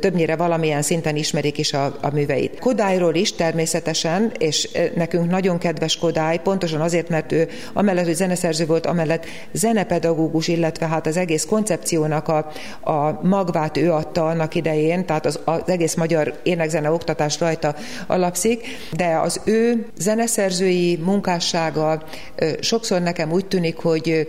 többnyire 0.01 0.37
valamilyen 0.37 0.83
szinten 0.83 1.17
ismerik 1.17 1.59
is 1.59 1.73
a, 1.73 1.85
a 2.01 2.11
műveit. 2.13 2.59
Kodályról 2.59 3.15
is 3.15 3.33
természetesen, 3.33 4.33
és 4.39 4.69
nekünk 4.95 5.31
nagyon 5.31 5.59
kedves 5.59 5.97
Kodály, 5.97 6.39
pontosan 6.43 6.81
azért, 6.81 7.09
mert 7.09 7.33
ő 7.33 7.49
amellett, 7.73 8.05
hogy 8.05 8.15
zeneszerző 8.15 8.67
volt, 8.67 8.87
amellett 8.87 9.27
zenepedagógus, 9.53 10.49
illetve 10.49 10.87
hát 10.87 11.07
az 11.07 11.17
egész 11.17 11.45
koncepciónak 11.45 12.29
a, 12.29 12.51
a 12.91 13.21
magvát 13.23 13.77
ő 13.77 13.93
adta 13.93 14.27
annak 14.27 14.55
idején, 14.55 15.07
tehát 15.07 15.27
az, 15.27 15.41
az 15.45 15.61
egész 15.67 15.95
magyar 15.95 16.41
énekzene 16.43 16.91
oktatás 16.91 17.41
rajta 17.41 17.75
alapszik, 18.07 18.67
de 18.93 19.19
az 19.23 19.41
ő 19.45 19.87
zeneszerzői 19.99 21.01
munkássága 21.70 22.03
sokszor 22.61 23.01
nekem 23.01 23.33
úgy 23.33 23.46
tűnik, 23.46 23.77
hogy 23.77 24.29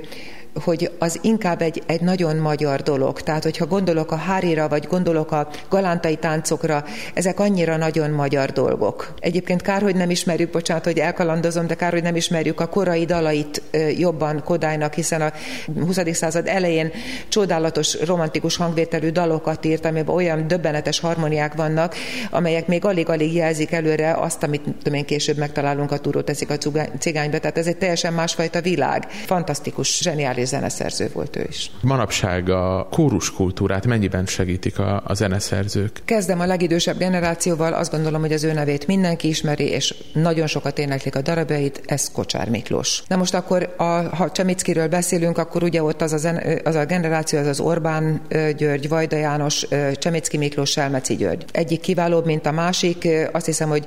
hogy 0.61 0.91
az 0.99 1.19
inkább 1.21 1.61
egy, 1.61 1.83
egy 1.85 2.01
nagyon 2.01 2.35
magyar 2.35 2.81
dolog. 2.81 3.21
Tehát, 3.21 3.43
hogyha 3.43 3.65
gondolok 3.65 4.11
a 4.11 4.15
hárira, 4.15 4.67
vagy 4.67 4.87
gondolok 4.87 5.31
a 5.31 5.47
galántai 5.69 6.15
táncokra, 6.15 6.85
ezek 7.13 7.39
annyira 7.39 7.77
nagyon 7.77 8.09
magyar 8.09 8.49
dolgok. 8.49 9.13
Egyébként 9.19 9.61
kár, 9.61 9.81
hogy 9.81 9.95
nem 9.95 10.09
ismerjük, 10.09 10.51
bocsánat, 10.51 10.83
hogy 10.83 10.97
elkalandozom, 10.97 11.67
de 11.67 11.75
kár, 11.75 11.91
hogy 11.91 12.03
nem 12.03 12.15
ismerjük 12.15 12.59
a 12.59 12.67
korai 12.67 13.05
dalait 13.05 13.61
jobban 13.97 14.43
Kodálynak, 14.43 14.93
hiszen 14.93 15.21
a 15.21 15.31
20. 15.79 15.99
század 16.11 16.47
elején 16.47 16.91
csodálatos, 17.27 18.01
romantikus 18.05 18.55
hangvételű 18.55 19.09
dalokat 19.09 19.65
írt, 19.65 19.85
amiben 19.85 20.15
olyan 20.15 20.47
döbbenetes 20.47 20.99
harmóniák 20.99 21.53
vannak, 21.53 21.95
amelyek 22.29 22.67
még 22.67 22.85
alig-alig 22.85 23.33
jelzik 23.33 23.71
előre 23.71 24.13
azt, 24.13 24.43
amit 24.43 24.61
tudom 24.61 24.93
én 24.93 25.05
később 25.05 25.37
megtalálunk 25.37 25.91
a 25.91 25.97
túró 25.97 26.21
teszik 26.21 26.49
a 26.49 26.57
cigányba. 26.99 27.39
Tehát 27.39 27.57
ez 27.57 27.67
egy 27.67 27.77
teljesen 27.77 28.13
másfajta 28.13 28.61
világ. 28.61 29.07
Fantasztikus, 29.09 29.97
zseniális 29.97 30.42
és 30.43 30.49
zeneszerző 30.49 31.09
volt 31.13 31.35
ő 31.35 31.45
is. 31.49 31.71
Manapság 31.81 32.49
a 32.49 32.87
kórus 32.91 33.33
kultúrát 33.33 33.85
mennyiben 33.85 34.25
segítik 34.25 34.79
a, 34.79 35.03
a 35.05 35.13
zeneszerzők? 35.13 36.01
Kezdem 36.05 36.39
a 36.39 36.45
legidősebb 36.45 36.97
generációval, 36.97 37.73
azt 37.73 37.91
gondolom, 37.91 38.21
hogy 38.21 38.33
az 38.33 38.43
ő 38.43 38.53
nevét 38.53 38.87
mindenki 38.87 39.27
ismeri, 39.27 39.69
és 39.69 39.95
nagyon 40.13 40.47
sokat 40.47 40.79
éneklik 40.79 41.15
a 41.15 41.21
darabjait, 41.21 41.81
ez 41.85 42.11
Kocsár 42.11 42.49
Miklós. 42.49 43.03
Na 43.07 43.15
most 43.15 43.33
akkor, 43.33 43.73
a, 43.77 43.83
ha 44.15 44.31
Csemickiről 44.31 44.87
beszélünk, 44.87 45.37
akkor 45.37 45.63
ugye 45.63 45.83
ott 45.83 46.01
az 46.01 46.13
a, 46.13 46.17
zen, 46.17 46.61
az 46.63 46.75
a 46.75 46.85
generáció, 46.85 47.39
az 47.39 47.47
az 47.47 47.59
Orbán 47.59 48.21
György, 48.57 48.89
Vajda 48.89 49.17
János, 49.17 49.67
Csemicki 49.93 50.37
Miklós, 50.37 50.69
Selmeci 50.69 51.15
György. 51.15 51.45
Egyik 51.51 51.79
kiválóbb, 51.81 52.25
mint 52.25 52.45
a 52.45 52.51
másik. 52.51 53.07
Azt 53.31 53.45
hiszem, 53.45 53.69
hogy 53.69 53.85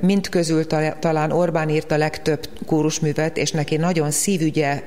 mind 0.00 0.28
közül 0.28 0.66
talán 0.98 1.32
Orbán 1.32 1.68
írt 1.68 1.90
a 1.90 1.96
legtöbb 1.96 2.48
kórusművet, 2.66 3.36
és 3.36 3.50
neki 3.50 3.76
nagyon 3.76 4.10
szívügye 4.10 4.82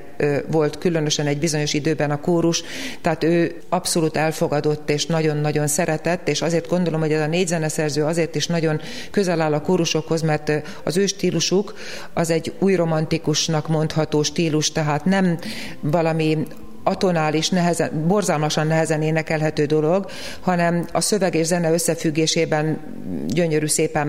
volt 0.50 0.69
különösen 0.78 1.26
egy 1.26 1.38
bizonyos 1.38 1.74
időben 1.74 2.10
a 2.10 2.20
kórus, 2.20 2.62
tehát 3.00 3.24
ő 3.24 3.60
abszolút 3.68 4.16
elfogadott 4.16 4.90
és 4.90 5.06
nagyon-nagyon 5.06 5.66
szeretett, 5.66 6.28
és 6.28 6.42
azért 6.42 6.68
gondolom, 6.68 7.00
hogy 7.00 7.12
ez 7.12 7.20
a 7.20 7.26
négy 7.26 7.46
zeneszerző 7.46 8.04
azért 8.04 8.34
is 8.34 8.46
nagyon 8.46 8.80
közel 9.10 9.40
áll 9.40 9.52
a 9.52 9.60
kórusokhoz, 9.60 10.22
mert 10.22 10.52
az 10.84 10.96
ő 10.96 11.06
stílusuk 11.06 11.74
az 12.12 12.30
egy 12.30 12.52
új 12.58 12.74
romantikusnak 12.74 13.68
mondható 13.68 14.22
stílus, 14.22 14.72
tehát 14.72 15.04
nem 15.04 15.38
valami 15.80 16.38
atonális, 16.82 17.48
nehezen, 17.48 18.06
borzalmasan 18.06 18.66
nehezen 18.66 19.02
énekelhető 19.02 19.64
dolog, 19.64 20.06
hanem 20.40 20.84
a 20.92 21.00
szöveg 21.00 21.34
és 21.34 21.46
zene 21.46 21.72
összefüggésében 21.72 22.78
gyönyörű 23.26 23.66
szépen 23.66 24.06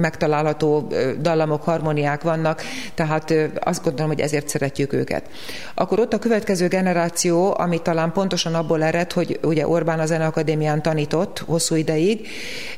megtalálható 0.00 0.92
dallamok, 1.20 1.62
harmóniák 1.62 2.22
vannak, 2.22 2.62
tehát 2.94 3.34
azt 3.60 3.82
gondolom, 3.82 4.10
hogy 4.10 4.20
ezért 4.20 4.48
szeretjük 4.48 4.92
őket. 4.92 5.24
Akkor 5.74 6.00
ott 6.00 6.12
a 6.12 6.18
következő 6.18 6.68
generáció, 6.68 7.54
ami 7.58 7.82
talán 7.82 8.12
pontosan 8.12 8.54
abból 8.54 8.82
ered, 8.82 9.12
hogy 9.12 9.38
ugye 9.42 9.68
Orbán 9.68 10.00
a 10.00 10.06
Zeneakadémián 10.06 10.82
tanított 10.82 11.38
hosszú 11.38 11.74
ideig, 11.74 12.28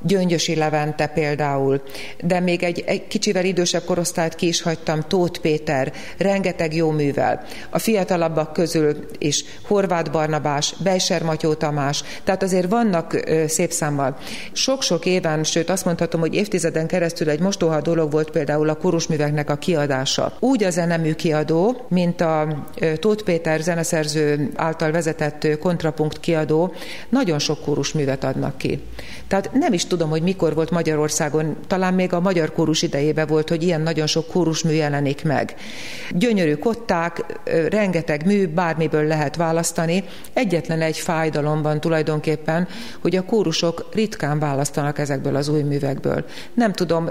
Gyöngyösi 0.03 0.55
Levente 0.55 1.07
például, 1.07 1.83
de 2.23 2.41
még 2.41 2.63
egy, 2.63 2.83
egy 2.87 3.07
kicsivel 3.07 3.45
idősebb 3.45 3.85
korosztályt 3.85 4.35
ki 4.35 4.47
is 4.47 4.63
hagytam, 4.63 5.01
Tóth 5.09 5.41
Péter, 5.41 5.93
rengeteg 6.19 6.75
jó 6.75 6.91
művel. 6.91 7.45
A 7.71 7.79
fiatalabbak 7.79 8.53
közül 8.53 8.98
is 9.19 9.45
Horváth 9.67 10.11
Barnabás, 10.11 10.75
Bejser 10.83 11.23
Matyó 11.23 11.55
Tamás, 11.55 12.03
tehát 12.25 12.43
azért 12.43 12.71
vannak 12.71 13.21
szép 13.47 13.71
számmal. 13.71 14.17
Sok-sok 14.53 15.07
éven, 15.07 15.45
sőt 15.45 15.71
azt 15.71 15.85
mondhatom, 15.85 16.21
hogy 16.21 16.35
évtizeden 16.35 16.87
keresztül 16.87 17.31
egy 17.31 17.41
mostoha 17.41 17.81
dolog 17.81 18.11
volt 18.11 18.31
például 18.31 18.69
a 18.69 18.75
kórusműveknek 18.75 19.51
a 19.51 19.57
kiadása. 19.57 20.33
Úgy 20.41 20.65
a 20.65 20.71
zenemű 20.71 21.13
kiadó, 21.15 21.87
mint 21.89 22.21
a 22.21 22.67
Tóth 22.97 23.25
Péter 23.25 23.61
zeneszerző 23.61 24.51
által 24.55 24.91
vezetett 24.91 25.59
kontrapunkt 25.59 26.21
kiadó, 26.21 26.73
nagyon 27.09 27.39
sok 27.39 27.61
kórusművet 27.65 28.25
adnak 28.25 28.59
ki. 28.59 28.83
Tehát 29.29 29.51
nem 29.53 29.73
is 29.73 29.87
tudom, 29.87 30.11
hogy 30.11 30.23
mikor 30.23 30.55
volt 30.55 30.71
Magyarországon, 30.71 31.57
talán 31.67 31.95
még 31.95 32.13
a 32.13 32.21
magyar 32.21 32.53
kórus 32.53 32.83
idejében 32.83 33.27
volt, 33.27 33.49
hogy 33.49 33.63
ilyen 33.63 33.81
nagyon 33.81 34.07
sok 34.07 34.27
kórusmű 34.27 34.73
jelenik 34.73 35.25
meg. 35.25 35.55
Gyönyörű 36.11 36.55
kották, 36.55 37.25
rengeteg 37.69 38.27
mű, 38.27 38.49
bármiből 38.89 39.17
lehet 39.17 39.37
választani. 39.37 40.05
Egyetlen 40.33 40.81
egy 40.81 40.97
fájdalom 40.97 41.63
van 41.63 41.81
tulajdonképpen, 41.81 42.69
hogy 43.01 43.17
a 43.17 43.25
kórusok 43.25 43.89
ritkán 43.93 44.39
választanak 44.39 44.99
ezekből 44.99 45.37
az 45.37 45.49
új 45.49 45.63
művekből. 45.63 46.25
Nem 46.55 46.73
tudom, 46.73 47.07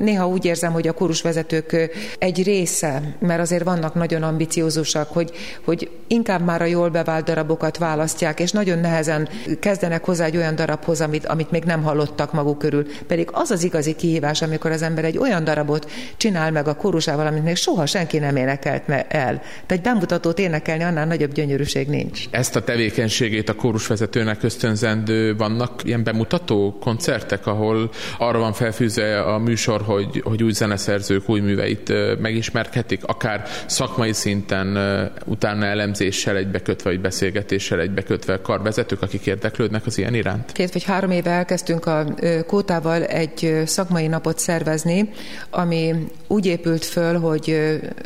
néha 0.00 0.28
úgy 0.28 0.44
érzem, 0.44 0.72
hogy 0.72 0.88
a 0.88 0.92
kórusvezetők 0.92 1.90
egy 2.18 2.42
része, 2.42 3.02
mert 3.18 3.40
azért 3.40 3.64
vannak 3.64 3.94
nagyon 3.94 4.22
ambiciózusak, 4.22 5.08
hogy, 5.12 5.30
hogy 5.64 5.90
inkább 6.06 6.44
már 6.44 6.62
a 6.62 6.64
jól 6.64 6.88
bevált 6.88 7.24
darabokat 7.24 7.78
választják, 7.78 8.40
és 8.40 8.50
nagyon 8.50 8.78
nehezen 8.78 9.28
kezdenek 9.60 10.04
hozzá 10.04 10.24
egy 10.24 10.36
olyan 10.36 10.54
darabhoz, 10.54 11.00
amit, 11.00 11.26
amit 11.26 11.50
még 11.50 11.64
nem 11.64 11.82
hallottak 11.82 12.32
maguk 12.32 12.58
körül. 12.58 12.86
Pedig 13.06 13.28
az 13.32 13.50
az 13.50 13.62
igazi 13.62 13.94
kihívás, 13.94 14.42
amikor 14.42 14.70
az 14.70 14.82
ember 14.82 15.04
egy 15.04 15.18
olyan 15.18 15.44
darabot 15.44 15.90
csinál 16.16 16.50
meg 16.50 16.68
a 16.68 16.74
kórusával, 16.74 17.26
amit 17.26 17.44
még 17.44 17.56
soha 17.56 17.86
senki 17.86 18.18
nem 18.18 18.36
énekelt 18.36 18.88
el. 18.88 19.40
Tehát 19.66 19.80
egy 19.80 19.80
bemutatót 19.80 20.38
énekelni 20.38 20.82
annál 20.82 21.06
nagyobb 21.10 21.32
gyönyörűség 21.32 21.88
nincs. 21.88 22.24
Ezt 22.30 22.56
a 22.56 22.64
tevékenységét 22.64 23.48
a 23.48 23.54
kórusvezetőnek 23.54 24.42
ösztönzendő 24.42 25.36
vannak 25.36 25.80
ilyen 25.84 26.04
bemutató 26.04 26.76
koncertek, 26.80 27.46
ahol 27.46 27.90
arra 28.18 28.38
van 28.38 28.52
felfűzve 28.52 29.20
a 29.20 29.38
műsor, 29.38 29.82
hogy, 29.82 30.20
hogy 30.24 30.42
új 30.42 30.52
zeneszerzők 30.52 31.28
új 31.28 31.40
műveit 31.40 31.92
megismerketik, 32.20 33.04
akár 33.04 33.48
szakmai 33.66 34.12
szinten 34.12 34.78
utána 35.26 35.64
elemzéssel 35.64 36.36
egybekötve, 36.36 36.90
vagy 36.90 37.00
beszélgetéssel 37.00 37.80
egybekötve 37.80 38.40
karvezetők, 38.40 39.02
akik 39.02 39.26
érdeklődnek 39.26 39.86
az 39.86 39.98
ilyen 39.98 40.14
iránt? 40.14 40.52
Két 40.52 40.72
vagy 40.72 40.84
három 40.84 41.10
éve 41.10 41.30
elkezdtünk 41.30 41.86
a 41.86 42.04
Kótával 42.46 43.04
egy 43.04 43.62
szakmai 43.64 44.06
napot 44.06 44.38
szervezni, 44.38 45.10
ami 45.50 45.94
úgy 46.26 46.46
épült 46.46 46.84
föl, 46.84 47.18
hogy 47.18 47.44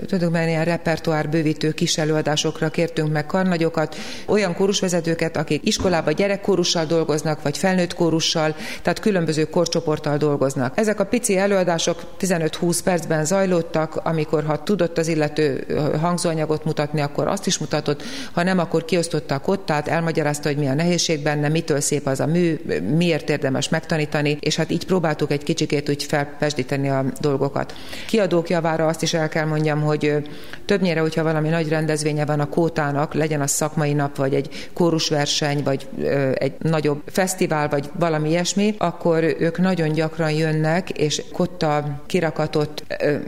tulajdonképpen 0.07 0.49
ilyen 0.49 0.65
repertoár 0.65 1.29
bővítő 1.29 1.71
kis 1.73 1.99
előadásokra 1.99 2.71
kértünk 2.95 3.13
meg 3.13 3.27
karnagyokat, 3.27 3.97
olyan 4.27 4.55
kórusvezetőket, 4.55 5.37
akik 5.37 5.67
iskolában 5.67 6.15
gyerekkórussal 6.15 6.85
dolgoznak, 6.85 7.43
vagy 7.43 7.59
felnőtt 7.59 7.95
kórussal, 7.95 8.55
tehát 8.83 9.01
különböző 9.01 9.45
korcsoporttal 9.45 10.17
dolgoznak. 10.17 10.79
Ezek 10.79 11.01
a 11.01 11.05
pici 11.05 11.37
előadások 11.37 12.03
15-20 12.21 12.79
percben 12.85 13.25
zajlottak, 13.25 13.97
amikor 13.97 14.45
ha 14.45 14.63
tudott 14.63 14.99
az 14.99 15.09
illető 15.09 15.67
hangzóanyagot 16.01 16.65
mutatni, 16.65 17.01
akkor 17.01 17.27
azt 17.29 17.47
is 17.47 17.59
mutatott, 17.59 18.03
ha 18.33 18.43
nem, 18.43 18.59
akkor 18.59 18.85
kiosztotta 18.85 19.35
a 19.35 19.39
kottát, 19.39 19.89
elmagyarázta, 19.89 20.49
hogy 20.49 20.59
mi 20.59 20.67
a 20.67 20.75
nehézség 20.75 21.23
benne, 21.23 21.49
mitől 21.49 21.81
szép 21.81 22.07
az 22.07 22.21
a 22.21 22.27
mű, 22.27 22.61
miért 22.97 23.31
érdemes 23.31 23.69
megtanítani, 23.69 24.37
és 24.41 24.57
hát 24.57 24.71
így 24.71 24.87
próbáltuk 24.87 25.31
egy 25.31 25.43
kicsikét 25.43 25.89
úgy 25.89 26.03
felpesdíteni 26.03 26.89
a 26.89 27.05
dolgokat. 27.21 27.75
Kiadók 28.07 28.49
javára 28.51 28.87
azt 28.87 29.03
is 29.03 29.15
el 29.15 29.29
kell 29.29 29.47
mondjam, 29.47 29.81
hogy 29.81 30.29
többnyire, 30.65 31.01
hogyha 31.01 31.23
valami 31.23 31.49
nagy 31.49 31.69
rendezvénye 31.69 32.25
van 32.25 32.41
a 32.41 32.49
kótának, 32.85 33.15
legyen 33.15 33.41
az 33.41 33.51
szakmai 33.51 33.93
nap, 33.93 34.17
vagy 34.17 34.35
egy 34.35 34.69
kórusverseny, 34.73 35.63
vagy 35.63 35.89
egy 36.35 36.53
nagyobb 36.59 37.03
fesztivál, 37.07 37.69
vagy 37.69 37.91
valami 37.99 38.29
ilyesmi, 38.29 38.75
akkor 38.79 39.23
ők 39.23 39.59
nagyon 39.59 39.93
gyakran 39.93 40.31
jönnek, 40.31 40.91
és 40.91 41.23
kotta 41.33 42.03
kirakatot 42.07 42.85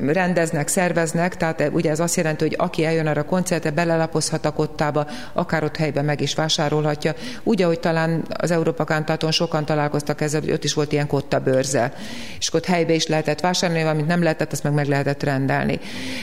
rendeznek, 0.06 0.68
szerveznek, 0.68 1.36
tehát 1.36 1.70
ugye 1.72 1.90
ez 1.90 2.00
azt 2.00 2.16
jelenti, 2.16 2.44
hogy 2.44 2.54
aki 2.58 2.84
eljön 2.84 3.06
arra 3.06 3.20
a 3.20 3.24
koncertre, 3.24 3.70
belelapozhat 3.70 4.44
a 4.44 4.52
kottába, 4.52 5.06
akár 5.32 5.64
ott 5.64 5.76
helyben 5.76 6.04
meg 6.04 6.20
is 6.20 6.34
vásárolhatja. 6.34 7.14
Úgy, 7.42 7.62
ahogy 7.62 7.80
talán 7.80 8.24
az 8.36 8.50
Európa 8.50 8.84
Kántáton 8.84 9.30
sokan 9.30 9.64
találkoztak 9.64 10.20
ezzel, 10.20 10.40
hogy 10.40 10.52
ott 10.52 10.64
is 10.64 10.74
volt 10.74 10.92
ilyen 10.92 11.06
kotta 11.06 11.38
bőrze. 11.38 11.92
És 12.38 12.54
ott 12.54 12.64
helybe 12.64 12.92
is 12.92 13.06
lehetett 13.06 13.40
vásárolni, 13.40 13.82
amit 13.82 14.06
nem 14.06 14.22
lehetett, 14.22 14.52
azt 14.52 14.62
meg 14.62 14.72
meg 14.72 14.86
lehetett 14.86 15.22
rendelni. 15.22 15.80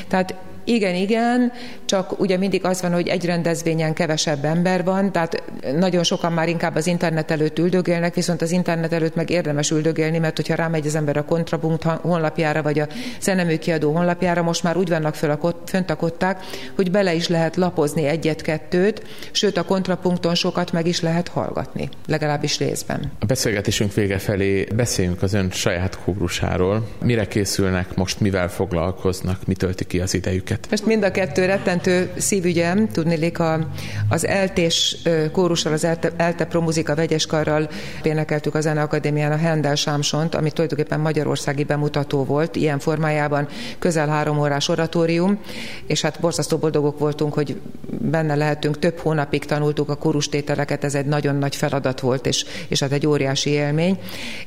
Tehát 0.08 0.36
igen, 0.64 0.96
igen, 0.96 1.52
csak 1.86 2.20
ugye 2.20 2.38
mindig 2.38 2.66
az 2.66 2.82
van, 2.82 2.94
hogy 2.94 3.08
egy 3.08 3.26
rendezvényen 3.26 3.94
kevesebb 3.94 4.46
ember 4.46 4.84
van, 4.84 5.12
tehát 5.12 5.44
nagyon 5.78 6.04
sokan 6.04 6.34
már 6.34 6.48
inkább 6.48 6.76
az 6.76 6.88
internet 6.88 7.32
előtt 7.32 7.60
üldögélnek, 7.60 8.16
viszont 8.16 8.42
az 8.42 8.52
internet 8.52 8.94
előtt 8.94 9.16
meg 9.16 9.30
érdemes 9.30 9.72
üldögélni, 9.72 10.18
mert 10.18 10.36
hogyha 10.36 10.56
rámegy 10.56 10.88
az 10.88 10.96
ember 10.96 11.18
a 11.18 11.26
kontrapunkt 11.26 11.84
honlapjára, 11.84 12.62
vagy 12.62 12.80
a 12.80 12.88
zeneműkiadó 13.22 13.94
honlapjára, 13.94 14.42
most 14.42 14.64
már 14.64 14.78
úgy 14.78 14.90
vannak 14.90 15.16
föl 15.16 15.30
a 15.30 15.38
kot, 15.38 15.70
fönt 15.70 15.90
a 15.90 15.96
kották, 15.96 16.40
hogy 16.76 16.92
bele 16.92 17.14
is 17.14 17.28
lehet 17.28 17.56
lapozni 17.56 18.06
egyet-kettőt, 18.06 19.04
sőt 19.32 19.58
a 19.58 19.64
kontrapunkton 19.64 20.36
sokat 20.36 20.72
meg 20.72 20.88
is 20.88 21.02
lehet 21.02 21.28
hallgatni, 21.28 21.90
legalábbis 22.08 22.58
részben. 22.58 23.12
A 23.20 23.26
beszélgetésünk 23.26 23.94
vége 23.94 24.18
felé 24.18 24.68
beszéljünk 24.76 25.22
az 25.22 25.34
ön 25.34 25.52
saját 25.52 26.00
kórusáról. 26.04 26.88
Mire 27.04 27.28
készülnek 27.28 27.96
most, 27.96 28.20
mivel 28.20 28.50
foglalkoznak, 28.50 29.46
mi 29.46 29.54
tölti 29.54 29.86
ki 29.86 30.00
az 30.00 30.14
idejüket? 30.14 30.53
Őket. 30.54 30.70
Most 30.70 30.86
mind 30.86 31.04
a 31.04 31.12
kettő 31.12 31.46
rettentő 31.46 32.12
szívügyem, 32.18 32.88
tudnélik 32.88 33.40
a, 33.40 33.68
az 34.10 34.28
eltés 34.28 34.98
kórussal, 35.32 35.74
az 35.74 35.84
Elte, 35.84 36.12
Elte 36.18 36.46
Pro 36.46 36.62
Muzika 36.62 36.96
vegyeskarral 36.96 37.70
énekeltük 38.04 38.56
a 38.56 38.62
Zeneakadémián 38.62 39.32
a 39.32 39.38
Hendel 39.38 39.76
Sámsont, 39.76 40.36
ami 40.36 40.52
tulajdonképpen 40.52 41.00
magyarországi 41.00 41.64
bemutató 41.64 42.24
volt, 42.24 42.56
ilyen 42.56 42.80
formájában 42.80 43.48
közel 43.80 44.08
három 44.08 44.40
órás 44.40 44.70
oratórium, 44.70 45.40
és 45.88 46.02
hát 46.02 46.20
borzasztó 46.20 46.58
boldogok 46.58 47.00
voltunk, 47.00 47.34
hogy 47.34 47.62
benne 47.90 48.36
lehetünk, 48.36 48.80
több 48.80 48.98
hónapig 48.98 49.46
tanultuk 49.46 49.90
a 49.90 49.96
kórustételeket, 49.96 50.84
ez 50.84 50.96
egy 50.96 51.06
nagyon 51.06 51.36
nagy 51.36 51.56
feladat 51.56 52.00
volt, 52.00 52.26
és, 52.26 52.46
és 52.68 52.80
hát 52.80 52.92
egy 52.92 53.08
óriási 53.08 53.50
élmény, 53.50 53.98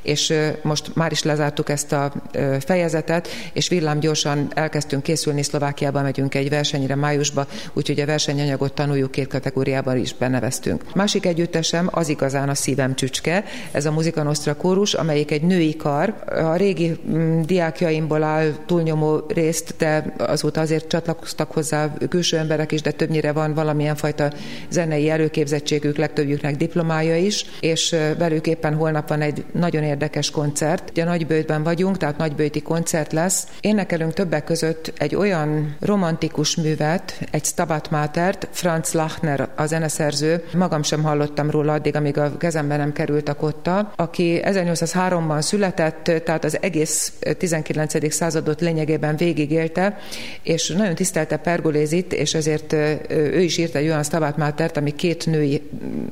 és 0.03 0.35
most 0.63 0.95
már 0.95 1.13
is 1.13 1.23
lezártuk 1.23 1.69
ezt 1.69 1.93
a 1.93 2.13
fejezetet, 2.61 3.29
és 3.53 3.69
villámgyorsan 3.69 4.51
elkezdtünk 4.55 5.03
készülni 5.03 5.43
Szlovákiában 5.43 5.96
Ausztriába 5.97 6.03
megyünk 6.03 6.35
egy 6.35 6.49
versenyre 6.49 6.95
májusba, 6.95 7.47
úgyhogy 7.73 8.01
a 8.01 8.07
versenyanyagot 8.07 8.73
tanuljuk 8.73 9.11
két 9.11 9.27
kategóriában 9.27 9.97
is 9.97 10.15
beneveztünk. 10.15 10.95
Másik 10.95 11.27
együttesem 11.27 11.89
az 11.91 12.09
igazán 12.09 12.49
a 12.49 12.55
szívem 12.55 12.95
csücske, 12.95 13.45
ez 13.73 13.87
a 13.87 13.93
Muzika 13.93 14.23
Nostra 14.23 14.57
kórus, 14.57 14.95
amelyik 14.95 15.31
egy 15.31 15.43
női 15.43 15.77
kar. 15.77 16.15
A 16.27 16.57
régi 16.57 16.99
mm, 17.09 17.41
diákjaimból 17.41 18.23
áll 18.23 18.53
túlnyomó 18.67 19.25
részt, 19.29 19.75
de 19.79 20.15
azóta 20.19 20.61
azért 20.61 20.89
csatlakoztak 20.89 21.53
hozzá 21.53 21.93
külső 22.09 22.37
emberek 22.37 22.73
is, 22.73 22.83
de 22.83 22.91
többnyire 22.91 23.33
van 23.33 23.55
valamilyen 23.55 23.97
fajta 23.97 24.33
zenei 24.71 25.11
előképzettségük, 25.11 25.97
legtöbbjüknek 25.97 26.57
diplomája 26.57 27.17
is, 27.17 27.45
és 27.61 27.97
velük 28.19 28.47
éppen 28.47 28.75
holnap 28.75 29.09
van 29.09 29.21
egy 29.21 29.45
nagyon 29.53 29.83
érdekes 29.83 30.31
koncert. 30.31 30.91
Ugye 30.91 31.05
Nagybőjtben 31.05 31.63
vagyunk, 31.63 31.97
tehát 31.97 32.19
nagybőjti 32.19 32.63
koncert 32.63 33.13
lesz. 33.13 33.47
Énekelünk 33.61 34.13
többek 34.13 34.45
között 34.45 34.93
egy 34.99 35.15
olyan 35.15 35.77
romantikus 35.87 36.57
művet, 36.57 37.19
egy 37.31 37.45
Stabat 37.45 37.91
Matert, 37.91 38.49
Franz 38.51 38.93
Lachner 38.93 39.49
a 39.57 39.67
zeneszerző, 39.67 40.45
magam 40.55 40.83
sem 40.83 41.03
hallottam 41.03 41.51
róla 41.51 41.73
addig, 41.73 41.97
amíg 41.97 42.19
a 42.19 42.37
kezembe 42.37 42.77
nem 42.77 42.93
került 42.93 43.29
a 43.29 43.35
kotta, 43.35 43.93
aki 43.97 44.41
1803-ban 44.45 45.41
született, 45.41 46.11
tehát 46.25 46.45
az 46.45 46.59
egész 46.63 47.13
19. 47.39 48.13
századot 48.13 48.61
lényegében 48.61 49.17
végigélte, 49.17 49.99
és 50.43 50.69
nagyon 50.69 50.95
tisztelte 50.95 51.37
Pergolézit, 51.37 52.13
és 52.13 52.35
ezért 52.35 52.73
ő 53.09 53.41
is 53.41 53.57
írt 53.57 53.75
egy 53.75 53.87
olyan 53.87 54.03
Stabat 54.03 54.37
Matert, 54.37 54.77
ami 54.77 54.95
két 54.95 55.27
női 55.27 55.63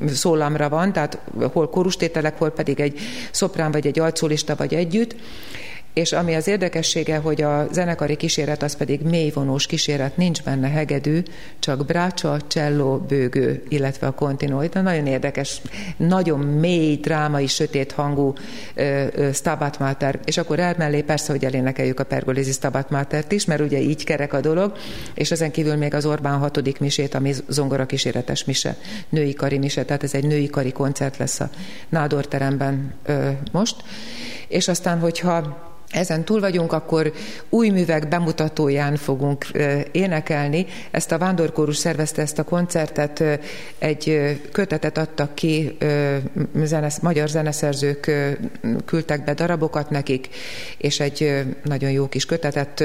szólamra 0.07 0.69
van, 0.69 0.93
tehát 0.93 1.19
hol 1.53 1.69
korustételek, 1.69 2.39
hol 2.39 2.51
pedig 2.51 2.81
egy 2.81 2.99
szoprán, 3.31 3.71
vagy 3.71 3.87
egy 3.87 3.99
alcólista, 3.99 4.55
vagy 4.57 4.75
együtt, 4.75 5.15
és 5.95 6.13
ami 6.13 6.35
az 6.35 6.49
érdekessége, 6.49 7.17
hogy 7.17 7.43
a 7.43 7.67
zenekari 7.73 8.17
kíséret 8.17 8.63
az 8.63 8.77
pedig 8.77 9.01
mélyvonós 9.01 9.67
kíséret, 9.67 10.17
nincs 10.17 10.43
benne 10.43 10.69
hegedű, 10.69 11.23
csak 11.59 11.87
brácsa, 11.87 12.37
cselló, 12.47 12.99
bőgő, 12.99 13.63
illetve 13.69 14.07
a 14.07 14.11
kontinóid. 14.11 14.83
Nagyon 14.83 15.07
érdekes, 15.07 15.61
nagyon 15.97 16.41
mély, 16.41 16.97
drámai, 16.97 17.47
sötét 17.47 17.93
hangú 17.93 18.33
ö, 18.75 19.07
ö, 19.15 19.33
Stabat 19.33 19.79
Mater, 19.79 20.19
és 20.25 20.37
akkor 20.37 20.59
elmellé 20.59 21.03
persze, 21.03 21.33
hogy 21.33 21.45
elénekeljük 21.45 22.01
a 22.01 22.05
Pergolesi 22.05 22.53
Stabat 22.53 22.91
Matert 22.91 23.33
is, 23.33 23.45
mert 23.45 23.61
ugye 23.61 23.79
így 23.79 24.05
kerek 24.05 24.33
a 24.33 24.41
dolog, 24.41 24.73
és 25.15 25.31
ezen 25.31 25.51
kívül 25.51 25.77
még 25.77 25.95
az 25.95 26.07
Orbán 26.07 26.39
hatodik 26.39 26.79
misét, 26.79 27.15
ami 27.15 27.35
zongora 27.49 27.87
kíséretes 27.87 28.45
mise, 28.45 28.77
női 29.09 29.35
kari 29.35 29.59
mise, 29.59 29.85
tehát 29.85 30.03
ez 30.03 30.15
egy 30.15 30.27
női 30.27 30.51
kari 30.51 30.73
koncert 30.73 31.17
lesz 31.17 31.41
a 31.41 31.51
Nádor 31.89 32.27
teremben 32.27 32.95
ö, 33.07 33.29
most. 33.53 33.77
És 34.49 34.69
aztán, 34.69 34.99
hogyha 34.99 35.73
ezen 35.95 36.25
túl 36.25 36.41
vagyunk, 36.41 36.73
akkor 36.73 37.13
új 37.49 37.69
művek 37.69 38.09
bemutatóján 38.09 38.97
fogunk 38.97 39.47
énekelni. 39.93 40.67
Ezt 40.91 41.13
a 41.13 41.19
Vándorkórus 41.19 41.77
szervezte 41.77 42.23
ezt 42.23 42.39
a 42.39 42.43
koncertet, 42.43 43.25
egy 43.79 44.37
kötetet 44.53 44.99
adtak 44.99 45.35
ki, 45.35 45.77
zenesz, 46.63 46.99
magyar 46.99 47.29
zeneszerzők 47.29 48.11
küldtek 48.85 49.25
be 49.25 49.35
darabokat 49.35 49.91
nekik, 49.91 50.29
és 50.79 51.01
egy 51.01 51.45
nagyon 51.65 51.91
jó 51.91 52.09
kis 52.09 52.27
kötetet 52.27 52.85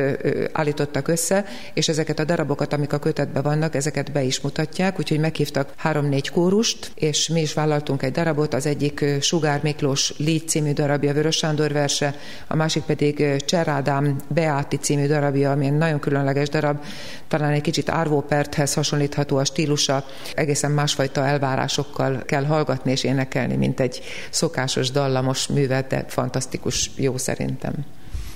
állítottak 0.52 1.08
össze, 1.08 1.46
és 1.74 1.88
ezeket 1.88 2.20
a 2.20 2.24
darabokat, 2.24 2.74
amik 2.74 2.94
a 2.94 3.00
kötetben 3.00 3.44
vannak, 3.44 3.76
ezeket 3.76 4.12
be 4.12 4.22
is 4.22 4.42
mutatják, 4.42 5.00
úgyhogy 5.00 5.20
meghívtak 5.20 5.74
három-négy 5.76 6.30
kórust, 6.30 6.92
és 6.96 7.28
mi 7.28 7.42
is 7.42 7.54
vállaltunk 7.54 8.04
egy 8.04 8.12
darabot, 8.12 8.54
az 8.54 8.66
egyik 8.66 9.06
Sugár 9.22 9.60
Miklós 9.64 10.14
Lít 10.18 10.50
című 10.50 10.74
darabja, 10.74 11.14
Vörös 11.14 11.36
Sándor 11.50 11.72
verse, 11.72 12.16
a 12.48 12.56
másik 12.56 12.84
pedig 12.84 13.44
Cserádám 13.46 14.16
Beáti 14.28 14.78
című 14.78 15.08
darabja, 15.08 15.52
ami 15.52 15.66
egy 15.66 15.78
nagyon 15.78 16.00
különleges 16.00 16.50
darab, 16.50 16.84
talán 17.28 17.52
egy 17.52 17.62
kicsit 17.62 17.90
Árvóperthez 17.90 18.74
hasonlítható 18.74 19.38
a 19.38 19.46
stílusa, 19.46 20.06
egészen 20.36 20.72
másfajta 20.72 21.26
elvárásokkal 21.26 22.24
kell 22.26 22.46
hallgatni 22.46 22.92
és 22.92 23.04
énekelni, 23.04 23.56
mint 23.56 23.80
egy 23.80 24.02
szokásos 24.30 24.92
dallamos 24.92 25.48
művet, 25.48 25.88
de 25.88 26.06
fantasztikus 26.08 26.92
jó 26.96 27.18
szerintem. 27.18 27.74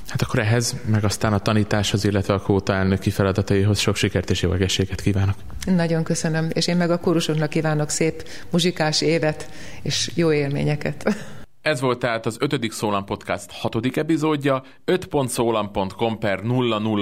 Hát 0.07 0.21
akkor 0.21 0.39
ehhez, 0.39 0.75
meg 0.85 1.03
aztán 1.03 1.33
a 1.33 1.39
tanításhoz, 1.39 2.03
illetve 2.05 2.33
a 2.33 2.39
kóta 2.39 2.73
elnöki 2.73 3.09
feladataihoz 3.09 3.79
sok 3.79 3.95
sikert 3.95 4.29
és 4.29 4.41
jó 4.41 4.53
egészséget 4.53 5.01
kívánok. 5.01 5.35
Nagyon 5.65 6.03
köszönöm, 6.03 6.49
és 6.53 6.67
én 6.67 6.77
meg 6.77 6.91
a 6.91 6.99
kórusoknak 6.99 7.49
kívánok 7.49 7.89
szép 7.89 8.27
muzsikás 8.49 9.01
évet 9.01 9.49
és 9.81 10.11
jó 10.15 10.31
élményeket. 10.31 11.03
Ez 11.63 11.81
volt 11.81 11.99
tehát 11.99 12.25
az 12.25 12.37
5. 12.39 12.71
Szólam 12.71 13.05
Podcast 13.05 13.51
hatodik 13.51 13.97
epizódja, 13.97 14.63
5.szólam.com 14.85 16.19
per 16.19 16.41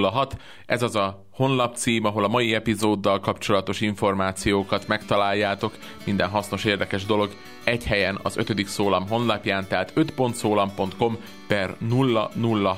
006, 0.01 0.37
ez 0.65 0.81
az 0.81 0.95
a 0.95 1.25
honlap 1.31 1.75
cím, 1.75 2.05
ahol 2.05 2.23
a 2.23 2.27
mai 2.27 2.53
epizóddal 2.53 3.19
kapcsolatos 3.19 3.81
információkat 3.81 4.87
megtaláljátok, 4.87 5.77
minden 6.05 6.29
hasznos, 6.29 6.65
érdekes 6.65 7.05
dolog 7.05 7.29
egy 7.63 7.83
helyen 7.83 8.19
az 8.23 8.37
5. 8.37 8.67
Szólam 8.67 9.07
honlapján, 9.07 9.67
tehát 9.67 9.93
5.szólam.com 9.95 11.17
per 11.47 11.75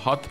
006. 0.04 0.30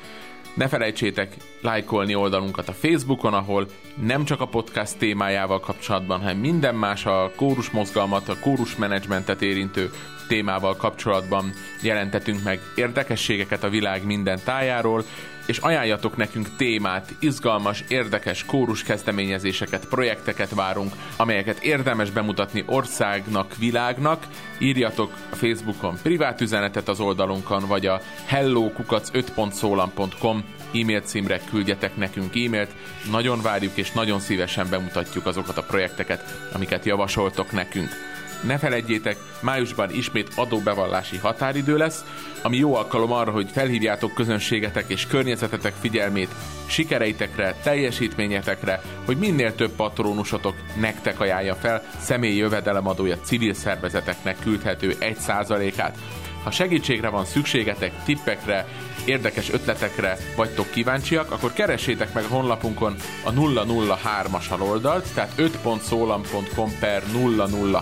Ne 0.55 0.69
felejtsétek 0.69 1.37
lájkolni 1.61 2.15
oldalunkat 2.15 2.69
a 2.69 2.73
Facebookon, 2.73 3.35
ahol 3.35 3.67
nem 4.03 4.25
csak 4.25 4.41
a 4.41 4.47
podcast 4.47 4.99
témájával 4.99 5.61
kapcsolatban, 5.61 6.21
hanem 6.21 6.37
minden 6.37 6.75
más 6.75 7.07
a 7.07 7.31
kórus 7.37 7.71
mozgalmat, 7.71 8.29
a 8.29 8.39
kórus 8.41 8.77
menedzsmentet 8.77 9.43
érintő 9.43 9.91
témával 10.29 10.77
kapcsolatban 10.77 11.53
jelentetünk 11.81 12.43
meg 12.43 12.61
érdekességeket 12.75 13.65
a 13.65 13.69
világ 13.69 14.05
minden 14.05 14.41
tájáról, 14.45 15.05
és 15.47 15.59
ajánljatok 15.59 16.17
nekünk 16.17 16.57
témát, 16.57 17.15
izgalmas, 17.19 17.85
érdekes 17.89 18.45
kórus 18.45 18.83
kezdeményezéseket, 18.83 19.89
projekteket 19.89 20.55
várunk, 20.55 20.93
amelyeket 21.17 21.63
érdemes 21.63 22.11
bemutatni 22.11 22.65
országnak, 22.67 23.57
világnak. 23.57 24.27
Írjatok 24.59 25.13
a 25.31 25.35
Facebookon 25.35 25.99
privát 26.03 26.41
üzenetet 26.41 26.89
az 26.89 27.01
oldalunkon, 27.01 27.67
vagy 27.67 27.87
a 27.87 28.01
hellokukac5.szólam.com 28.31 30.45
e-mail 30.75 31.01
címre 31.01 31.41
küldjetek 31.51 31.97
nekünk 31.97 32.37
e-mailt. 32.37 32.71
Nagyon 33.11 33.43
várjuk 33.43 33.77
és 33.77 33.91
nagyon 33.91 34.21
szívesen 34.21 34.67
bemutatjuk 34.71 35.27
azokat 35.27 35.57
a 35.57 35.63
projekteket, 35.63 36.49
amiket 36.53 36.85
javasoltok 36.85 37.53
nekünk. 37.53 38.12
Ne 38.43 38.59
felejtjétek, 38.59 39.17
májusban 39.41 39.91
ismét 39.91 40.33
adóbevallási 40.35 41.17
határidő 41.17 41.77
lesz, 41.77 42.05
ami 42.43 42.57
jó 42.57 42.75
alkalom 42.75 43.13
arra, 43.13 43.31
hogy 43.31 43.51
felhívjátok 43.53 44.15
közönségetek 44.15 44.85
és 44.89 45.07
környezetetek 45.07 45.75
figyelmét 45.81 46.35
sikereitekre, 46.67 47.55
teljesítményetekre, 47.63 48.81
hogy 49.05 49.17
minél 49.17 49.55
több 49.55 49.71
patronusotok 49.71 50.55
nektek 50.81 51.21
ajánlja 51.21 51.55
fel 51.55 51.83
személyi 51.99 52.37
jövedelemadója 52.37 53.17
civil 53.19 53.55
szervezeteknek 53.55 54.37
küldhető 54.39 54.97
1%-át. 55.01 55.99
Ha 56.45 56.51
segítségre 56.51 57.09
van 57.09 57.25
szükségetek, 57.25 57.93
tippekre, 58.05 58.67
érdekes 59.05 59.51
ötletekre 59.51 60.17
vagytok 60.37 60.71
kíváncsiak, 60.71 61.31
akkor 61.31 61.53
keressétek 61.53 62.13
meg 62.13 62.25
a 62.25 62.29
honlapunkon 62.29 62.95
a 63.25 63.33
003-as 63.33 64.49
aloldalt, 64.49 65.07
tehát 65.15 65.33
5.szólam.com 65.37 66.73
per 66.81 67.03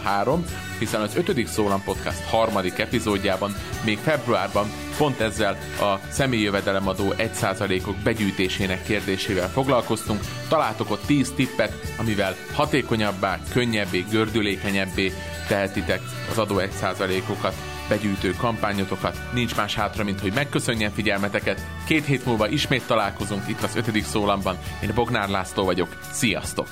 003, 0.02 0.44
hiszen 0.78 1.00
az 1.00 1.16
5. 1.16 1.46
Szólam 1.46 1.82
Podcast 1.84 2.24
harmadik 2.24 2.78
epizódjában 2.78 3.54
még 3.84 3.98
februárban 3.98 4.66
pont 4.96 5.20
ezzel 5.20 5.58
a 5.80 5.98
személyi 6.08 6.42
jövedelemadó 6.42 7.14
1%-ok 7.18 7.96
begyűjtésének 7.96 8.82
kérdésével 8.82 9.48
foglalkoztunk. 9.48 10.20
Találtok 10.48 10.90
ott 10.90 11.06
10 11.06 11.32
tippet, 11.36 11.94
amivel 11.96 12.36
hatékonyabbá, 12.52 13.38
könnyebbé, 13.52 14.04
gördülékenyebbé 14.10 15.12
tehetitek 15.48 16.00
az 16.30 16.38
adó 16.38 16.60
1%-okat 16.80 17.54
begyűjtő 17.90 18.34
kampányotokat. 18.36 19.20
Nincs 19.32 19.56
más 19.56 19.74
hátra, 19.74 20.04
mint 20.04 20.20
hogy 20.20 20.32
megköszönjem 20.32 20.92
figyelmeteket. 20.92 21.66
Két 21.86 22.04
hét 22.04 22.24
múlva 22.24 22.48
ismét 22.48 22.86
találkozunk 22.86 23.48
itt 23.48 23.62
az 23.62 23.76
ötödik 23.76 24.04
szólamban. 24.04 24.58
Én 24.82 24.90
Bognár 24.94 25.28
László 25.28 25.64
vagyok. 25.64 25.98
Sziasztok! 26.12 26.68